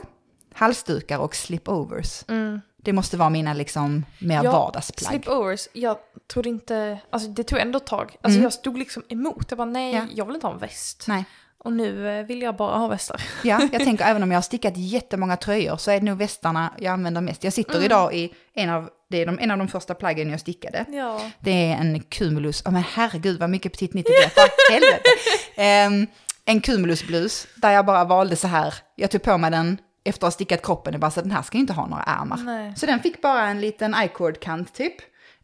[0.54, 2.24] halsdukar och slipovers.
[2.28, 2.60] Mm.
[2.82, 5.10] Det måste vara mina liksom mer Ja, vardagsplagg.
[5.12, 5.96] Slipovers, jag
[6.32, 8.16] trodde inte, alltså det tog ändå ett tag.
[8.22, 8.42] Alltså Mm.
[8.42, 10.04] jag stod liksom emot, jag bara nej, Ja.
[10.14, 11.04] jag vill inte ha en väst.
[11.08, 11.24] Nej.
[11.64, 13.20] Och nu eh, vill jag bara ha västar.
[13.44, 16.72] Ja, jag tänker även om jag har stickat jättemånga tröjor så är det nog västarna
[16.78, 17.44] jag använder mest.
[17.44, 20.40] Jag sitter idag i en av, det är de, en av de första plaggen jag
[20.40, 20.84] stickade.
[20.88, 21.30] Ja.
[21.40, 25.08] Det är en Cumulus, oh, men herregud vad mycket Petit 90 blev, för helvete.
[25.56, 26.06] Ehm,
[26.44, 30.32] en Cumulus-blus där jag bara valde så här, jag tog på mig den efter att
[30.32, 32.36] ha stickat kroppen, och bara så den här ska ju inte ha några ärmar.
[32.36, 32.72] Nej.
[32.76, 34.94] Så den fick bara en liten i-cord-kant typ.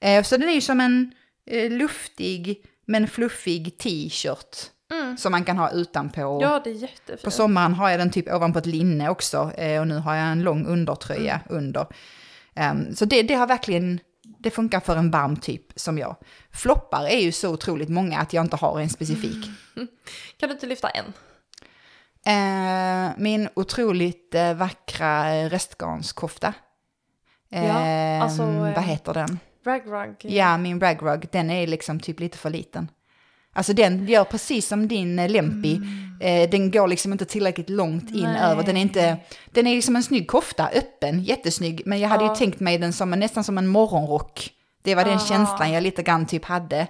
[0.00, 1.12] Eh, så den är ju som en
[1.50, 4.56] eh, luftig men fluffig t-shirt
[5.18, 6.20] som man kan ha utanpå.
[6.20, 6.40] Mm.
[6.40, 7.34] ja, det är På jättefint.
[7.34, 10.42] sommaren har jag den typ ovanpå ett linne också eh, och nu har jag en
[10.42, 11.86] lång undertröja under.
[12.54, 14.00] Ehm, så det, det har verkligen,
[14.38, 16.16] det funkar för en varm typ som jag.
[16.52, 19.46] Floppar är ju så otroligt många att jag inte har en specifik.
[20.36, 21.12] Kan du inte lyfta en?
[22.26, 26.54] Eh, min otroligt eh, vackra restgarnskofta.
[27.48, 29.38] Ja, alltså, vad heter den?
[29.66, 30.16] Rag rug.
[30.32, 32.88] Ja, min ragrug, den är liksom typ lite för liten.
[33.56, 35.80] Alltså den gör precis som din eh, Lempi.
[36.20, 38.32] Eh, den går liksom inte tillräckligt långt in Mm.
[38.32, 38.42] Nej.
[38.42, 38.62] över.
[38.62, 39.16] Den är inte,
[39.50, 41.82] den är liksom en snygg kofta, öppen, jättesnygg.
[41.86, 42.30] Men jag hade Ja.
[42.30, 44.50] ju tänkt mig den som nästan som en morgonrock.
[44.82, 45.26] Det var den Aha.
[45.26, 46.86] känslan jag lite grann typ hade.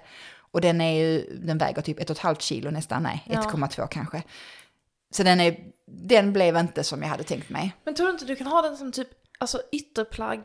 [0.50, 3.40] Och den är ju, den väger typ ett och ett halvt kilo nästan, nej, Ja.
[3.40, 4.22] 1,2 kanske.
[5.14, 5.56] Så den är,
[6.08, 7.72] den blev inte som jag hade tänkt mig.
[7.84, 9.08] Men tror du inte du kan ha den som typ
[9.38, 10.42] alltså, ytterplagg?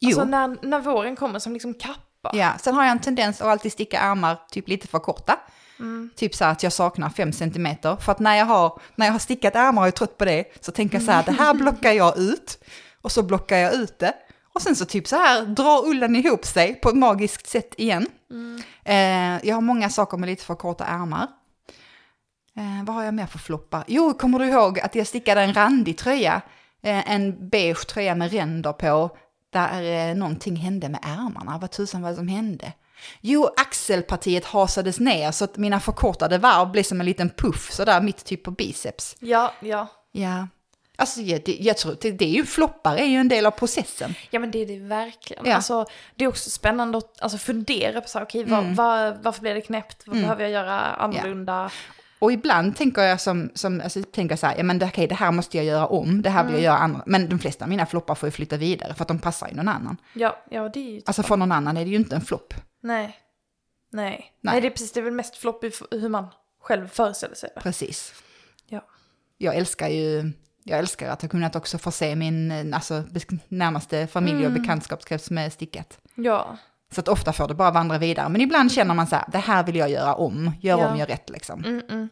[0.00, 0.08] Jo.
[0.08, 2.00] Alltså när, när våren kommer som liksom kappa.
[2.32, 5.38] Ja, sen har jag en tendens att alltid sticka ärmar typ lite för korta.
[6.16, 7.68] Typ så att jag saknar 5 cm.
[8.00, 10.44] För att när jag har, när jag har stickat ärmar och är trött på det
[10.60, 12.64] så tänker jag så här att det här blockar jag ut.
[13.02, 14.14] Och så blockar jag ut det.
[14.54, 18.06] Och sen så typ så här drar ullen ihop sig på ett magiskt sätt igen.
[18.84, 21.28] Eh, jag har många saker med lite för korta ärmar.
[22.56, 23.84] Eh, vad har jag mer för floppar?
[23.86, 26.40] Jo, kommer du ihåg att jag stickade en randig tröja?
[26.82, 29.16] Eh, en beige tröja med ränder på.
[29.54, 31.58] Där eh, någonting hände med ärmarna.
[31.58, 32.72] Vad tusan var det som hände?
[33.20, 38.00] Jo, axelpartiet hasades ner så att mina förkortade varv blev som en liten puff sådär
[38.00, 39.16] mitt typ på biceps.
[39.20, 39.86] Ja, ja.
[40.12, 40.48] Ja.
[40.96, 44.14] Alltså jag, jag tror det, det är ju floppar är ju en del av processen.
[44.30, 45.46] Ja men det är det verkligen.
[45.46, 45.54] Ja.
[45.54, 45.86] Alltså,
[46.16, 48.74] det är också spännande att alltså, fundera på så här, okej, Mm.
[48.74, 50.02] vad, vad, varför blev det knäppt?
[50.06, 51.70] Vad behöver jag göra annorlunda?
[52.24, 55.14] Och ibland tänker jag som, som alltså, tänker så här, ja men det, okej, det
[55.14, 56.64] här måste jag göra om, det här vill jag Mm.
[56.64, 57.02] göra andra.
[57.06, 59.54] Men de flesta av mina floppar får ju flytta vidare för att de passar ju
[59.54, 59.96] någon annan.
[60.12, 61.00] Ja, ja det är ju...
[61.06, 62.54] Alltså för någon annan är det ju inte en flopp.
[62.80, 63.18] Nej.
[63.92, 64.32] Nej.
[64.40, 64.60] Nej.
[64.60, 66.26] Det är precis, det är väl mest flopp i hur man
[66.62, 67.60] själv föreställer sig det.
[67.60, 68.14] Precis.
[68.68, 68.84] Ja.
[69.38, 73.02] Jag älskar ju, jag älskar att ha kunnat också förse min eh, alltså,
[73.48, 75.98] närmaste familj och bekantskapskrets med stickat.
[76.14, 76.56] Ja.
[76.94, 78.28] Så att ofta får det bara vandra vidare.
[78.28, 80.88] Men ibland känner man så här, det här vill jag göra om, gör Ja.
[80.88, 81.64] om, gör rätt liksom.
[81.64, 82.08] Mm, mm.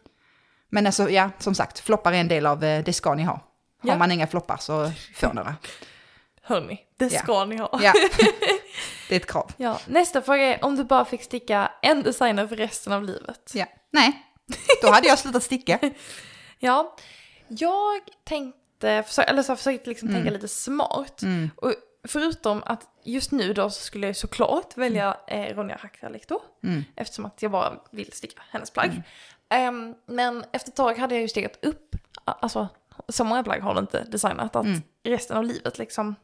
[0.68, 3.32] Men alltså, ja, som sagt, floppar är en del av, eh, det ska ni ha.
[3.82, 3.98] Har Ja.
[3.98, 5.56] man inga floppar så får några.
[6.42, 7.20] Hörni, det Ja.
[7.20, 7.80] ska ni ha.
[7.82, 7.92] Ja,
[9.08, 9.50] det är ett krav.
[9.56, 9.78] Ja.
[9.86, 13.50] Nästa fråga är om du bara fick sticka en designer för resten av livet.
[13.54, 13.66] Ja.
[13.90, 14.12] Nej,
[14.82, 15.78] då hade jag slutat sticka.
[16.64, 16.96] Ja,
[17.48, 21.22] jag tänkte, eller så försökte liksom tänka lite smart.
[21.22, 21.50] Mm.
[21.56, 21.74] Och
[22.08, 26.40] förutom att just nu då så skulle jag såklart välja eh, Ronja Hackra-lektor.
[26.62, 26.84] Mm.
[26.96, 29.02] Eftersom att jag bara vill sticka hennes plagg.
[29.48, 32.68] Ehm, men efter ett tag hade jag ju stickat upp, alltså
[33.08, 34.82] så många plagg har du inte designat att Mm.
[35.02, 36.14] resten av livet liksom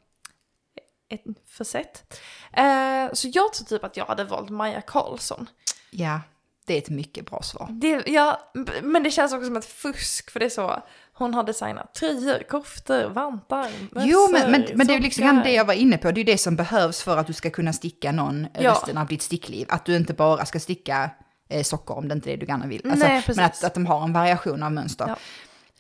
[1.09, 2.21] ett försett.
[2.53, 5.47] Eh, så jag tror typ att jag hade valt Maja Karlsson.
[5.91, 6.21] Ja,
[6.67, 7.69] det är ett mycket bra svar.
[7.71, 8.51] Det, ja,
[8.83, 10.83] men det känns också som ett fusk för det är så.
[11.19, 13.67] Hon har designat tröjor, koftor, vantar,
[13.97, 16.11] Jo, men, men, mössor, men det är ju liksom det jag var inne på.
[16.11, 18.71] Det är ju det som behövs för att du ska kunna sticka någon Ja.
[18.71, 19.67] resten av ditt stickliv.
[19.71, 21.11] Att du inte bara ska sticka
[21.49, 22.91] eh, socker om det inte är det du gärna vill.
[22.91, 25.05] Alltså, Nej, men att, att de har en variation av mönster.
[25.09, 25.17] Ja.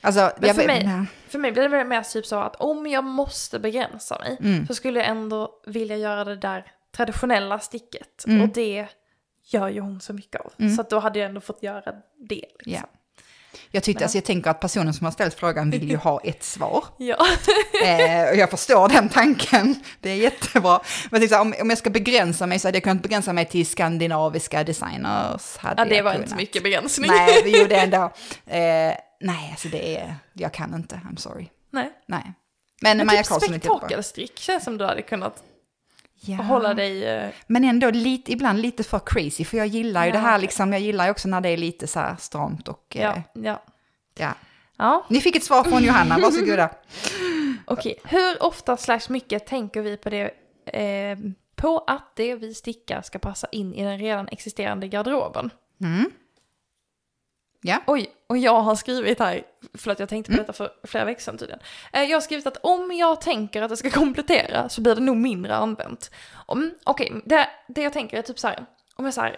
[0.01, 1.07] Alltså, Men för mig- nej.
[1.29, 4.67] För mig blir det mer typ så att om jag måste begränsa mig Mm.
[4.67, 6.67] så skulle jag ändå vilja göra det där
[6.97, 8.25] traditionella sticket.
[8.27, 8.43] Mm.
[8.43, 8.87] Och det
[9.45, 10.53] gör ju hon så mycket av.
[10.77, 11.93] Så att då hade jag ändå fått göra
[12.29, 12.45] det.
[12.65, 12.73] Liksom.
[12.73, 12.98] Ja.
[13.71, 16.43] Jag, tyckte, alltså, jag tänker att personen som har ställt frågan vill ju ha ett
[16.43, 16.85] svar.
[16.99, 17.27] Ja.
[17.85, 20.81] Eh, och jag förstår den tanken, det är jättebra.
[21.11, 23.67] Men liksom, om, om jag ska begränsa mig så hade jag kunnat begränsa mig till
[23.67, 25.57] skandinaviska designers.
[25.57, 26.17] Hade ja, det var kunnat.
[26.17, 27.11] inte så mycket begränsning.
[27.11, 28.03] Nej, vi gjorde ändå.
[28.47, 31.47] Eh, nej, alltså det är, jag kan inte, I'm sorry.
[31.73, 31.91] Nej.
[32.07, 32.33] Nej.
[32.81, 33.79] Men, Men Maja typ Karlsson är jättebra.
[33.79, 35.43] spektakelstrick känns som du hade kunnat
[36.21, 36.37] Ja.
[36.37, 37.05] hålla dig...
[37.07, 40.39] eh, Men ändå lite, ibland lite för crazy, för jag gillar ju Ja, det här
[40.39, 43.23] liksom, jag gillar ju också när det är lite så här stramt och eh, Ja,
[43.33, 43.63] ja.
[44.19, 44.33] ja.
[44.81, 46.71] Ja, Ni fick ett svar från Johanna, varsågoda.
[47.65, 48.01] okej.
[48.05, 50.31] Hur ofta slash mycket tänker vi på det
[50.67, 51.19] eh,
[51.57, 55.51] på att det vi stickar ska passa in i den redan existerande garderoben?
[55.81, 56.11] Mm.
[57.61, 57.83] Ja.
[57.87, 59.43] Oj, och jag har skrivit här,
[59.79, 61.61] förlåt jag tänkte på detta för flera veckor sedan tydligen.
[61.93, 65.01] Eh, Jag har skrivit att om jag tänker att det ska komplettera så blir det
[65.01, 66.11] nog mindre använt.
[66.85, 69.37] Okej, det, det jag tänker är typ så här, om jag så här,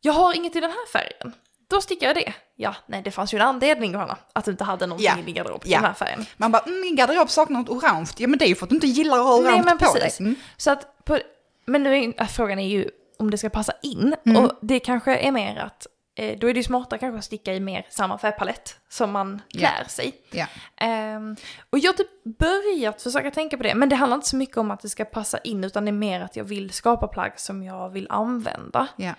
[0.00, 1.32] jag har inget i den här färgen.
[1.68, 2.32] då stickar jag det.
[2.56, 5.18] Ja, nej det fanns ju en anledning Johanna, att du inte hade någonting Ja.
[5.18, 6.26] i din garderob i den här färgen.
[6.36, 8.10] Man bara, mm, min garderob saknar något orange.
[8.16, 9.78] Ja men det är ju för att du inte gillar att ha Nej, orange men
[9.78, 10.16] på precis.
[10.18, 10.26] dig.
[10.26, 10.36] Mm.
[10.56, 11.18] Så att, på,
[11.66, 14.14] men nu är, äh, frågan är ju om det ska passa in.
[14.26, 14.44] Mm.
[14.44, 15.86] Och det kanske är mer att,
[16.16, 19.84] då är det ju smartare kanske att sticka i mer samma färgpalett som man klär
[19.88, 20.12] sig.
[20.30, 20.46] Ja.
[20.76, 21.36] Ehm,
[21.70, 24.56] och jag har typ börjat försöka tänka på det, men det handlar inte så mycket
[24.56, 27.32] om att det ska passa in, utan det är mer att jag vill skapa plagg
[27.36, 28.88] som jag vill använda.
[28.96, 29.14] Ja.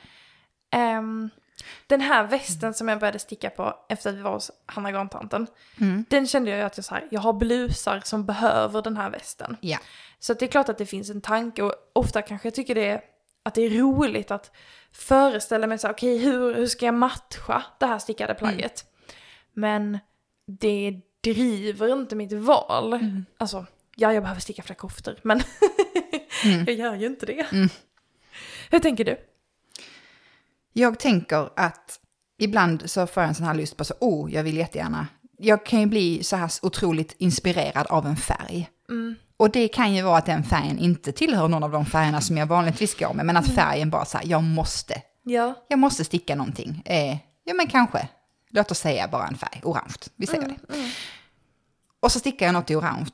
[0.72, 1.30] Ehm,
[1.88, 5.48] den här västen som jag började sticka på efter att vi var hos Hanna Grantanten,
[5.82, 6.06] Mm.
[6.10, 9.10] den kände jag ju att jag, så här, jag har blusar som behöver den här
[9.10, 9.58] västen.
[10.20, 12.89] Så det är klart att det finns en tanke och ofta kanske jag tycker det
[12.89, 13.02] är,
[13.43, 14.52] att det är roligt att
[14.92, 18.86] föreställa mig så här, okej hur, hur ska jag matcha det här stickade plagget?
[19.54, 20.00] Men
[20.48, 23.00] det driver inte mitt val.
[23.38, 23.66] Alltså,
[23.96, 25.42] ja jag behöver sticka fler koftor, men
[26.66, 27.48] jag gör ju inte det.
[28.70, 29.18] Hur tänker du?
[30.74, 32.00] Jag tänker att
[32.40, 35.08] ibland så får jag en sån här lust på så, oh, jag vill jättegärna.
[35.38, 38.70] Jag kan ju bli så här otroligt inspirerad av en färg.
[39.38, 42.38] Och det kan ju vara att den färgen inte tillhör någon av de färgerna som
[42.38, 45.54] jag vanligtvis går med, men att färgen bara så här, jag måste, Ja.
[45.68, 46.82] jag måste sticka någonting.
[46.86, 48.08] Eh, ja men kanske,
[48.50, 50.56] låt oss säga bara en färg, orange, vi säger det.
[52.00, 53.12] Och så stickar jag något i orange.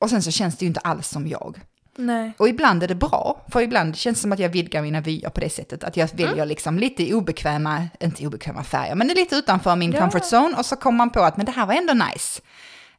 [0.00, 1.60] Och sen så känns det ju inte alls som jag.
[1.98, 2.32] Nej.
[2.38, 5.28] Och ibland är det bra, för ibland känns det som att jag vidgar mina vyer
[5.30, 5.84] på det sättet.
[5.84, 9.92] Att jag väljer liksom lite obekväma, inte obekväma färger, men det är lite utanför min
[9.92, 10.00] Ja.
[10.00, 10.56] comfort zone.
[10.56, 12.42] Och så kommer man på att men det här var ändå nice.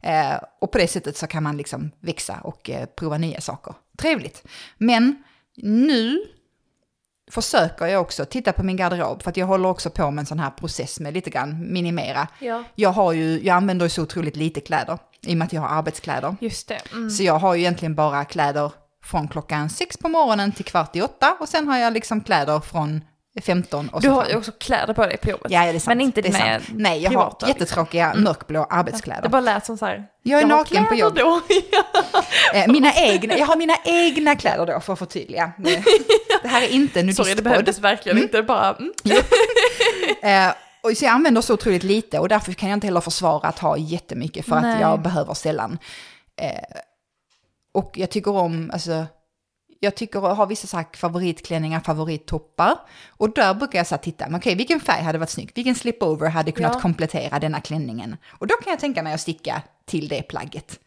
[0.02, 3.74] Eh, och på det sättet så kan man liksom växa och eh, prova nya saker.
[3.98, 4.42] Trevligt.
[4.78, 5.22] Men
[5.56, 6.18] nu
[7.30, 10.26] försöker jag också titta på min garderob, för att jag håller också på med en
[10.26, 12.28] sån här process med lite grann minimera.
[12.38, 12.64] Ja.
[12.74, 15.60] Jag, har ju, jag använder ju så otroligt lite kläder, i och med att jag
[15.60, 16.36] har arbetskläder.
[16.40, 16.80] Just det.
[16.92, 17.10] Mm.
[17.10, 18.72] Så jag har ju egentligen bara kläder
[19.04, 22.60] från klockan sex på morgonen till kvart i åtta och sen har jag liksom kläder
[22.60, 23.04] från
[23.40, 25.52] 15 och Du har ju också kläder på dig på jobbet.
[25.52, 25.86] Ja, det är sant.
[25.86, 26.64] Men inte det dina sant.
[26.68, 29.22] Nej, jag privata, har jättetråkiga mörkblå arbetskläder.
[29.22, 30.06] Det bara lät som så här.
[30.22, 31.14] Jag är har naken på kläder jobb.
[31.16, 31.40] Då.
[32.54, 35.52] Eh, mina egna, jag har mina egna kläder då, för att förtydliga.
[36.42, 37.44] Det, här är inte Sorry, det nudistpodd.
[37.44, 38.42] behövdes verkligen inte.
[38.42, 38.92] Bara, mm.
[40.22, 43.48] Eh, och så jag använder så otroligt lite och därför kan jag inte heller försvara
[43.48, 44.74] att ha jättemycket för Nej.
[44.74, 45.78] att jag behöver sällan.
[46.40, 46.78] Eh,
[47.74, 49.06] och jag tycker om, alltså,
[49.80, 52.74] jag tycker att ha vissa så här favoritklänningar, favorittoppar.
[53.08, 55.56] Och där brukar jag så här titta, men okej, vilken färg hade varit snyggt?
[55.58, 56.80] Vilken slipover hade kunnat Ja.
[56.80, 58.16] komplettera denna klänningen?
[58.30, 60.80] Och då kan jag tänka mig att sticka till det plagget.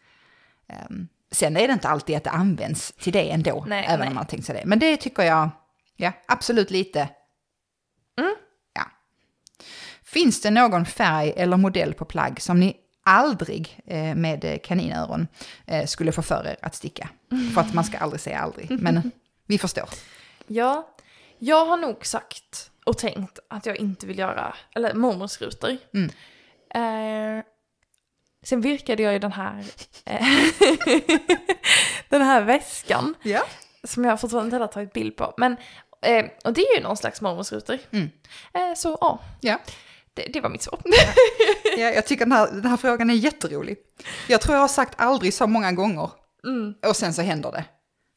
[0.68, 4.08] Ehm, sen är det inte alltid att det används till det ändå, Nej, även nej.
[4.08, 4.62] om man har tänkt sig det.
[4.66, 5.50] Men det tycker jag,
[5.96, 7.08] ja, absolut lite.
[8.18, 8.34] Mm.
[8.74, 8.82] Ja.
[10.04, 15.26] Finns det någon färg eller modell på plagg som ni aldrig eh, med kaninöron
[15.66, 17.08] eh, skulle få för er att sticka?
[17.54, 19.10] För att man ska aldrig säga aldrig, men
[19.46, 19.88] vi förstår.
[20.46, 20.88] Ja,
[21.38, 25.76] jag har nog sagt och tänkt att jag inte vill göra, eller mormorsrutor.
[25.94, 26.10] Mm.
[26.74, 27.44] Eh,
[28.44, 29.64] sen virkade jag ju den här,
[30.04, 30.26] eh,
[32.08, 33.42] den här väskan Ja.
[33.84, 35.34] som jag fortfarande inte har tagit bild på.
[35.36, 35.56] Men,
[36.02, 37.78] eh, och det är ju någon slags mormorsrutor.
[37.90, 38.10] Mm.
[38.54, 39.58] Eh, så ja, Ja.
[40.14, 40.80] det, det var mitt svar.
[41.76, 43.76] ja, jag tycker den här, den här frågan är jätterolig.
[44.28, 46.10] Jag tror jag har sagt aldrig så många gånger
[46.44, 46.74] Mm.
[46.86, 47.64] och sen så händer det.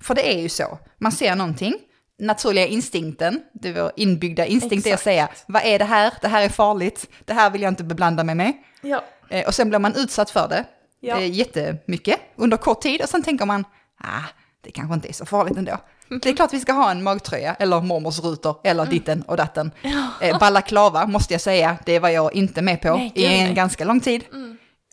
[0.03, 1.74] För det är ju så, man ser någonting,
[2.20, 6.14] naturliga instinkten, det är vår inbyggda instinkt är att säga, vad är det här?
[6.22, 8.53] Det här är farligt, det här vill jag inte beblanda mig med.
[8.82, 10.66] Ja, Eh, och sen blir man utsatt för det
[10.99, 11.20] Ja.
[11.20, 13.64] jättemycket under kort tid och sen tänker man,
[13.99, 14.24] ah,
[14.62, 15.78] det kanske inte är så farligt ändå.
[16.22, 18.93] Det är klart vi ska ha en magtröja eller mormors rutor eller Mm.
[18.93, 19.72] ditten och datten.
[20.22, 23.41] Eh, balaklava måste jag säga, det var jag inte med på Nej, i en.
[23.43, 23.53] Mm.
[23.56, 24.24] ganska lång tid.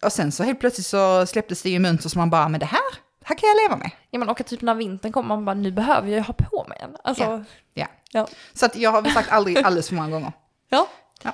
[0.05, 2.67] Och sen så helt plötsligt så släpptes det ju mönster som man bara, men det
[2.67, 2.81] här,
[3.25, 3.91] här kan jag leva med.
[4.11, 6.65] ja men och typ när vintern kommer man bara, nu behöver jag ju ha på
[6.69, 6.97] mig en.
[7.05, 7.45] Alltså, Ja.
[7.75, 7.87] Ja.
[8.13, 8.27] ja.
[8.55, 10.33] Så att jag har sagt aldrig alldeles för många gånger.
[10.69, 10.87] ja.
[11.23, 11.33] Ja.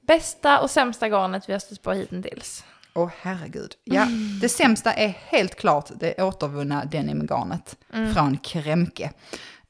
[0.00, 2.64] Bästa och sämsta garnet vi har stött på hittills.
[2.98, 3.72] Åh herregud.
[3.84, 4.06] Ja,
[4.40, 7.76] det sämsta är helt klart det återvunna denimgarnet
[8.14, 9.10] från Kremke.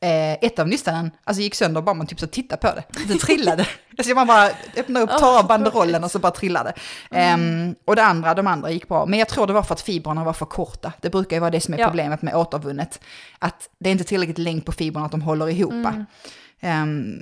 [0.00, 2.84] Eh, ett av nystanen alltså gick sönder bara man typ så tittade på det.
[3.08, 3.66] Det trillade.
[3.98, 6.72] alltså man bara öppnade upp, tar av banderollen och så bara trillade.
[7.10, 9.06] Ehm, och det andra, de andra gick bra.
[9.06, 10.92] Men jag tror det var för att fibrerna var för korta.
[11.00, 11.86] Det brukar ju vara det som är Ja.
[11.86, 13.00] problemet med återvunnet.
[13.38, 15.86] Att det är inte tillräckligt längd på fibrerna att de håller ihop.
[16.60, 17.20] Ehm,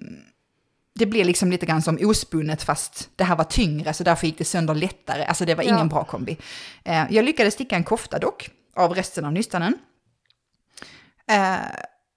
[0.98, 4.38] det blir liksom lite grann som ospunnet fast det här var tyngre så därför gick
[4.38, 5.24] det sönder lättare.
[5.24, 5.74] Alltså det var Ja.
[5.74, 6.36] ingen bra kombi.
[6.84, 9.74] Eh, jag lyckades sticka en kofta dock av resten av nystanen.
[11.30, 11.56] Eh,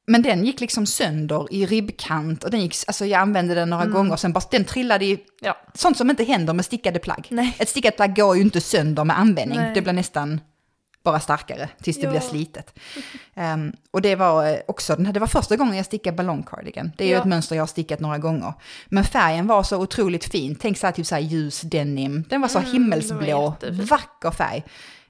[0.07, 3.85] men den gick liksom sönder i ribbkant och den gick, alltså jag använde den några
[3.85, 5.57] gånger sen bara, den trillade i, Ja.
[5.73, 7.27] sånt som inte händer med stickade plagg.
[7.29, 7.55] Nej.
[7.59, 9.71] Ett stickat plagg går ju inte sönder med användning, Nej.
[9.73, 10.41] det blir nästan
[11.03, 12.09] bara starkare tills det Ja.
[12.09, 12.79] blir slitet.
[13.35, 16.91] Ehm, och det var eh, också, den här- det var första gången jag stickade ballongcardigan.
[16.97, 17.19] Det är ju Ja.
[17.19, 18.53] ett mönster jag har stickat några gånger.
[18.87, 20.55] Men färgen var så otroligt fin.
[20.55, 22.23] Tänk så här typ så här ljus denim.
[22.29, 23.85] Den var så Mm, var himmelsblå, jättefin.
[23.85, 24.63] vacker färg.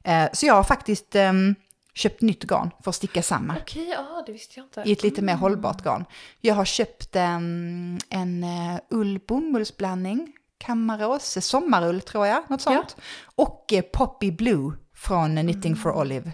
[0.03, 1.55] Eh, så jag har faktiskt ehm,
[1.93, 3.55] köpt nytt garn för att sticka samma.
[3.61, 4.83] Okej, ja det visste jag inte.
[4.85, 6.05] I ett lite mer hållbart garn.
[6.41, 10.33] Jag har köpt ehm, en uh, ull-bomullsblandning.
[10.57, 12.95] Kammarose, sommarull tror jag, något sånt.
[13.35, 16.31] Och eh, Poppy Blue från eh, Knitting for Olive.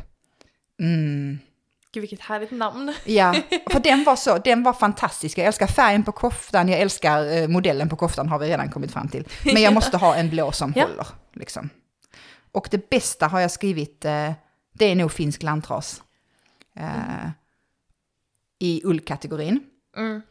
[0.80, 1.39] Mm.
[1.93, 2.93] Gud vilket härligt namn.
[3.05, 3.34] Ja,
[3.72, 5.38] för den var så, den var fantastisk.
[5.38, 8.91] Jag älskar färgen på koftan, jag älskar eh, modellen på koftan har vi redan kommit
[8.91, 9.28] fram till.
[9.45, 10.82] Men jag måste ha en blå som Ja.
[10.86, 11.70] håller, liksom.
[12.51, 14.32] Och det bästa har jag skrivit, eh,
[14.74, 16.03] det är nog finsk lantras.
[16.80, 17.30] Eh,
[18.59, 19.59] I ullkategorin.
[19.97, 20.22] Mm.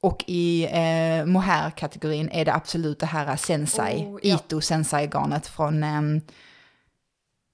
[0.00, 4.34] Och i eh, mohair-kategorin är det absolut det här Sensai, Oh, ja.
[4.34, 5.84] Ito Sensai-garnet från,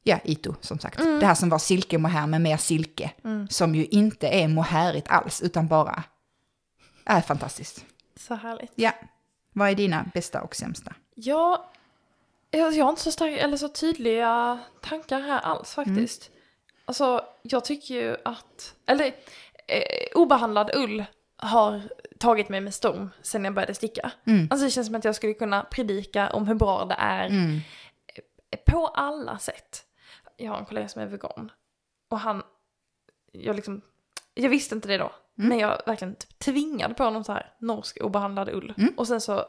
[0.09, 1.01] ja, Ito som sagt.
[1.01, 1.21] Mm.
[1.21, 3.11] Det här som var silke-mohair med mer silke.
[3.51, 6.03] Som ju inte är mohairigt alls, utan bara
[7.05, 7.85] är fantastiskt.
[8.17, 8.73] Så härligt.
[8.75, 8.93] Ja,
[9.53, 10.95] vad är dina bästa och sämsta?
[11.15, 11.71] Ja,
[12.51, 16.31] jag jag har inte så, stark, eller så tydliga tankar här alls faktiskt.
[16.85, 19.07] Alltså, jag tycker ju att, eller
[19.67, 19.83] eh,
[20.15, 21.05] obehandlad ull
[21.37, 21.83] har
[22.19, 24.11] tagit mig med storm sen jag började sticka.
[24.27, 24.49] Mm.
[24.51, 27.61] Alltså det känns som att jag skulle kunna predika om hur bra det är Mm.
[28.67, 29.85] på alla sätt.
[30.41, 31.53] Jag har en kollega som är vegan
[32.11, 32.43] och han,
[33.33, 33.81] jag liksom,
[34.35, 35.49] jag visste inte det då, Mm.
[35.49, 38.75] men jag verkligen typ tvingade på honom så här norsk obehandlad ull.
[38.79, 38.95] Mm.
[38.97, 39.45] Och sen så,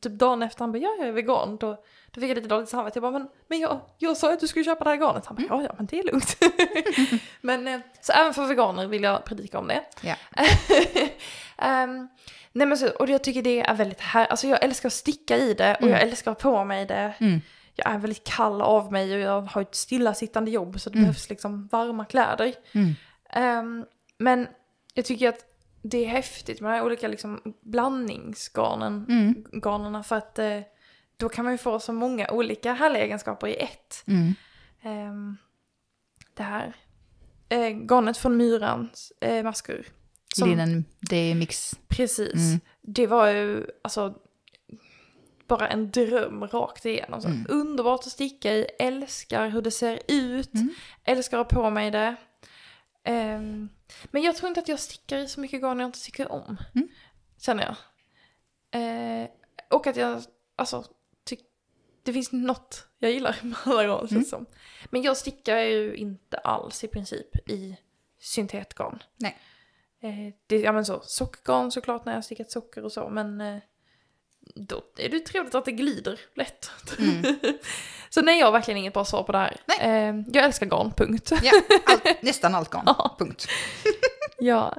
[0.00, 2.68] typ dagen efter han bara, ja jag är vegan, då, då fick jag lite dåligt
[2.68, 2.96] samvete.
[2.98, 5.26] Jag bara, men, men jag, jag sa att du skulle köpa det här garnet.
[5.26, 5.60] Han bara, Mm.
[5.60, 6.36] ja ja men det är lugnt.
[7.40, 9.84] men, eh, så även för veganer vill jag predika om det.
[10.02, 10.14] Ja.
[11.58, 12.08] Ehm,
[12.52, 15.36] nej men så, och jag tycker det är väldigt här, alltså jag älskar att sticka
[15.36, 17.14] i det och jag älskar att ha på mig det.
[17.18, 17.40] Mm.
[17.84, 21.30] Jag är väldigt kall av mig och jag har ett stillasittande jobb så det behövs
[21.30, 22.54] liksom varma kläder.
[22.72, 22.92] Mm.
[23.30, 23.84] Ehm,
[24.18, 24.46] men
[24.94, 25.44] jag tycker att
[25.82, 29.44] det är häftigt med de här olika liksom blandningsgarnen, Mm.
[29.52, 30.60] garnerna för att eh,
[31.16, 34.04] då kan man ju få så många olika härliga egenskaper i ett.
[34.06, 34.34] Mm.
[34.82, 35.36] Ehm,
[36.34, 36.76] det här
[37.48, 39.86] eh, garnet från Myrans eh, maskur.
[40.34, 41.74] som- Linnen, det är mix.
[41.88, 42.34] Precis.
[42.34, 42.60] Mm.
[42.80, 44.14] Det var ju alltså
[45.48, 47.22] bara en dröm rakt igenom.
[47.22, 47.46] Så Mm.
[47.48, 50.74] Underbart att sticka i, älskar hur det ser ut, Mm.
[51.04, 52.16] älskar att ha på mig det.
[53.04, 53.68] Ehm,
[54.04, 56.56] men jag tror inte att jag stickar i så mycket garn jag inte tycker om.
[56.74, 56.88] Mm.
[57.38, 57.76] Känner jag.
[58.82, 59.28] Eh,
[59.70, 60.22] och att jag,
[60.56, 60.84] alltså,
[61.24, 61.40] tyck,
[62.02, 64.24] det finns något jag gillar med alla garn Mm.
[64.24, 64.46] som.
[64.90, 67.76] Men jag stickar ju inte alls i princip i
[68.20, 69.02] syntetgarn.
[69.16, 69.38] Nej.
[70.00, 73.58] Eh, det, ja men så, sockergarn såklart när jag stickat socker och så, men eh,
[74.54, 76.70] då är det trevligt att det glider lätt.
[76.98, 77.38] Mm.
[78.08, 79.56] så nej, jag har verkligen inget bra svar på det här.
[79.66, 79.78] Nej.
[79.80, 81.32] Eh, jag älskar garn, punkt.
[81.42, 81.52] Ja,
[81.86, 82.82] allt, nästan allt garn.
[82.86, 83.16] Ja.
[83.18, 83.48] Punkt.
[84.38, 84.76] ja.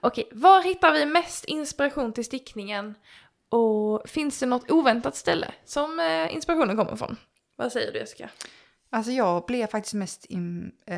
[0.00, 2.94] Okej, var hittar vi mest inspiration till stickningen?
[3.48, 7.16] Och finns det något oväntat ställe som eh, inspirationen kommer från?
[7.56, 8.28] Vad säger du Jessica?
[8.94, 10.96] Alltså jag blir faktiskt mest, im, eh,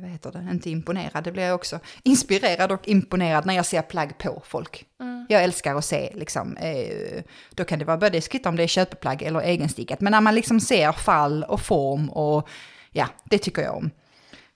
[0.00, 1.80] vad heter det, inte imponerad, det blir jag också.
[2.02, 4.86] Inspirerad och imponerad när jag ser plagg på folk.
[5.00, 5.26] Mm.
[5.28, 8.66] Jag älskar att se, liksom, eh, då kan det vara både skritt om det är
[8.66, 12.48] köpeplagg eller egenstickat, men när man liksom ser fall och form och
[12.90, 13.90] ja, det tycker jag om.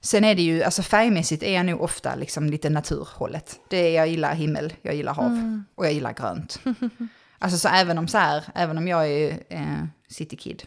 [0.00, 3.60] Sen är det ju, alltså färgmässigt är jag nog ofta liksom lite naturhållet.
[3.70, 6.60] Det är, jag gillar himmel, jag gillar hav och jag gillar grönt.
[7.38, 10.62] alltså så även om så här, även om jag är eh, city kid,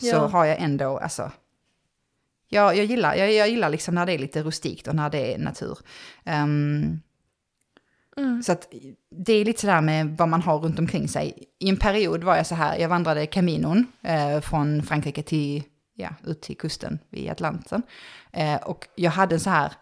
[0.00, 0.26] så Ja.
[0.26, 1.30] har jag ändå, alltså,
[2.48, 5.34] jag, jag, gillar, jag, jag gillar liksom när det är lite rustikt och när det
[5.34, 5.78] är natur.
[6.24, 7.00] Ehm,
[8.16, 8.42] Mm.
[8.42, 8.68] så att
[9.10, 11.44] det är lite sådär med vad man har runt omkring sig.
[11.58, 15.62] I en period var jag så här, jag vandrade Caminon eh, från Frankrike till,
[15.94, 17.82] ja, ut till kusten vid Atlanten.
[18.32, 19.72] Eh, och jag hade så här,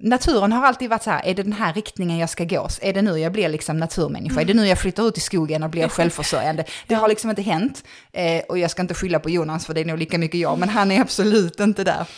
[0.00, 2.68] naturen har alltid varit så här, är det den här riktningen jag ska gå?
[2.80, 4.40] Är det nu jag blir liksom naturmänniska?
[4.40, 6.64] Är det nu jag flyttar ut i skogen och blir självförsörjande?
[6.86, 7.84] Det har liksom inte hänt.
[8.12, 10.58] Eh, och jag ska inte skylla på Jonas, för det är nog lika mycket jag,
[10.58, 12.08] men han är absolut inte där.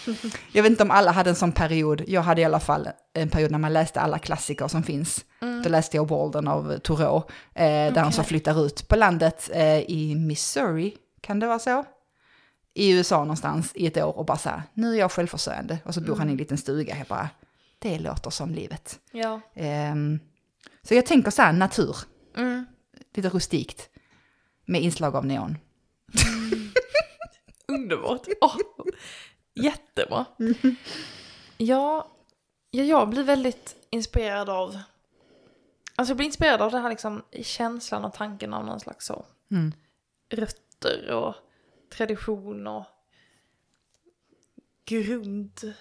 [0.52, 2.02] Jag vet inte om alla hade en sån period.
[2.06, 5.24] Jag hade i alla fall en period när man läste alla klassiker som finns.
[5.64, 7.16] Då läste jag Walden av Thoreau,
[7.54, 11.84] eh, där han så flyttar ut på landet eh, i Missouri, kan det vara så?
[12.74, 15.78] I USA någonstans i ett år och bara så här, nu är jag självförsörjande.
[15.84, 16.96] Och så bor han i en liten stuga.
[16.98, 17.28] Jag bara,
[17.82, 19.00] det låter som livet.
[19.12, 19.40] Ja.
[19.54, 20.18] Ehm,
[20.82, 21.96] så jag tänker så här, natur,
[22.36, 22.66] Mm.
[23.14, 23.90] lite rustikt,
[24.64, 25.58] med inslag av neon.
[27.68, 28.26] Underbart.
[28.40, 28.56] Åh,
[29.54, 30.24] jättebra.
[31.56, 32.10] Ja,
[32.70, 34.78] ja, jag blir väldigt inspirerad av...
[35.96, 39.24] Alltså jag blir inspirerad av den här liksom känslan och tanken av någon slags så
[39.50, 39.72] Mm.
[40.30, 41.34] rötter och
[41.96, 42.84] tradition och
[44.84, 45.74] grund,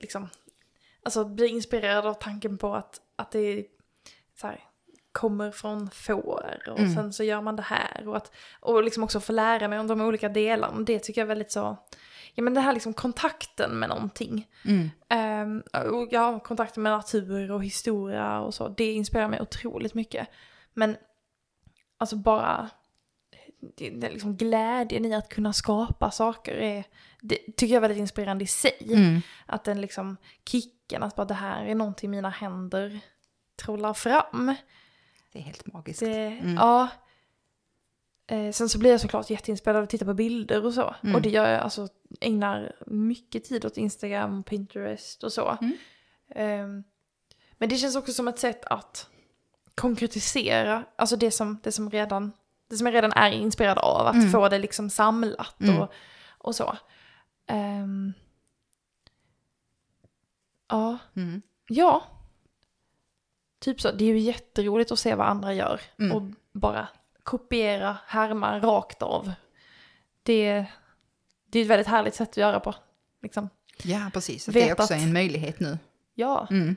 [0.00, 0.28] liksom,
[1.02, 3.66] alltså blir inspirerad av tanken på att, att det
[4.42, 4.60] här,
[5.12, 6.94] kommer från får och Mm.
[6.94, 9.86] sen så gör man det här och att, och liksom också få lära mig om
[9.86, 10.80] de olika delarna.
[10.80, 11.76] Det tycker jag är väldigt så,
[12.34, 14.48] ja men det här liksom kontakten med någonting.
[14.64, 14.90] Mm.
[15.08, 15.62] Ehm,
[15.92, 20.28] och ja, kontakten med natur och historia och så, det inspirerar mig otroligt mycket.
[20.74, 20.96] Men
[21.98, 22.70] alltså bara
[23.60, 26.84] det, det liksom glädjen i att kunna skapa saker är,
[27.20, 28.88] det tycker jag är väldigt inspirerande i sig.
[28.92, 29.20] Mm.
[29.46, 33.00] Att den liksom kicken, att bara det här är någonting mina händer
[33.56, 34.54] trollar fram.
[35.32, 36.00] Det är helt magiskt.
[36.00, 36.54] Det, Mm.
[36.54, 36.88] Ja.
[38.30, 40.94] Eh, sen så blir jag såklart jätteinspirerad av att titta på bilder och så.
[41.02, 41.14] Mm.
[41.14, 41.88] Och det gör jag, alltså
[42.20, 45.58] ägnar mycket tid åt Instagram, Pinterest och så.
[46.34, 46.84] Ehm,
[47.58, 49.10] men det känns också som ett sätt att
[49.74, 52.32] konkretisera, alltså det som, det som, redan,
[52.68, 54.30] det som jag redan är inspirerad av, att Mm.
[54.30, 55.78] få det liksom samlat Mm.
[55.78, 55.92] och,
[56.38, 56.76] och så.
[57.46, 58.12] Ehm,
[60.68, 61.42] ja, Mm.
[61.68, 62.02] ja.
[63.60, 66.12] Typ så, det är ju jätteroligt att se vad andra gör Mm.
[66.16, 66.22] och
[66.52, 66.88] bara
[67.22, 69.32] kopiera, härma rakt av.
[70.22, 70.66] Det,
[71.46, 72.74] det är ett väldigt härligt sätt att göra på.
[73.22, 73.48] Liksom.
[73.82, 74.48] Ja, precis.
[74.48, 75.78] Att det är också att- en möjlighet nu.
[76.14, 76.76] Ja, Mm.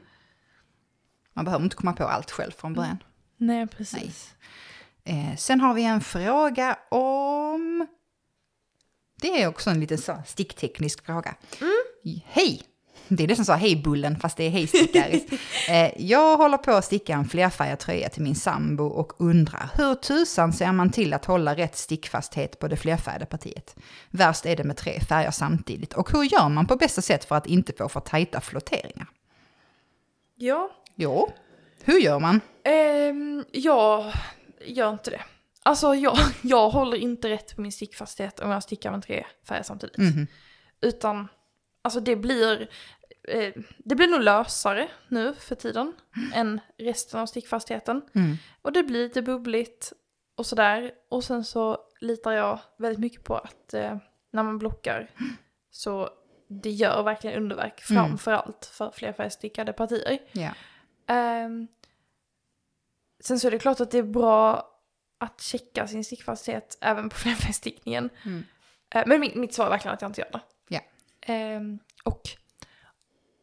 [1.34, 2.98] Man behöver inte komma på allt själv från början.
[3.38, 4.36] nej precis.
[5.04, 7.88] Eh, sen har vi en fråga om...
[9.22, 11.36] Det är också en liten så stickteknisk fråga.
[12.26, 12.62] Hej!
[13.08, 15.24] Det är det som sa hej bullen, fast det är hej stickaris.
[15.70, 19.96] eh, jag håller på att sticka en flerfärgad tröja till min sambo och undrar hur
[19.96, 23.76] tusan ser man till att hålla rätt stickfasthet på det flerfärgade partiet?
[24.10, 25.94] Värst är det med tre färger samtidigt.
[25.94, 29.08] Och hur gör man på bästa sätt för att inte få för tajta flotteringar?
[30.36, 31.32] Ja, Jo,
[31.84, 32.42] hur gör man?
[32.64, 34.14] ehm, jag
[34.66, 35.22] gör inte det.
[35.64, 39.64] Alltså jag, jag håller inte rätt på min stickfasthet om jag stickar med tre färger
[39.64, 39.98] samtidigt.
[39.98, 40.28] Mhm.
[40.82, 41.28] Utan,
[41.82, 42.70] alltså det blir,
[43.28, 45.94] eh, det blir nog lösare nu för tiden
[46.34, 48.02] än resten av stickfastheten.
[48.16, 48.38] Mm.
[48.62, 49.94] Och det blir lite bubbligt
[50.38, 50.92] och sådär.
[51.10, 53.98] Och sen så litar jag väldigt mycket på att eh,
[54.34, 55.10] när man blockar
[55.72, 56.10] så
[56.48, 58.04] det gör verkligen underverk Mm.
[58.08, 60.20] framför allt för flerfärgstickade partier.
[60.32, 60.50] Ja.
[61.08, 61.68] Ehm,
[63.24, 64.68] sen så är det klart att det är bra
[65.20, 68.10] att checka sin stickfasthet även på flerfärgstickningen.
[68.26, 68.44] Mm.
[68.96, 70.42] Eh, men mitt, mitt svar är verkligen att jag inte gör det.
[70.68, 70.80] Ja.
[71.22, 72.22] Ehm, och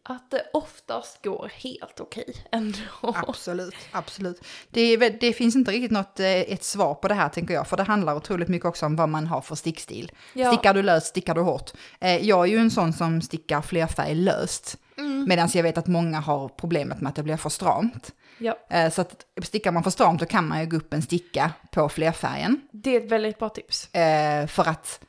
[0.02, 2.78] att det oftast går helt okej ändå.
[3.02, 4.44] Absolut, absolut.
[4.70, 7.76] Det, det finns inte riktigt något, eh, ett svar på det här tänker jag, för
[7.76, 10.12] det handlar otroligt mycket också om vad man har för stickstil.
[10.34, 10.52] Ja.
[10.52, 11.70] Stickar du löst, stickar du hårt.
[12.00, 15.24] Eh, Jag är ju en sån som stickar flerfärg löst, Mm.
[15.28, 18.12] medan jag vet att många har problemet med att det blir för stramt.
[18.38, 21.02] Ja, Eh, Så att stickar man för stramt då kan man ju gå upp en
[21.02, 23.94] sticka på flerfärgen, det är ett väldigt bra tips.
[23.94, 25.00] eh, för att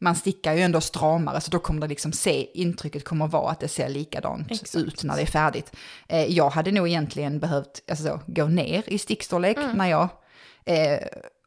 [0.00, 3.60] man stickar ju ändå stramare, så då kommer det liksom se, intrycket kommer vara att
[3.60, 4.74] det ser likadant Exakt.
[4.74, 5.72] ut när det är färdigt.
[6.08, 10.08] Eh, jag hade nog egentligen behövt alltså så, gå ner i stickstorlek när jag,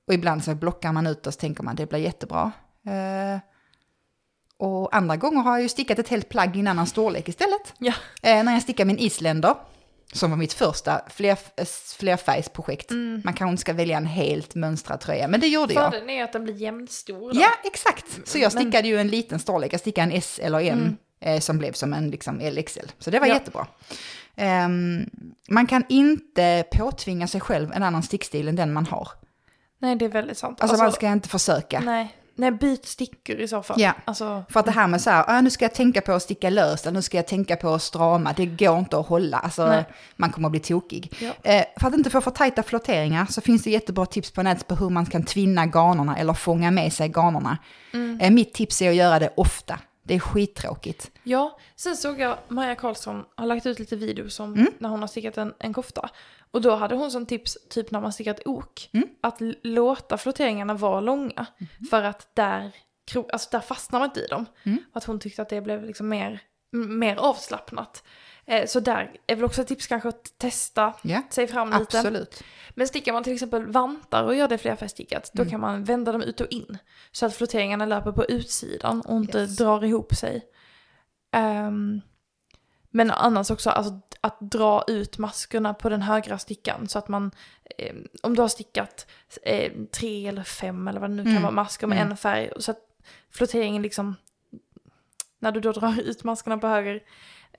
[0.08, 2.52] och ibland så blockar man ut och så tänker man det blir jättebra.
[4.58, 7.74] Och andra gånger har jag ju stickat ett helt plagg i en annan storlek istället.
[7.78, 9.56] Ja, när jag stickade min isländer,
[10.14, 11.66] som var mitt första fler, eh,
[11.98, 12.92] flerfärgsprojekt.
[13.24, 15.84] Man kanske inte ska välja en helt mönstrad tröja, men det gjorde jag.
[15.92, 17.34] fördelen är att den blir jämnstor.
[17.34, 17.40] då.
[17.42, 18.06] Ja, exakt.
[18.30, 19.74] Så jag Men- stickade ju en liten storlek.
[19.74, 22.92] Jag stickade en S eller M eh, som blev som en liksom LXL.
[23.00, 23.34] Så det var Ja.
[23.34, 23.68] jättebra.
[24.36, 25.10] Ehm,
[25.50, 29.08] man kan inte påtvinga sig själv en annan stickstil än den man har.
[29.80, 30.62] Nej, det är väldigt sant.
[30.62, 31.80] Alltså, man ska inte försöka.
[31.80, 33.82] Nej, nej, byt stickor i så fall.
[33.82, 33.94] Ja.
[34.06, 36.24] Alltså, För att det här med så här, ah, nu ska jag tänka på att
[36.24, 39.38] sticka löst, nu ska jag tänka på att strama, det går inte att hålla.
[39.40, 39.84] Alltså, Nej.
[40.16, 41.14] man kommer att bli tokig.
[41.20, 41.52] Ja.
[41.52, 44.68] Eh, för att inte få för tajta flotteringar så finns det jättebra tips på nätet
[44.68, 47.58] på hur man kan tvinna garnerna eller fånga med sig garnerna.
[47.94, 48.20] Mm.
[48.22, 49.80] Eh, mitt tips är att göra det ofta.
[50.04, 51.12] Det är skittråkigt.
[51.24, 54.68] Ja, sen såg jag Maja Karlsson har lagt ut lite videos om Mm.
[54.80, 56.10] när hon har stickat en, en kofta.
[56.52, 59.08] Och då hade hon som tips, typ när man stickat ok, Mm.
[59.22, 61.46] att låta flotteringarna vara långa.
[61.90, 62.72] För att där,
[63.34, 64.46] alltså där fastnar man inte i dem.
[64.64, 64.78] Mm.
[64.94, 66.40] Att hon tyckte att det blev liksom mer,
[66.72, 68.04] mer avslappnat.
[68.46, 71.82] Eh, så där är väl också ett tips kanske att testa Ja, sig fram lite.
[71.82, 72.44] absolut.
[72.76, 75.46] Men stickar man till exempel vantar och gör det flerfärgstickat, Mm.
[75.46, 76.78] då kan man vända dem ut och in.
[77.12, 79.58] Så att flotteringarna löper på utsidan och inte Yes.
[79.58, 80.42] drar ihop sig.
[81.34, 82.02] Ehm,
[82.92, 87.32] men annars också alltså, att dra ut maskerna på den högra stickan så att man,
[87.78, 89.08] eh, om du har stickat
[89.44, 91.42] eh, tre eller fem eller vad det nu kan Mm.
[91.44, 92.12] vara, masker med Mm.
[92.12, 92.80] en färg, så att
[93.32, 94.16] flotteringen liksom,
[95.40, 97.04] när du då drar ut maskerna på höger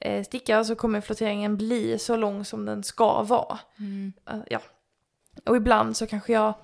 [0.00, 3.58] eh, sticka så kommer flotteringen bli så lång som den ska vara.
[3.78, 4.12] Mm.
[4.30, 4.60] Eh, ja.
[5.46, 6.54] Och ibland så kanske jag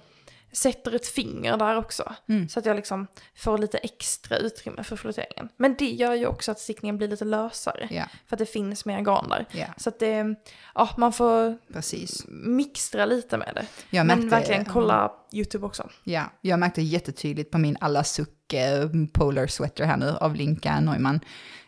[0.53, 2.13] sätter ett finger där också.
[2.29, 2.49] Mm.
[2.49, 3.07] Så att jag liksom
[3.37, 5.49] får lite extra utrymme för flotteringen.
[5.57, 7.89] Men det gör ju också att stickningen blir lite lösare.
[7.91, 9.47] Ja, För att det finns mer garn där.
[9.53, 10.35] ja, Så att det,
[10.75, 12.25] ja man får precis.
[12.29, 13.67] mixtra lite med det.
[13.91, 15.89] Jag Men märkte, verkligen kolla YouTube också.
[16.05, 20.81] Ja, jag märkte jättetydligt på min alla suck eh, polar sweater här nu av Linka
[20.81, 21.21] Neumann.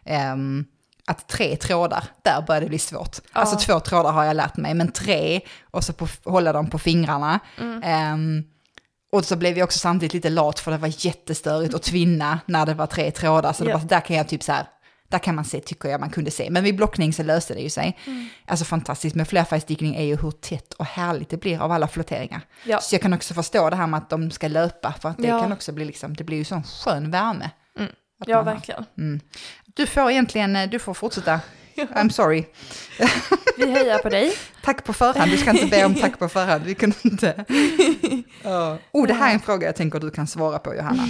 [0.04, 0.64] ehm,
[1.06, 3.16] att tre trådar, där började det bli svårt.
[3.32, 5.40] Alltså två trådar har jag lärt mig, men tre,
[5.70, 7.40] och så på, hålla dem på fingrarna.
[7.58, 7.82] Mm.
[7.82, 8.44] Ehm,
[9.12, 12.66] och så blev jag också samtidigt lite lat för det var jättestörigt att tvinna när
[12.66, 13.52] det var tre trådar.
[13.52, 13.78] Så det Ja.
[13.78, 14.66] var, där kan jag typ så här,
[15.08, 16.50] där kan man se, tycker jag man kunde se.
[16.50, 17.98] Men vid blockning så löste det ju sig.
[18.06, 18.28] Mm.
[18.46, 22.40] Alltså fantastiskt med flerfärgstickning är ju hur tätt och härligt det blir av alla flotteringar.
[22.64, 22.80] Ja.
[22.80, 25.26] Så jag kan också förstå det här med att de ska löpa, för att det
[25.28, 25.40] Ja.
[25.42, 27.50] kan också bli liksom, det blir ju sån skön värme.
[27.78, 27.90] Mm.
[28.26, 28.84] Ja, verkligen.
[28.98, 29.20] Mm.
[29.66, 31.40] Du får egentligen, eh, du får fortsätta.
[31.76, 32.44] I'm sorry.
[33.56, 34.32] Vi hejar på dig.
[34.62, 37.44] Tack på förhand, du ska inte be om tack på förhand, vi kunde inte.
[38.92, 41.02] Oh, det här är en fråga jag tänker du kan svara på Johanna.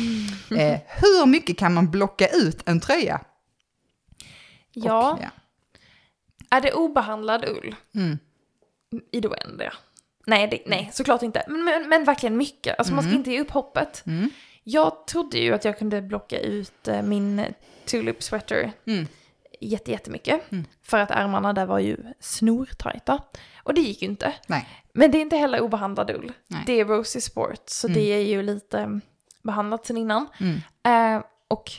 [0.59, 3.21] Eh, hur mycket kan man blocka ut en tröja?
[4.73, 5.29] Ja, Och, ja.
[6.57, 8.19] är det obehandlad ull Mm.
[9.13, 9.73] i det oändliga?
[10.27, 11.45] Nej, det, nej, såklart inte.
[11.49, 12.79] Men, men, men verkligen mycket.
[12.79, 14.03] Alltså man ska inte ge upp hoppet.
[14.07, 14.31] Mm.
[14.65, 17.45] Jag trodde ju att jag kunde blocka ut eh, min
[17.87, 19.07] tulip sweater Mm.
[19.61, 20.53] Jätte, jättemycket.
[20.53, 20.65] Mm.
[20.83, 23.23] För att ärmarna där var ju snortajta.
[23.63, 24.33] Och det gick ju inte.
[24.47, 24.69] Nej.
[24.93, 26.33] Men det är inte heller obehandlad ull.
[26.47, 26.63] Nej.
[26.67, 27.95] Det är Rosy Sport, så Mm.
[28.01, 29.01] det är ju lite
[29.43, 30.27] behandlat sen innan.
[30.41, 31.17] Mm.
[31.17, 31.71] Eh, och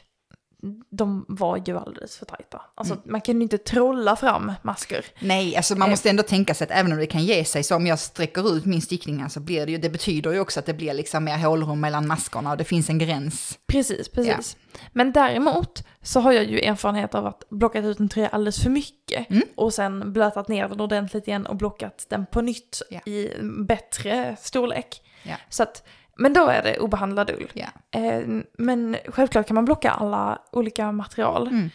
[0.90, 2.62] de var ju alldeles för tajta.
[2.76, 3.06] Alltså Mm.
[3.12, 5.06] man kan ju inte trolla fram masker.
[5.20, 7.76] Nej, alltså man måste ändå tänka sig att även om det kan ge sig, så
[7.76, 10.66] om jag sträcker ut min stickning så blir det ju, det betyder ju också att
[10.66, 13.60] det blir liksom mer hålrum mellan maskorna och det finns en gräns.
[13.68, 14.58] Precis, precis.
[14.94, 18.70] Men däremot så har jag ju erfarenhet av att blockat ut en tröja alldeles för
[18.70, 19.44] mycket Mm.
[19.56, 23.00] och sen blötat ner den ordentligt igen och blockat den på nytt Ja.
[23.06, 23.30] i
[23.68, 25.02] bättre storlek.
[25.24, 25.36] Ja.
[25.50, 25.84] Så att,
[26.18, 27.52] men då är det obehandlad ull.
[27.54, 28.00] Ja.
[28.00, 28.22] Eh,
[28.58, 31.48] men självklart kan man blocka alla olika material.
[31.48, 31.70] Mm.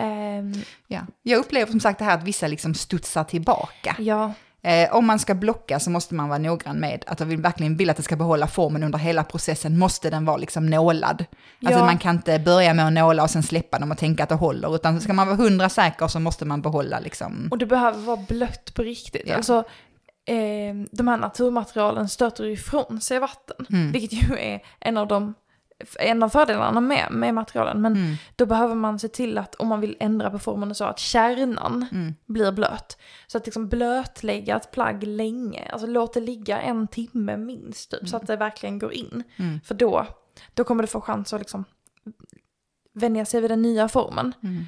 [0.00, 1.00] Eh, Ja.
[1.22, 3.96] Jag upplever som sagt det här att vissa liksom studsar tillbaka.
[3.98, 4.32] ja,
[4.64, 7.76] Eh, om man ska blocka så måste man vara noggrann med att jag vill, verkligen
[7.76, 11.24] vill att det ska behålla formen under hela processen, måste den vara liksom nålad.
[11.64, 11.84] Alltså Ja.
[11.86, 14.34] man kan inte börja med att nåla och sen släppa dem och tänka att det
[14.34, 17.48] håller, utan ska man vara hundra säker så måste man behålla liksom...
[17.50, 19.22] och det behöver vara blött på riktigt.
[19.26, 19.36] Ja.
[19.36, 19.64] Alltså,
[20.24, 23.66] eh, de här naturmaterialen stöter ifrån sig vatten.
[23.70, 23.92] Mm.
[23.92, 25.34] Vilket ju är en av de
[25.98, 27.80] en av fördelarna med, med materialen.
[27.82, 28.14] Men Mm.
[28.36, 31.86] då behöver man se till att om man vill ändra på formen så att kärnan
[31.92, 32.14] Mm.
[32.26, 32.98] blir blöt.
[33.26, 38.08] Så att liksom blötlägga ett plagg länge, alltså låt det ligga en timme minst typ,
[38.08, 39.22] så att det verkligen går in.
[39.36, 39.60] Mm.
[39.64, 40.06] För då,
[40.54, 41.64] då kommer det få chans att liksom
[42.94, 44.32] vänja sig vid den nya formen.
[44.42, 44.64] Mm.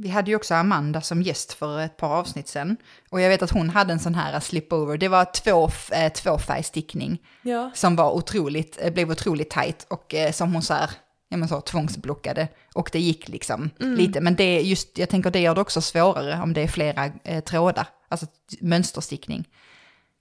[0.00, 2.76] Vi hade ju också Amanda som gäst för ett par avsnitt sen.
[3.10, 4.98] Och jag vet att hon hade en sån här slipover.
[4.98, 7.70] Det var två, eh, tvåfärgstickning ja.
[7.74, 10.90] som var otroligt, eh, blev otroligt tajt och eh, som hon så här,
[11.28, 12.48] ja men så tvångsblockade.
[12.74, 16.42] Och det gick liksom lite, men det just, jag tänker det gör det också svårare
[16.42, 17.86] om det är flera eh, trådar.
[18.08, 18.26] Alltså
[18.60, 19.48] mönsterstickning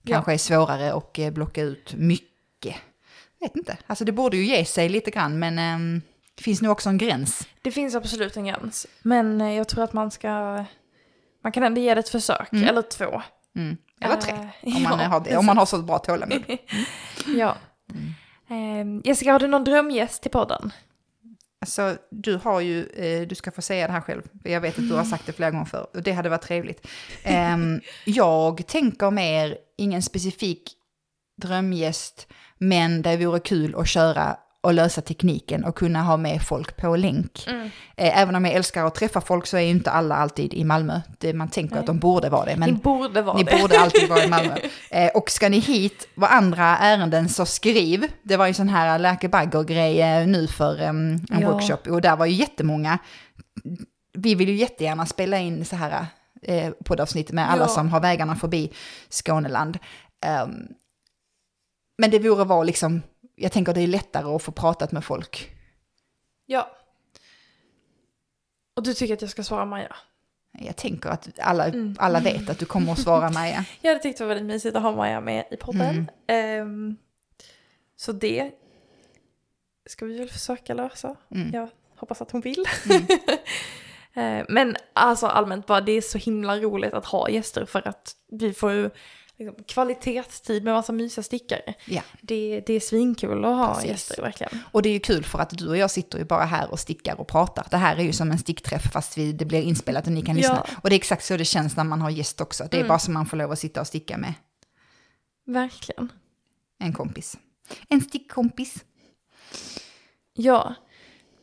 [0.05, 2.75] kanske är svårare att eh, blocka ut mycket.
[3.39, 6.01] Jag vet inte, alltså det borde ju ge sig lite grann, men ehm,
[6.37, 7.47] det finns nog också en gräns.
[7.61, 8.87] Det finns absolut en gräns.
[9.01, 10.29] Men eh, jag tror att man ska,
[11.43, 13.21] man kan ändå ge det ett försök, eller två.
[13.55, 13.77] Mm.
[14.01, 16.43] Eller tre, Eh, om man, ja, har det, om man har så bra tålamod.
[17.37, 17.55] Ja.
[18.49, 20.71] Ehm, Jessica, har du någon drömgäst till podden?
[21.61, 24.89] Alltså, du har ju, eh, du ska få säga det här själv, jag vet att
[24.89, 26.87] du har sagt det flera gånger förr, och det hade varit trevligt.
[27.23, 30.73] Ehm, jag tänker mer, ingen specifik
[31.41, 32.27] drömgäst,
[32.57, 34.37] men det vore kul att köra
[34.67, 37.43] och lösa tekniken och kunna ha med folk på länk.
[37.47, 37.69] Mm.
[37.97, 40.63] Eh, även om jag älskar att träffa folk så är ju inte alla alltid i
[40.63, 41.01] Malmö.
[41.33, 41.79] Man tänker Nej.
[41.79, 43.57] att de borde vara det, men Ni borde vara ni det.
[43.61, 44.55] borde alltid vara i Malmö.
[44.91, 48.07] Eh, och ska ni hit vad andra ärenden så skriv.
[48.23, 51.51] Det var ju sån här läkebagger-grej eh, nu för en Ja.
[51.51, 52.97] workshop och där var ju jättemånga.
[54.13, 56.05] Vi vill ju jättegärna spela in så här
[56.41, 57.67] eh, poddavsnitt med alla Ja.
[57.67, 58.73] som har vägarna förbi
[59.09, 59.77] Skåneland.
[60.25, 60.51] Ehm,
[62.01, 63.01] men det vore vara liksom,
[63.39, 65.51] jag tänker det är lättare att få pratat med folk.
[66.45, 66.71] Ja.
[68.75, 69.95] Och du tycker att jag ska svara Maja?
[70.59, 71.95] Jag tänker att alla, Mm.
[71.99, 73.65] alla vet att du kommer att svara Maja.
[73.81, 75.81] Jag hade tyckt det var väldigt mysigt att ha Maja med i podden.
[75.95, 76.07] Mm.
[76.27, 76.97] Ehm,
[77.95, 78.51] så det
[79.89, 81.15] ska vi väl försöka lösa.
[81.31, 81.49] Mm.
[81.53, 82.65] Jag hoppas att hon vill.
[82.89, 83.07] Mm.
[84.13, 88.15] Eh, Men alltså allmänt bara, det är så himla roligt att ha gäster för att
[88.31, 88.89] vi får ju
[89.37, 91.73] liksom, kvalitetstid med massa mysiga stickare.
[91.85, 92.01] Ja.
[92.21, 93.89] Det, det är svinkul att ha Precis.
[93.89, 94.59] gäster verkligen.
[94.71, 96.79] Och det är ju kul för att du och jag sitter ju bara här och
[96.79, 97.67] stickar och pratar.
[97.71, 100.35] Det här är ju som en stickträff fast vi, det blir inspelat och ni kan
[100.35, 100.63] lyssna.
[100.67, 100.75] Ja.
[100.83, 102.63] Och det är exakt så det känns när man har gäst också.
[102.71, 102.87] Det är Mm.
[102.87, 104.33] bara som man får lov att sitta och sticka med
[105.45, 106.11] Verkligen.
[106.79, 107.37] en kompis.
[107.89, 108.75] En stickkompis.
[110.33, 110.73] Ja,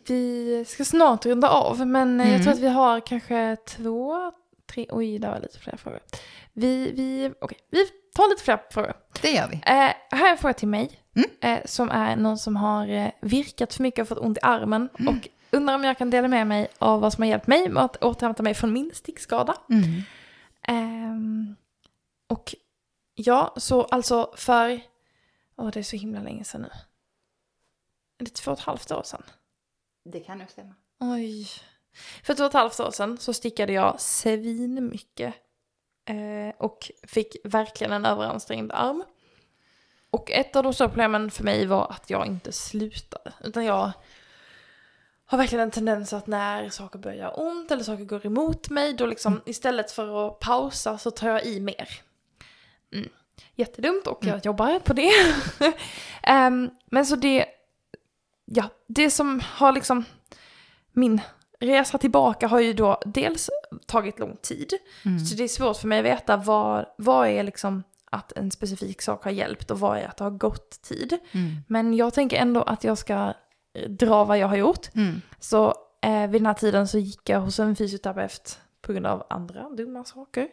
[0.07, 2.43] vi ska snart runda av, men eh, jag Mm.
[2.45, 4.33] tror att vi har kanske två,
[4.66, 6.01] tre, oj, det var lite fler frågor.
[6.53, 8.95] Vi, vi, okej, vi tar lite fler frågor.
[9.23, 9.55] Det gör vi.
[9.57, 9.62] Eh,
[10.11, 11.31] här är en fråga till mig, Mm.
[11.41, 14.89] eh, som är någon som har eh, virkat för mycket och fått ont i armen
[14.99, 15.15] Mm.
[15.19, 17.82] och undrar om jag kan dela med mig av vad som har hjälpt mig med
[17.85, 19.57] att återhämta mig från min stickskada.
[19.70, 20.03] Mm.
[20.69, 21.57] Ehm,
[22.28, 22.55] och
[23.15, 24.81] ja, så alltså för,
[25.57, 26.69] åh det är så himla länge sedan nu.
[28.19, 29.23] Är det två och ett halvt år sedan?
[30.05, 30.74] Det kan nog stämma.
[31.01, 31.49] Oj.
[32.23, 35.35] För två och ett halvt år sedan så stickade jag svinmycket.
[36.09, 39.05] Eh, och fick verkligen en överansträngd arm.
[40.11, 43.33] Och ett av de stora problemen för mig var att jag inte slutade.
[43.45, 43.93] Utan jag
[45.27, 48.93] har verkligen en tendens att när saker börjar göra ont eller saker går emot mig,
[48.93, 51.89] då liksom istället för att pausa så tar jag i mer.
[52.93, 53.09] Mm.
[53.55, 55.11] Jättedumt och jag jobbar på det.
[56.23, 57.47] Ehm, men så det,
[58.45, 60.05] ja, det som har liksom,
[60.93, 61.21] min
[61.65, 63.51] resa tillbaka har ju då dels
[63.86, 64.73] tagit lång tid.
[65.05, 65.19] Mm.
[65.19, 69.03] Så det är svårt för mig att veta vad, vad är liksom att en specifik
[69.03, 71.19] sak har hjälpt och vad är att det har gått tid.
[71.32, 71.57] Mm.
[71.69, 73.35] Men jag tänker ändå att jag ska
[73.74, 74.95] eh, dra vad jag har gjort.
[74.95, 75.20] Mm.
[75.41, 79.27] Så eh, vid den här tiden så gick jag hos en fysioterapeut på grund av
[79.31, 80.49] andra dumma saker.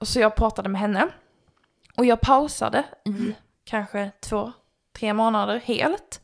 [0.00, 1.08] Och så jag pratade med henne.
[1.96, 3.34] Och jag pausade i
[3.64, 4.52] kanske två,
[4.98, 6.20] tre månader helt.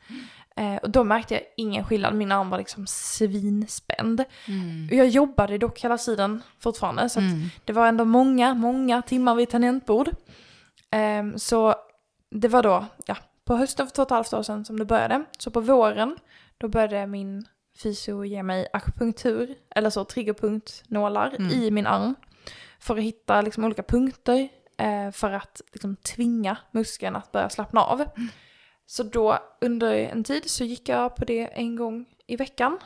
[0.56, 4.24] Eh, och då märkte jag ingen skillnad, min arm var liksom svinspänd.
[4.48, 4.89] Mm.
[4.98, 7.48] Jag jobbade dock hela tiden fortfarande, så Mm.
[7.64, 10.09] det var ändå många, många timmar vid tangentbord.
[10.90, 11.74] Ehm, så
[12.31, 14.85] det var då, ja, på hösten för två och ett halvt år sedan som det
[14.85, 15.24] började.
[15.39, 16.16] Så på våren,
[16.59, 17.44] då började min
[17.82, 21.51] fysio ge mig akupunktur, eller så triggerpunktnålar Mm.
[21.51, 22.14] i min arm.
[22.78, 24.48] För att hitta liksom olika punkter,
[24.78, 28.05] eh, för att liksom tvinga muskeln att börja slappna av.
[28.86, 32.78] Så då under en tid så gick jag på det en gång i veckan.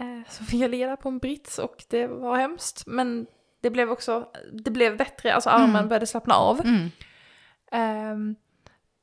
[0.00, 2.82] Eh, så fick jag leda på en brits och det var hemskt.
[2.86, 3.26] Men
[3.62, 5.88] det blev också, det blev bättre, alltså armen Mm.
[5.88, 6.60] började slappna av.
[6.60, 6.90] Mm.
[7.72, 8.34] Ehm,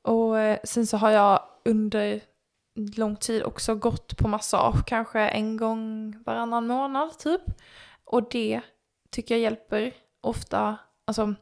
[0.03, 2.21] och eh, sen så har jag under
[2.97, 7.41] lång tid också gått på massage, kanske en gång varannan månad typ.
[8.03, 8.61] Och det
[9.09, 10.77] tycker jag hjälper ofta,
[11.07, 11.33] alltså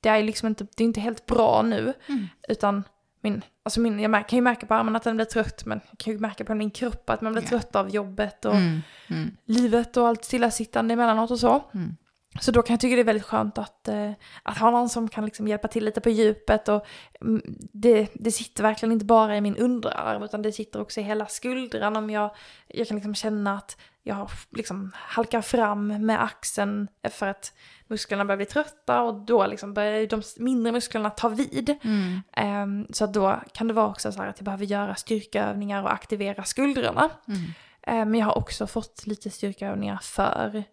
[0.00, 2.26] det är liksom inte, det är inte helt bra nu, Mm.
[2.48, 2.84] utan
[3.20, 5.98] min, alltså min, jag kan ju märka på armen att den blir trött, men jag
[5.98, 7.48] kan ju märka på min kropp att man blir Ja.
[7.48, 8.80] trött av jobbet och Mm.
[9.08, 9.36] Mm.
[9.44, 11.64] livet och allt stillasittande emellanåt och så.
[11.74, 11.96] Mm.
[12.40, 14.10] Så då kan jag tycka det är väldigt skönt att, eh,
[14.42, 16.68] att ha någon som kan liksom hjälpa till lite på djupet.
[16.68, 16.86] Och,
[17.20, 17.42] mm,
[17.72, 21.26] det, det sitter verkligen inte bara i min underarm utan det sitter också i hela
[21.26, 21.96] skuldran.
[21.96, 22.30] Om jag,
[22.66, 27.52] jag kan liksom känna att jag liksom halkar fram med axeln för att
[27.86, 31.76] musklerna börjar bli trötta och då liksom börjar de mindre musklerna ta vid.
[31.82, 32.20] Mm.
[32.32, 35.92] Ehm, så då kan det vara också så här att jag behöver göra styrkeövningar och
[35.92, 37.10] aktivera skuldrorna.
[37.28, 37.40] Mm.
[37.82, 40.64] Eh, Men jag har också fått lite styrkeövningar för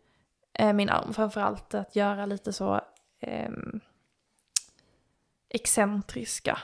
[0.59, 1.13] eh, min arm.
[1.13, 2.81] Framförallt att göra lite så
[3.21, 3.79] ehm,
[5.49, 6.57] excentriska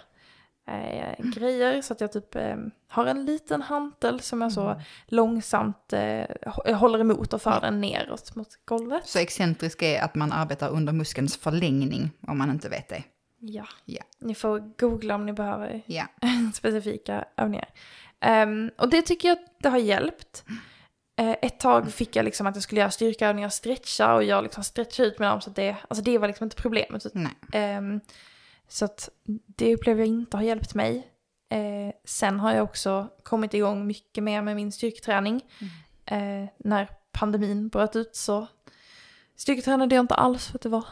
[0.67, 1.81] eh, grejer.
[1.81, 2.55] Så att jag typ eh,
[2.87, 4.81] har en liten hantel som jag så Mm.
[5.07, 9.07] långsamt eh, hå- håller emot och för den neråt mot golvet.
[9.07, 13.03] Så excentrisk är att man arbetar under muskelns förlängning, om man inte vet det.
[13.39, 13.65] Ja.
[13.85, 14.03] Ja.
[14.19, 16.05] Ni får googla om ni behöver Ja.
[16.53, 17.69] specifika övningar.
[18.19, 20.43] Ehm, och det tycker jag att det har hjälpt.
[21.21, 24.63] Eh, ett tag fick jag liksom att jag skulle göra styrkeövningar, stretcha och jag liksom
[24.63, 27.05] stretchade ut min arm så att det, alltså det var liksom inte problemet.
[27.53, 27.99] Ehm,
[28.67, 31.07] så att det upplever jag inte har hjälpt mig.
[31.49, 35.41] Eh, sen har jag också kommit igång mycket mer med min styrketräning.
[36.05, 38.47] Eh, när pandemin bröt ut så
[39.35, 40.85] styrketränade jag inte alls för att det var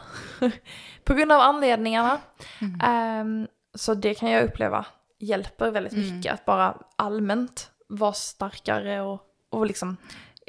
[1.04, 2.20] på grund av anledningarna.
[2.60, 2.80] Mm.
[2.82, 4.86] Ehm, så det kan jag uppleva
[5.18, 6.16] hjälper väldigt Mm.
[6.16, 6.34] mycket.
[6.34, 9.96] Att bara allmänt vara starkare och, och liksom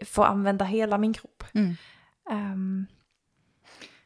[0.06, 1.44] få använda hela min kropp.
[1.54, 1.76] Mm.
[2.32, 2.86] Ehm,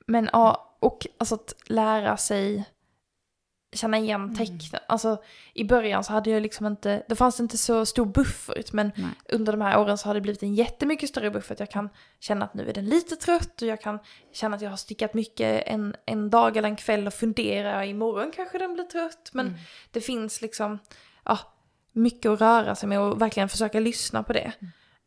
[0.08, 2.66] men ja, och alltså att lära sig
[3.74, 4.36] känna igen Mm.
[4.36, 4.82] tecknen.
[4.88, 5.24] Alltså
[5.54, 9.10] i början så hade jag liksom inte, det fanns inte så stor buffert men Nej.
[9.30, 11.60] under de här åren så har det blivit en jättemycket större buffert.
[11.60, 11.90] Jag kan
[12.20, 14.00] känna att nu är den lite trött och jag kan
[14.32, 18.32] känna att jag har stickat mycket en, en dag eller en kväll och funderar imorgon
[18.36, 19.30] kanske den blir trött.
[19.34, 19.60] Men Mm.
[19.92, 20.80] det finns liksom
[21.26, 21.40] ja,
[21.92, 24.52] mycket att röra sig med och verkligen försöka lyssna på det.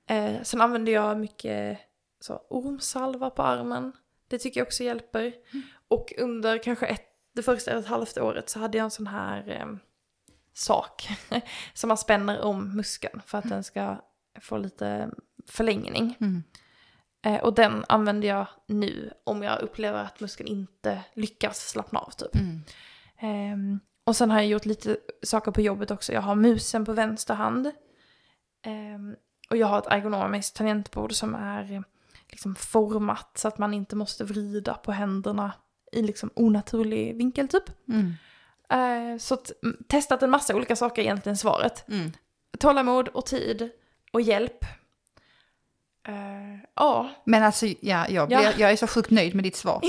[0.09, 1.79] Eh, sen använder jag mycket
[2.21, 3.93] så, ormsalva på armen.
[4.29, 5.33] Det tycker jag också hjälper.
[5.89, 9.51] Och under kanske ett, det första ett halvt året så hade jag en sån här
[9.51, 9.67] eh,
[10.55, 11.09] sak
[11.75, 13.97] som man spänner om muskeln för att den ska
[14.41, 15.11] få lite
[15.47, 16.17] förlängning.
[16.21, 16.43] Mm.
[17.25, 22.11] Eh, och den använder jag nu om jag upplever att muskeln inte lyckas slappna av
[22.11, 22.35] typ.
[22.37, 22.61] Mm.
[23.21, 26.13] Ehm, Och sen har jag gjort lite saker på jobbet också.
[26.13, 27.73] Jag har musen på vänster hand.
[29.51, 31.81] Och jag har ett ergonomiskt tangentbord som är eh,
[32.29, 35.53] liksom format så att man inte måste vrida på händerna
[35.93, 37.89] i liksom onaturlig vinkel typ.
[37.89, 38.15] Mm.
[38.71, 41.89] Eh, så mm, testat en massa olika saker egentligen svaret.
[41.89, 42.13] Mm.
[42.59, 43.71] Tålamod och tid
[44.13, 44.65] och hjälp.
[46.09, 46.15] Eh,
[46.77, 48.51] ja, Men alltså, ja, jag, blir, Ja.
[48.59, 49.81] jag är så sjukt nöjd med ditt svar.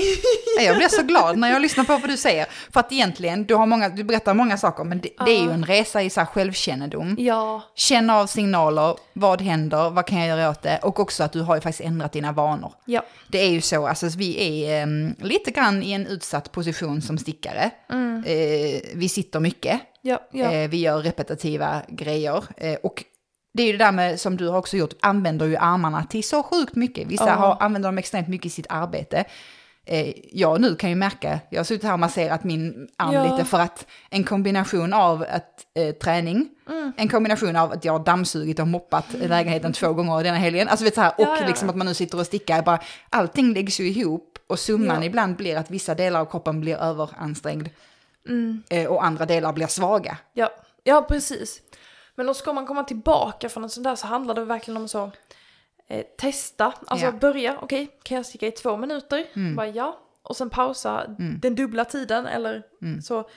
[0.64, 2.46] jag blir så glad när jag lyssnar på vad du säger.
[2.72, 5.50] För att egentligen, du, har många, du berättar många saker, men det, det är ju
[5.50, 7.16] en resa i så här självkännedom.
[7.18, 10.78] ja, Känna av signaler, vad händer, vad kan jag göra åt det?
[10.82, 12.72] Och också att du har ju faktiskt ändrat dina vanor.
[12.84, 13.02] ja.
[13.28, 17.18] Det är ju så, alltså vi är em, lite grann i en utsatt position som
[17.18, 17.70] stickare.
[18.26, 20.52] Eh, vi sitter mycket, Ja, ja.
[20.52, 22.44] eh, vi gör repetitiva grejer.
[22.82, 23.04] Och
[23.52, 26.24] det är ju det där med, som du har också gjort, använder ju armarna till
[26.24, 27.06] så sjukt mycket.
[27.08, 29.24] Vissa har, använder dem extremt mycket i sitt arbete.
[29.86, 33.32] Eh, jag nu kan ju märka, jag har suttit här och masserat min arm Ja.
[33.36, 36.92] lite för att en kombination av att, eh, träning, Mm.
[36.96, 40.84] en kombination av att jag har dammsugit och moppat lägenheten två gånger denna helgen, alltså
[40.84, 42.78] vet så här, och Ja, ja, liksom att man nu sitter och stickar, bara,
[43.10, 47.68] allting läggs ju ihop och summan ibland blir att vissa delar av kroppen blir överansträngd
[48.28, 48.62] Mm.
[48.70, 50.16] eh, och andra delar blir svaga.
[50.32, 50.50] Ja,
[50.84, 51.60] ja precis.
[52.20, 54.88] Men då ska man komma tillbaka från en sån där så handlar det verkligen om
[54.88, 55.10] så
[55.88, 57.12] eh, testa, alltså Ja.
[57.12, 59.26] börja, okej, kan jag sticka i två minuter?
[59.36, 59.56] Mm.
[59.56, 61.06] Bara ja, och sen pausa
[61.42, 63.02] den dubbla tiden eller Mm.
[63.02, 63.28] så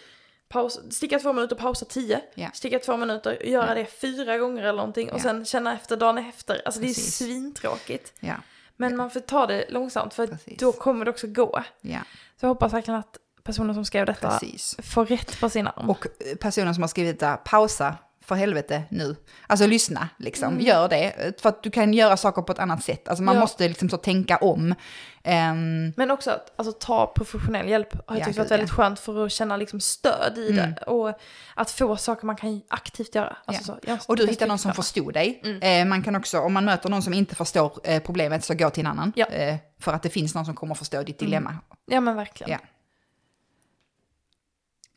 [0.49, 2.49] paus, sticka två minuter, pausa tio, Ja.
[2.53, 5.23] sticka två minuter, göra det fyra gånger eller någonting och Ja.
[5.23, 6.61] sen känna efter dagen efter.
[6.65, 7.19] Alltså Precis.
[7.19, 8.13] det är svintråkigt.
[8.19, 8.35] Ja,
[8.75, 10.59] Men man får ta det långsamt för Precis.
[10.59, 11.63] då kommer det också gå.
[11.81, 11.99] ja,
[12.39, 14.75] Så jag hoppas verkligen att personen som skrev detta precis.
[14.93, 15.89] får rätt på sin arm.
[15.89, 19.15] Och eh, personen som har skrivit det, pausa för helvete nu.
[19.47, 20.59] Alltså lyssna, liksom.
[20.61, 21.33] Gör det.
[21.41, 23.07] För att du kan göra saker på ett annat sätt.
[23.07, 23.41] Alltså man Ja.
[23.41, 24.75] måste liksom så tänka om.
[25.23, 28.75] Ehm, Men också att alltså, ta professionell hjälp har jag Ja, tyckt varit väldigt ja.
[28.75, 30.73] skönt för att känna liksom, stöd i Mm.
[30.73, 30.83] det.
[30.83, 31.19] Och
[31.55, 33.37] att få saker man kan aktivt göra.
[33.45, 35.41] Alltså, så, jag- och du hittar någon som förstod dig.
[35.43, 35.61] Mm.
[35.61, 38.69] Eh, man kan också, om man möter någon som inte förstår eh, problemet, så gå
[38.69, 39.13] till en annan.
[39.15, 39.25] Ja.
[39.25, 41.57] Eh, för att det finns någon som kommer förstå ditt dilemma.
[41.85, 42.51] Ja men verkligen.
[42.51, 42.57] Ja.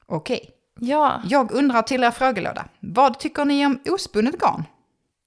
[0.06, 0.50] Okej.
[0.80, 1.22] Ja.
[1.28, 2.68] Jag undrar till er frågelåda.
[2.80, 4.64] Vad tycker ni om ospunnet garn?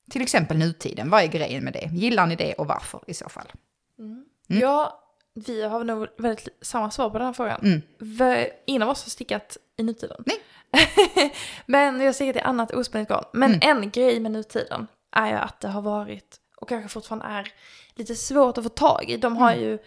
[0.10, 1.90] Till exempel nutiden, vad är grejen med det?
[1.94, 3.52] Gillar ni det och varför i så fall?
[4.00, 4.26] Mm.
[4.48, 5.04] ja,
[5.34, 7.60] vi har nog väldigt samma svar på den här frågan.
[7.64, 8.50] Mm.
[8.66, 10.24] Ingen av oss har stickat i nutiden.
[10.26, 10.38] Nej.
[11.66, 13.24] men jag har stickat i annat ospunnet garn.
[13.34, 13.78] Men Mm.
[13.84, 17.54] en grej med nutiden är ju att det har varit, och kanske fortfarande är,
[17.96, 19.18] lite svårt att få tag i.
[19.18, 19.64] De har Mm.
[19.64, 19.78] ju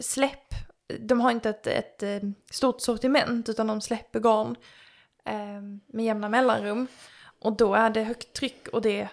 [0.00, 0.54] släpp,
[1.00, 4.56] de har inte ett, ett eh, stort sortiment utan de släpper garn
[5.24, 6.86] eh, med jämna mellanrum.
[7.40, 9.08] Och då är det högt tryck och det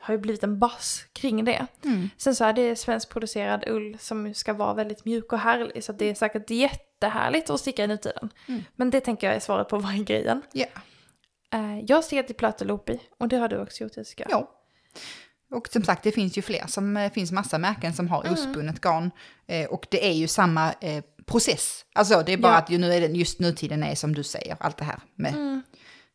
[0.00, 1.66] har ju blivit en bass kring det.
[1.84, 2.10] Mm.
[2.16, 6.10] Sen så är det svenskproducerad ull som ska vara väldigt mjuk och härlig så det
[6.10, 8.30] är säkert jättehärligt att sticka i nutiden.
[8.48, 8.62] Mm.
[8.76, 10.42] Men det tänker jag är svaret på vad är grejen.
[11.52, 14.26] Eh, jag har stickat i plötelopi och det har du också gjort Jessica.
[14.30, 14.50] Ja.
[15.50, 16.66] Och som sagt, det finns ju fler.
[16.66, 18.24] Som, eh, finns massa märken som har
[18.54, 18.74] Mm.
[18.82, 19.10] garn.
[19.46, 21.84] Eh, och det är ju samma eh, process.
[21.94, 22.58] Alltså det är bara Ja.
[22.58, 25.32] att nu är det, just nutiden är som du säger, allt det här med.
[25.34, 25.62] Mm.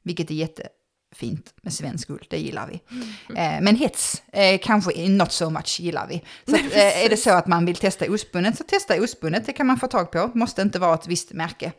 [0.04, 2.82] Vilket är jättefint med svensk ull, det gillar vi.
[3.30, 3.56] Mm.
[3.58, 6.24] Eh, men hets, eh, kanske not so much gillar vi.
[6.48, 9.54] Så att, eh, är det så att man vill testa ospunnet så testa ospunnet, det
[9.54, 10.32] kan man få tag på.
[10.34, 11.72] Måste inte vara ett visst märke.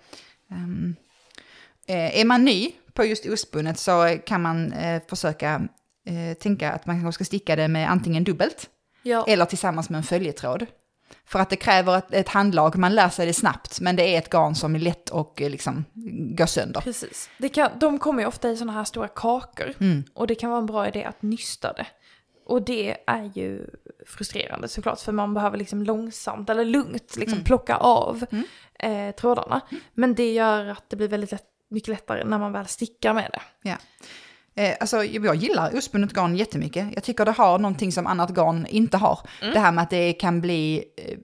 [1.87, 5.69] Eh, är man ny på just ospunnet så kan man eh, försöka
[6.07, 8.71] eh, tänka att man kanske ska sticka det med antingen dubbelt
[9.03, 9.25] Ja.
[9.29, 10.67] eller tillsammans med en följetråd.
[11.25, 14.19] För att det kräver ett, ett handlag, man lär sig det snabbt, men det är
[14.19, 15.85] ett garn som är lätt och eh, liksom
[16.37, 16.81] går sönder.
[16.81, 17.31] Precis.
[17.39, 19.75] Det kan, de kommer ju ofta i sådana här stora kakor.
[19.81, 20.05] Mm.
[20.15, 21.87] Och det kan vara en bra idé att nysta det.
[22.47, 23.67] Och det är ju
[24.07, 27.45] frustrerande såklart, för man behöver liksom långsamt eller lugnt liksom Mm.
[27.45, 28.45] plocka av Mm.
[29.09, 29.61] eh, trådarna.
[29.95, 33.31] Men det gör att det blir väldigt lätt, mycket lättare när man väl stickar med
[33.33, 33.69] det.
[33.69, 33.77] Ja.
[34.59, 36.89] Eh, alltså, jag gillar ospunnet garn jättemycket.
[36.95, 39.21] Jag tycker det har någonting som annat garn inte har.
[39.43, 39.55] Mm.
[39.55, 41.19] Det här med att det kan bli eh,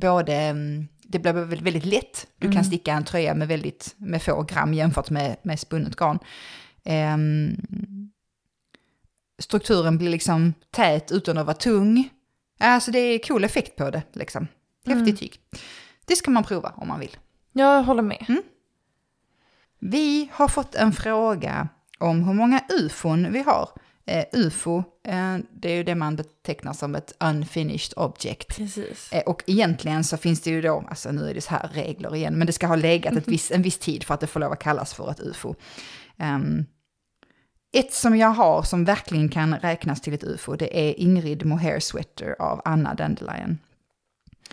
[0.00, 2.26] både, mm, det blir väldigt, lätt.
[2.38, 2.56] Du Mm.
[2.56, 6.18] kan sticka en tröja med väldigt, med få gram jämfört med, med spunnet garn.
[6.84, 7.56] Ehm,
[9.42, 12.08] strukturen blir liksom tät utan att vara tung.
[12.60, 14.46] Alltså det är cool effekt på det liksom.
[14.86, 15.16] Häftig Mm.
[15.16, 15.36] tyg.
[16.06, 17.16] Det ska man prova om man vill.
[17.52, 18.26] Jag håller med.
[19.78, 21.68] Vi har fått en fråga
[22.02, 23.68] om hur många ufon vi har.
[24.06, 28.58] Eh, UFO, eh, det är ju det man betecknar som ett unfinished object.
[29.12, 32.16] Eh, och egentligen så finns det ju då, alltså nu är det så här regler
[32.16, 34.40] igen, men det ska ha legat ett viss, en viss tid för att det får
[34.40, 35.54] lov att kallas för ett UFO.
[36.18, 36.66] Ehm,
[37.72, 41.80] ett som jag har som verkligen kan räknas till ett UFO, det är Ingrid Mohair
[41.80, 43.58] Sweater av Anna Dandelion.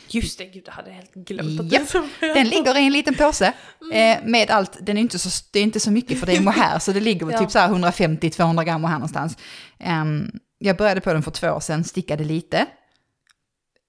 [0.07, 2.07] Just det, gud, jag hade helt glömt att är så.
[2.19, 3.53] Den ligger i en liten påse
[3.93, 6.41] eh, med allt, den är inte så, det är inte så mycket för det är
[6.41, 7.39] mohair, så det ligger väl Ja.
[7.39, 9.37] typ så här 150-200 gram mohair någonstans.
[9.79, 12.65] Ehm, jag började på den för två år sedan, stickade lite.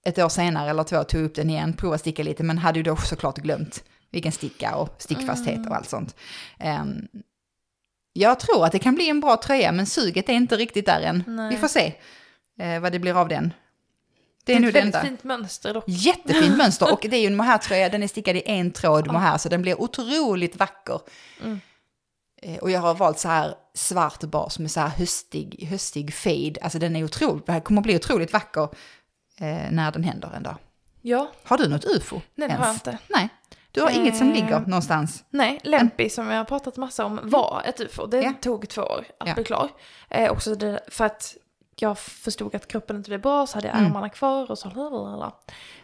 [0.07, 2.78] Ett år senare eller två tog upp den igen, provade att sticka lite, men hade
[2.78, 6.16] ju då såklart glömt vilken sticka och stickfasthet och allt sånt.
[6.59, 7.09] Ehm,
[8.12, 11.01] jag tror att det kan bli en bra tröja, men suget är inte riktigt där
[11.01, 11.24] än.
[11.27, 11.51] Nej.
[11.51, 11.95] Vi får se
[12.61, 13.53] eh, vad det blir av den.
[14.45, 15.01] Det är det väldigt enda.
[15.09, 15.85] fint mönster dock.
[15.87, 19.39] Jättefint mönster och det är ju en mohairtröja, den är stickad i en tråd mohair
[19.39, 21.01] så den blir otroligt vacker.
[21.43, 21.61] Mm.
[22.43, 26.55] Eh, Och jag har valt så här svart bas med så här höstig, höstig fade.
[26.62, 28.62] Alltså den är otroligt, det här kommer bli otroligt vacker
[29.41, 30.57] eh, när den händer en dag.
[31.03, 32.21] Ja, Har du något ufo?
[32.35, 32.99] nej det har jag inte.
[33.09, 33.29] Nej,
[33.73, 35.25] du har inget som Eh, ligger någonstans.
[35.31, 38.07] Nej, Lempi som jag har pratat massa om var ett ufo.
[38.07, 38.33] Det Ja.
[38.41, 39.35] tog två år att Ja.
[39.35, 39.69] bli klar.
[40.11, 41.37] Eh, också det, för att
[41.82, 43.86] jag förstod att kroppen inte blev bra så hade jag Mm.
[43.90, 45.32] armarna kvar och så lalalala.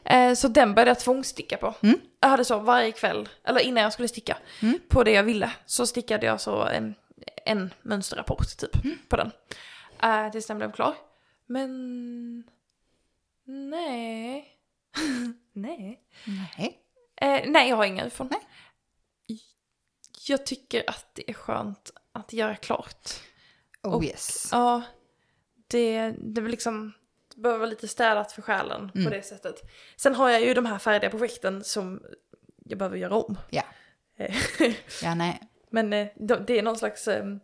[0.05, 1.75] eh, Så den började jag tvångssticka på.
[1.83, 2.01] Mm.
[2.21, 4.79] Jag hade så varje kväll, eller innan jag skulle sticka, Mm.
[4.89, 5.51] på det jag ville.
[5.67, 6.95] Så stickade jag så en,
[7.47, 8.99] en mönsterrapport typ Mm.
[9.09, 9.31] på den.
[10.03, 10.95] Eh, tills den blev klar.
[11.47, 12.45] Men...
[13.45, 14.49] Nej.
[15.53, 16.01] nej.
[16.59, 16.81] Nej.
[17.21, 18.29] Eh, nej, jag har inga ufon.
[18.31, 18.41] Nej.
[20.29, 23.11] Jag tycker att det är skönt att göra klart.
[23.83, 24.49] Oh Och- yes.
[24.53, 24.83] Ja,
[25.67, 26.93] det, det vill liksom
[27.35, 29.05] det behöver vara lite städat för själen Mm.
[29.05, 29.63] på det sättet.
[29.97, 32.03] Sen har jag ju de här färdiga projekten som
[32.65, 33.39] jag behöver göra om.
[33.51, 33.63] Ja.
[35.03, 35.41] Ja, nej.
[35.71, 37.41] Men eh, de- det är någon slags um,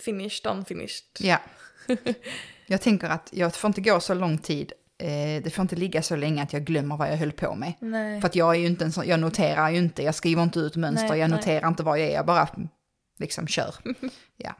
[0.00, 1.04] finished, unfinished.
[1.18, 1.38] Ja.
[2.66, 4.72] Jag tänker att jag får inte gå så lång tid.
[4.98, 7.72] Eh, det får inte ligga så länge att jag glömmer vad jag höll på med.
[7.80, 8.20] Nej.
[8.20, 10.58] För att jag är ju inte en sån, jag noterar ju inte, jag skriver inte
[10.58, 11.38] ut mönster, Nej, jag nej.
[11.38, 12.48] noterar inte vad jag är, jag bara
[13.18, 13.74] liksom kör.
[14.36, 14.54] ja.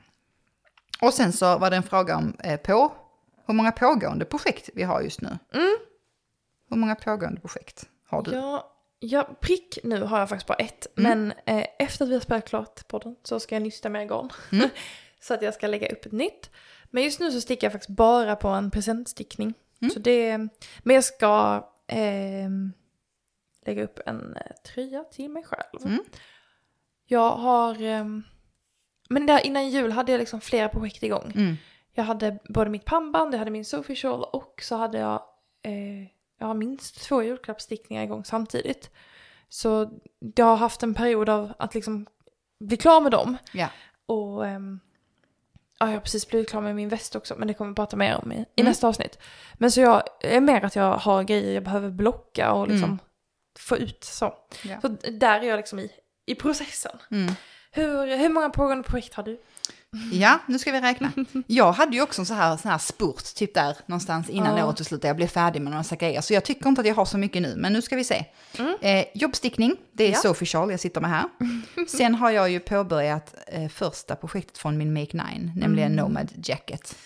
[1.02, 2.92] Och sen så var det en fråga om eh, på,
[3.46, 5.38] hur många pågående projekt vi har just nu.
[5.54, 5.76] Mm.
[6.70, 8.30] Hur många pågående projekt har du?
[8.30, 10.86] Ja, ja, prick nu har jag faktiskt bara ett.
[10.94, 14.30] Men eh, efter att vi har spelat klart podden så ska jag nysta med garn.
[14.52, 14.68] Mm.
[15.20, 16.50] så att jag ska lägga upp ett nytt.
[16.90, 19.54] Men just nu så stickar jag faktiskt bara på en presentstickning.
[19.80, 19.90] Mm.
[19.90, 20.38] Så det,
[20.82, 22.72] men jag ska ehm,
[23.66, 25.86] lägga upp en eh, tröja till mig själv.
[25.86, 26.04] Mm.
[27.06, 27.76] Jag har...
[29.08, 31.32] men där innan jul hade jag liksom flera projekt igång.
[31.34, 31.56] Mm.
[31.94, 35.22] Jag hade både mitt pannband, jag hade min Sofieshawl och så hade jag,
[35.62, 36.02] eh,
[36.38, 38.90] jag har minst två julklappsstickningar igång samtidigt.
[39.48, 39.90] Så
[40.36, 42.06] jag har haft en period av att liksom
[42.60, 43.36] bli klar med dem.
[43.52, 43.68] Ja.
[44.06, 44.80] Och ehm,
[45.78, 47.96] ja, jag har precis blivit klar med min väst också, men det kommer vi prata
[47.96, 48.70] mer om i, i Mm.
[48.70, 49.18] nästa avsnitt.
[49.54, 52.98] Men så jag är mer att jag har grejer jag behöver blocka och liksom Mm.
[53.58, 54.34] få ut så.
[54.64, 54.80] Ja.
[54.80, 55.90] Så där är jag liksom i,
[56.26, 56.98] i processen.
[57.10, 57.32] Mm.
[57.78, 59.40] Hur, hur många pågående projekt har du?
[60.12, 61.12] Ja, nu ska vi räkna.
[61.46, 64.66] Jag hade ju också en så här, sån här spurt, typ där någonstans innan Ja.
[64.66, 66.20] året tog slut, där jag blev färdig med några massa grejer.
[66.20, 68.24] Så jag tycker inte att jag har så mycket nu, men nu ska vi se.
[68.58, 68.76] Mm.
[68.80, 70.16] Eh, jobbstickning, det är Ja.
[70.16, 71.24] Sophie Charles jag sitter med här.
[71.88, 76.04] Sen har jag ju påbörjat eh, första projektet från min Make 9, nämligen Mm.
[76.04, 76.96] Nomad Jacket.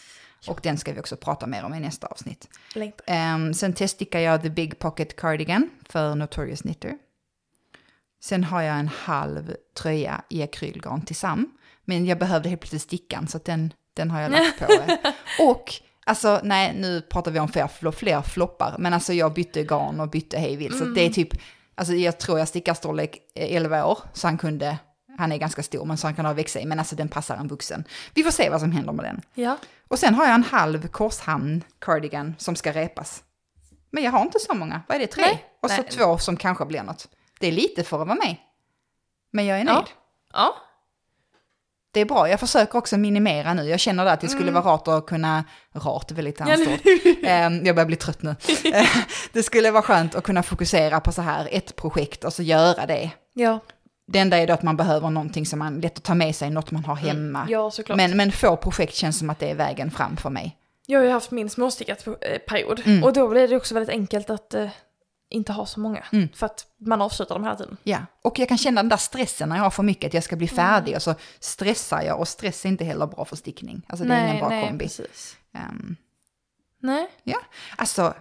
[0.46, 2.48] Och den ska vi också prata mer om i nästa avsnitt.
[3.06, 6.94] Ehm, sen teststickar jag The Big Pocket Cardigan för Notorious Knitter.
[8.24, 11.50] Sen har jag en halv tröja i akrylgarn till Sam.
[11.84, 14.66] Men jag behövde helt plötsligt stickan så den, den har jag lagt på.
[15.50, 15.72] Och,
[16.06, 18.76] alltså nej nu pratar vi om fler, fl- fler floppar.
[18.78, 20.78] Men alltså jag bytte garn och bytte hejvilt.
[20.78, 21.28] Så att det är typ,
[21.74, 23.98] alltså jag tror jag stickar storlek eh, 11 år.
[24.12, 24.78] Så han kunde,
[25.18, 26.66] han är ganska stor men så han kan ha växa i.
[26.66, 27.84] Men alltså den passar en vuxen.
[28.14, 29.20] Vi får se vad som händer med den.
[29.34, 29.56] Ja.
[29.88, 33.22] Och sen har jag en halv korshamn cardigan som ska repas.
[33.90, 34.82] Men jag har inte så många.
[34.88, 35.06] Vad är det?
[35.06, 35.22] Tre?
[35.22, 35.90] Nej, och så nej.
[35.90, 37.08] två som kanske blir något.
[37.43, 38.36] Det är lite för att vara med.
[39.31, 39.77] Men jag är nöjd.
[39.77, 39.85] Ja.
[40.32, 40.55] Ja.
[41.93, 42.28] Det är bra.
[42.28, 43.69] Jag försöker också minimera nu.
[43.69, 44.62] Jag känner att det skulle Mm.
[44.62, 45.44] vara rart att kunna...
[45.73, 46.81] Rart är väldigt anstort.
[47.23, 48.36] Ehm, jag börjar bli trött nu.
[49.32, 52.86] Det skulle vara skönt att kunna fokusera på så här ett projekt och så göra
[52.86, 53.10] det.
[53.35, 53.59] Ja.
[54.06, 56.51] Det enda är då att man behöver någonting som man lätt att ta med sig,
[56.51, 57.39] något man har hemma.
[57.39, 57.52] Mm.
[57.52, 57.97] Ja, såklart.
[57.97, 60.56] Men, men få projekt känns som att det är vägen fram för mig.
[60.86, 62.82] Jag har ju haft min småstickat eh, period.
[62.85, 63.05] Mm.
[63.05, 64.69] Och då blir det också väldigt enkelt att eh,
[65.32, 66.04] inte ha så många.
[66.12, 66.28] Mm.
[66.34, 67.76] För att man avslutar dem hela tiden.
[67.82, 70.24] Ja, och jag kan känna den där stressen när jag har för mycket, att jag
[70.24, 73.82] ska bli färdig och så stressar jag och stress är inte heller bra för stickning.
[73.88, 74.84] Alltså det är ingen bra nej, kombi.
[74.84, 75.36] precis.
[75.54, 75.96] Ehm,
[76.80, 77.09] Nej.
[77.76, 78.14] alltså,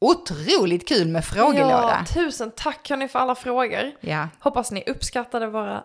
[0.00, 2.04] otroligt kul med frågelåda.
[2.08, 3.92] Ja, tusen tack hörni för alla frågor.
[4.00, 5.84] Ja, Hoppas ni uppskattade våra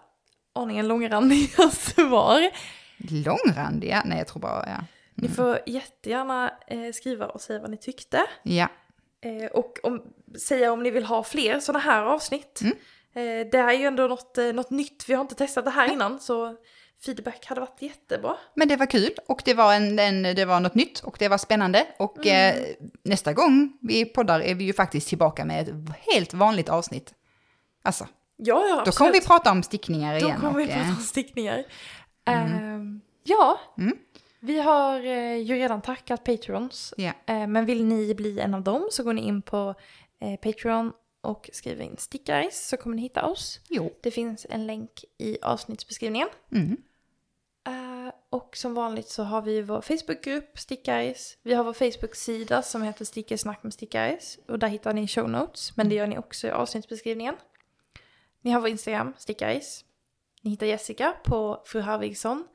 [0.56, 2.50] aningen långrandiga svar.
[2.98, 4.84] långrandiga, nej jag tror bara, ja.
[5.16, 8.22] Ni får jättegärna eh, skriva och säga vad ni tyckte.
[8.44, 8.68] Ja,
[9.26, 10.02] Eh, och om,
[10.48, 12.62] säga om ni vill ha fler sådana här avsnitt.
[12.62, 12.78] Mm.
[13.16, 15.72] Eh, det här är ju ändå något, eh, något nytt, vi har inte testat det
[15.72, 16.20] här innan.
[16.20, 16.56] Så
[17.06, 18.38] feedback hade varit jättebra.
[18.54, 21.28] Men det var kul och det var, en, en, det var något nytt och det
[21.28, 21.88] var spännande.
[22.00, 22.56] Och eh,
[23.04, 25.76] nästa gång vi poddar är vi ju faktiskt tillbaka med ett
[26.14, 27.14] helt vanligt avsnitt.
[27.84, 28.08] Alltså,
[28.40, 28.98] Ja, ja, då absolut.
[28.98, 30.40] kommer vi prata om stickningar Då igen.
[30.42, 31.64] kommer vi och, prata eh, om stickningar.
[32.26, 33.98] Ehm, ja, Mm.
[34.48, 36.94] Vi har eh, ju redan tackat Patrons.
[36.98, 37.12] Ja.
[37.26, 39.76] Eh, men vill ni bli en av dem så går ni in på
[40.20, 43.60] eh, Patreon och skriver in Stickaris så kommer ni hitta oss.
[43.70, 43.94] Jo.
[44.02, 46.28] Det finns en länk i avsnittsbeskrivningen.
[46.52, 46.78] Mm.
[47.68, 51.38] Eh, och som vanligt så har vi vår Facebookgrupp Stickaris.
[51.44, 54.40] Vi har vår Facebook-sida som heter Stickarsnack med Stickaris.
[54.48, 57.36] Och där hittar ni show notes, men det gör ni också i avsnittsbeskrivningen.
[58.42, 59.86] Ni har vår Instagram, Stickaris.
[60.42, 62.48] Ni hittar Jessica på Fru Harvigsson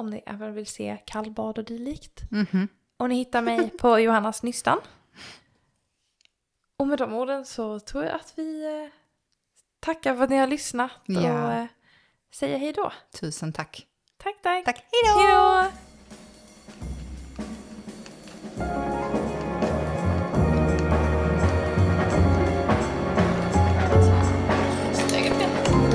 [0.00, 2.22] om ni även vill se kallbad och dylikt.
[2.32, 2.68] Mm -hmm.
[2.96, 4.78] Och ni hittar mig på Johannas Nystan.
[6.76, 8.92] Och med de orden så tror jag att vi eh,
[9.80, 11.66] tackar för att ni har lyssnat och eh,
[12.34, 12.92] säger hej då.
[13.20, 13.86] Tusen tack.
[14.16, 14.64] Tack, tack.
[14.64, 15.70] Tack, hej då.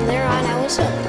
[0.06, 1.05] They're on our.